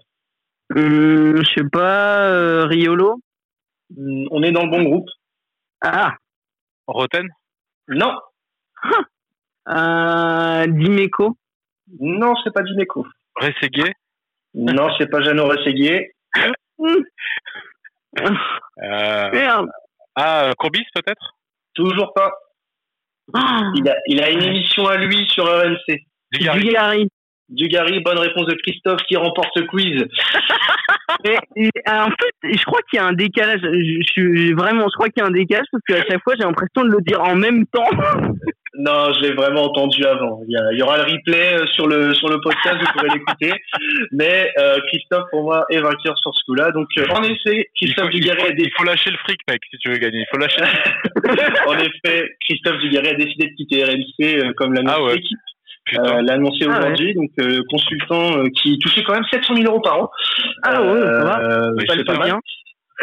Euh, 0.77 1.41
je 1.41 1.49
sais 1.49 1.67
pas, 1.67 2.27
euh, 2.27 2.65
Riolo? 2.65 3.19
On 3.97 4.43
est 4.43 4.51
dans 4.51 4.65
le 4.65 4.69
bon 4.69 4.83
groupe. 4.83 5.09
Ah 5.81 6.15
Roten? 6.85 7.27
Non. 7.87 8.19
Euh, 9.69 10.67
Dimeco 10.67 11.37
Non, 11.99 12.33
c'est 12.43 12.53
pas 12.53 12.63
Dimeco. 12.63 13.05
Rességuier 13.35 13.93
non, 14.53 14.89
c'est 14.97 15.09
pas 15.09 15.21
Jeannot 15.21 15.47
Rességuier. 15.47 16.11
euh... 18.19 19.65
Ah, 20.15 20.51
Courbis 20.57 20.85
peut-être? 20.93 21.35
Toujours 21.73 22.13
pas. 22.13 22.31
Ah. 23.33 23.71
Il, 23.75 23.87
a, 23.89 23.95
il 24.07 24.21
a 24.21 24.29
une 24.29 24.43
émission 24.43 24.87
à 24.87 24.97
lui 24.97 25.25
sur 25.29 25.45
RMC. 25.45 26.01
Dugarry. 26.33 27.07
Dugarry, 27.51 27.99
bonne 27.99 28.19
réponse 28.19 28.45
de 28.47 28.55
Christophe 28.55 29.01
qui 29.07 29.15
remporte 29.15 29.49
ce 29.55 29.61
quiz. 29.61 30.03
en 31.87 32.09
fait, 32.09 32.33
je 32.43 32.63
crois 32.63 32.79
qu'il 32.89 32.97
y 32.97 32.99
a 32.99 33.05
un 33.05 33.13
décalage. 33.13 33.59
Je, 33.61 34.03
suis 34.11 34.53
vraiment, 34.53 34.85
je 34.89 34.95
crois 34.95 35.09
qu'il 35.09 35.21
y 35.21 35.25
a 35.25 35.27
un 35.27 35.31
décalage 35.31 35.65
parce 35.71 35.83
qu'à 35.87 36.09
chaque 36.09 36.23
fois, 36.23 36.33
j'ai 36.37 36.45
l'impression 36.45 36.83
de 36.83 36.91
le 36.91 37.01
dire 37.01 37.21
en 37.21 37.35
même 37.35 37.65
temps. 37.67 37.89
Non, 38.73 39.11
je 39.13 39.21
l'ai 39.23 39.33
vraiment 39.33 39.63
entendu 39.63 40.03
avant. 40.05 40.41
Il 40.47 40.77
y, 40.77 40.81
aura 40.81 40.95
le 40.97 41.03
replay 41.03 41.55
euh, 41.55 41.65
sur 41.73 41.87
le 41.87 42.13
sur 42.13 42.29
le 42.29 42.39
podcast, 42.39 42.77
vous 42.79 42.93
pourrez 42.93 43.09
l'écouter. 43.09 43.51
Mais 44.13 44.49
euh, 44.57 44.79
Christophe, 44.87 45.25
pour 45.29 45.43
moi, 45.43 45.65
est 45.69 45.81
vainqueur 45.81 46.17
sur 46.17 46.33
ce 46.33 46.41
coup-là. 46.45 46.71
Donc, 46.71 46.87
euh, 46.97 47.05
en 47.09 47.21
effet, 47.21 47.69
Christophe 47.75 48.11
Dugarry 48.11 48.41
a 48.41 48.51
décidé... 48.51 48.69
Il 48.69 48.77
faut 48.77 48.85
lâcher 48.85 49.11
le 49.11 49.17
fric, 49.17 49.41
mec, 49.49 49.59
si 49.69 49.77
tu 49.77 49.89
veux 49.89 49.97
gagner. 49.97 50.19
Il 50.19 50.27
faut 50.31 50.37
lâcher. 50.37 50.63
en 51.67 51.77
effet, 51.79 52.29
Christophe 52.47 52.77
Dugarry 52.77 53.09
a 53.09 53.13
décidé 53.15 53.47
de 53.47 53.55
quitter 53.55 53.83
RMC 53.83 54.53
comme 54.55 54.73
l'a 54.73 54.83
ah 54.87 55.03
ouais. 55.03 55.19
L'équipe. 55.91 56.25
l'a 56.25 56.33
annoncé 56.33 56.65
ah 56.69 56.79
aujourd'hui, 56.79 57.13
donc 57.13 57.31
consultant 57.69 58.43
qui 58.55 58.79
touchait 58.79 59.03
quand 59.03 59.13
même 59.13 59.25
700 59.31 59.55
000 59.55 59.67
euros 59.67 59.81
par 59.81 60.01
an. 60.01 60.09
Ah 60.63 60.81
ouais, 60.81 61.01
ça 61.01 61.23
va. 61.23 61.39
pas, 61.87 62.13
pas 62.15 62.25
bien 62.25 62.39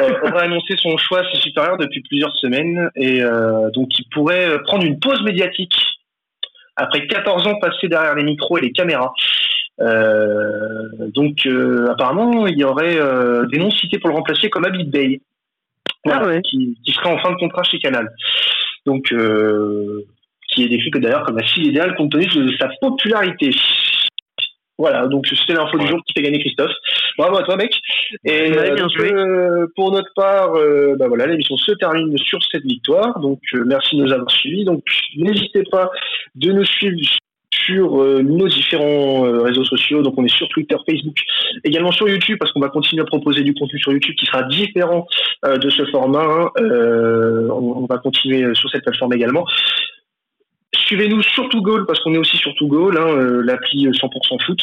euh, 0.00 0.12
aurait 0.22 0.44
annoncé 0.44 0.76
son 0.78 0.96
choix 0.96 1.20
à 1.20 1.32
ses 1.32 1.40
supérieurs 1.40 1.76
depuis 1.76 2.02
plusieurs 2.02 2.34
semaines 2.36 2.90
et 2.94 3.22
euh, 3.22 3.70
donc 3.70 3.98
il 3.98 4.04
pourrait 4.10 4.48
euh, 4.48 4.58
prendre 4.58 4.84
une 4.84 5.00
pause 5.00 5.22
médiatique 5.22 5.74
après 6.76 7.06
14 7.06 7.46
ans 7.46 7.58
passés 7.60 7.88
derrière 7.88 8.14
les 8.14 8.24
micros 8.24 8.58
et 8.58 8.60
les 8.60 8.72
caméras. 8.72 9.12
Euh, 9.80 11.08
donc 11.14 11.46
euh, 11.46 11.88
apparemment 11.90 12.46
il 12.46 12.58
y 12.58 12.64
aurait 12.64 12.98
des 13.50 13.58
noms 13.58 13.70
cités 13.70 13.98
pour 13.98 14.10
le 14.10 14.16
remplacer 14.16 14.50
comme 14.50 14.64
Abid 14.64 14.90
Bey, 14.90 15.20
ah 16.08 16.24
ouais. 16.24 16.42
qui, 16.42 16.78
qui, 16.84 16.92
serait 16.92 17.10
en 17.10 17.18
fin 17.18 17.30
de 17.30 17.36
contrat 17.36 17.62
chez 17.64 17.78
Canal. 17.78 18.08
Donc 18.86 19.12
qui 20.58 20.64
est 20.64 20.68
décrit 20.68 20.90
que 20.90 20.98
d'ailleurs 20.98 21.24
comme 21.24 21.38
la 21.38 21.46
fille 21.46 21.68
idéale 21.68 21.94
compte 21.94 22.10
tenu 22.10 22.26
de 22.26 22.56
sa 22.56 22.68
popularité. 22.80 23.50
Voilà, 24.76 25.08
donc 25.08 25.26
c'était 25.26 25.54
l'info 25.54 25.76
du 25.76 25.88
jour 25.88 26.00
qui 26.06 26.12
fait 26.14 26.22
gagner 26.22 26.38
Christophe. 26.38 26.72
Bravo 27.16 27.38
à 27.38 27.42
toi, 27.42 27.56
mec. 27.56 27.72
Et 28.24 28.52
euh, 28.56 28.76
euh, 29.00 29.66
pour 29.74 29.90
notre 29.90 30.12
part, 30.14 30.54
euh, 30.54 30.94
bah 30.96 31.08
voilà, 31.08 31.26
l'émission 31.26 31.56
se 31.56 31.72
termine 31.72 32.16
sur 32.16 32.38
cette 32.50 32.62
victoire. 32.62 33.18
Donc 33.18 33.40
merci 33.66 33.96
de 33.96 34.04
nous 34.04 34.12
avoir 34.12 34.30
suivis. 34.30 34.64
Donc 34.64 34.84
n'hésitez 35.16 35.64
pas 35.70 35.90
de 36.36 36.52
nous 36.52 36.64
suivre 36.64 36.96
sur 37.50 37.96
nos 38.22 38.46
différents 38.46 39.22
réseaux 39.42 39.64
sociaux. 39.64 40.02
Donc 40.02 40.14
on 40.16 40.24
est 40.24 40.36
sur 40.36 40.48
Twitter, 40.48 40.76
Facebook, 40.88 41.16
également 41.64 41.90
sur 41.90 42.08
YouTube 42.08 42.36
parce 42.38 42.52
qu'on 42.52 42.60
va 42.60 42.68
continuer 42.68 43.02
à 43.02 43.06
proposer 43.06 43.42
du 43.42 43.54
contenu 43.54 43.80
sur 43.80 43.92
YouTube 43.92 44.14
qui 44.14 44.26
sera 44.26 44.44
différent 44.44 45.08
de 45.44 45.70
ce 45.70 45.84
format. 45.86 46.52
On, 46.56 47.82
on, 47.82 47.86
va 47.86 47.98
continuer 47.98 48.54
sur 48.54 48.70
cette 48.70 48.84
plateforme 48.84 49.14
également. 49.14 49.44
Suivez-nous 50.74 51.22
sur 51.22 51.48
Goal 51.48 51.86
parce 51.86 52.00
qu'on 52.00 52.14
est 52.14 52.18
aussi 52.18 52.36
sur 52.36 52.52
Goal, 52.60 52.98
hein, 52.98 53.42
l'appli 53.44 53.88
100% 53.88 54.44
foot. 54.44 54.60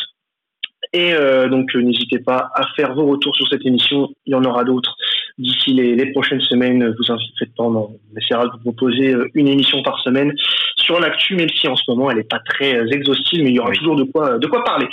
Et 0.95 1.13
euh, 1.13 1.49
donc, 1.49 1.75
euh, 1.75 1.81
n'hésitez 1.81 2.19
pas 2.19 2.49
à 2.55 2.65
faire 2.77 2.93
vos 2.93 3.05
retours 3.05 3.35
sur 3.35 3.45
cette 3.49 3.65
émission. 3.65 4.07
Il 4.25 4.31
y 4.31 4.33
en 4.33 4.45
aura 4.45 4.63
d'autres 4.63 4.95
d'ici 5.37 5.73
les, 5.73 6.05
prochaines 6.13 6.39
semaines. 6.39 6.95
Vous 6.97 7.11
inquiétez 7.11 7.51
pas, 7.57 7.65
on 7.65 7.97
essaiera 8.17 8.45
de 8.45 8.51
vous 8.51 8.59
proposer 8.59 9.13
euh, 9.13 9.29
une 9.33 9.49
émission 9.49 9.83
par 9.83 9.99
semaine 9.99 10.31
sur 10.77 10.97
l'actu, 11.01 11.35
même 11.35 11.49
si 11.49 11.67
en 11.67 11.75
ce 11.75 11.83
moment 11.89 12.09
elle 12.09 12.17
n'est 12.17 12.23
pas 12.23 12.39
très 12.39 12.79
exhaustive, 12.93 13.43
mais 13.43 13.49
il 13.49 13.55
y 13.55 13.59
aura 13.59 13.73
toujours 13.73 13.97
de 13.97 14.03
quoi, 14.03 14.37
de 14.37 14.47
quoi 14.47 14.63
parler. 14.63 14.87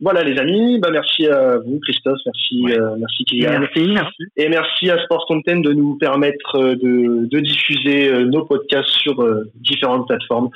Voilà, 0.00 0.22
les 0.22 0.38
amis. 0.38 0.78
Bah, 0.80 0.88
merci 0.90 1.26
à 1.26 1.58
vous, 1.58 1.78
Christophe. 1.80 2.20
Merci, 2.24 2.64
merci 2.98 3.24
Kylian. 3.24 3.60
Merci, 3.60 4.24
Et 4.38 4.48
merci 4.48 4.88
à 4.88 5.02
Sports 5.04 5.26
Content 5.26 5.60
de 5.60 5.74
nous 5.74 5.98
permettre 5.98 6.60
de, 6.60 7.28
de 7.28 7.40
diffuser 7.40 8.10
nos 8.24 8.46
podcasts 8.46 8.88
sur 8.88 9.22
différentes 9.56 10.08
plateformes. 10.08 10.48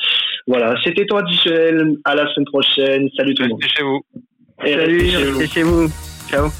Voilà, 0.47 0.75
c'était 0.83 1.05
toi 1.05 1.21
additionnel. 1.21 1.97
À 2.07 2.15
la 2.15 2.33
semaine 2.33 2.47
prochaine. 2.47 3.11
Salut 3.15 3.35
tout 3.35 3.43
le 3.43 3.51
monde. 3.51 3.63
chez 3.63 3.83
vous. 3.83 4.01
Salut, 4.59 5.11
c'est 5.39 5.47
chez 5.49 5.63
vous. 5.63 5.91
Ciao. 6.29 6.51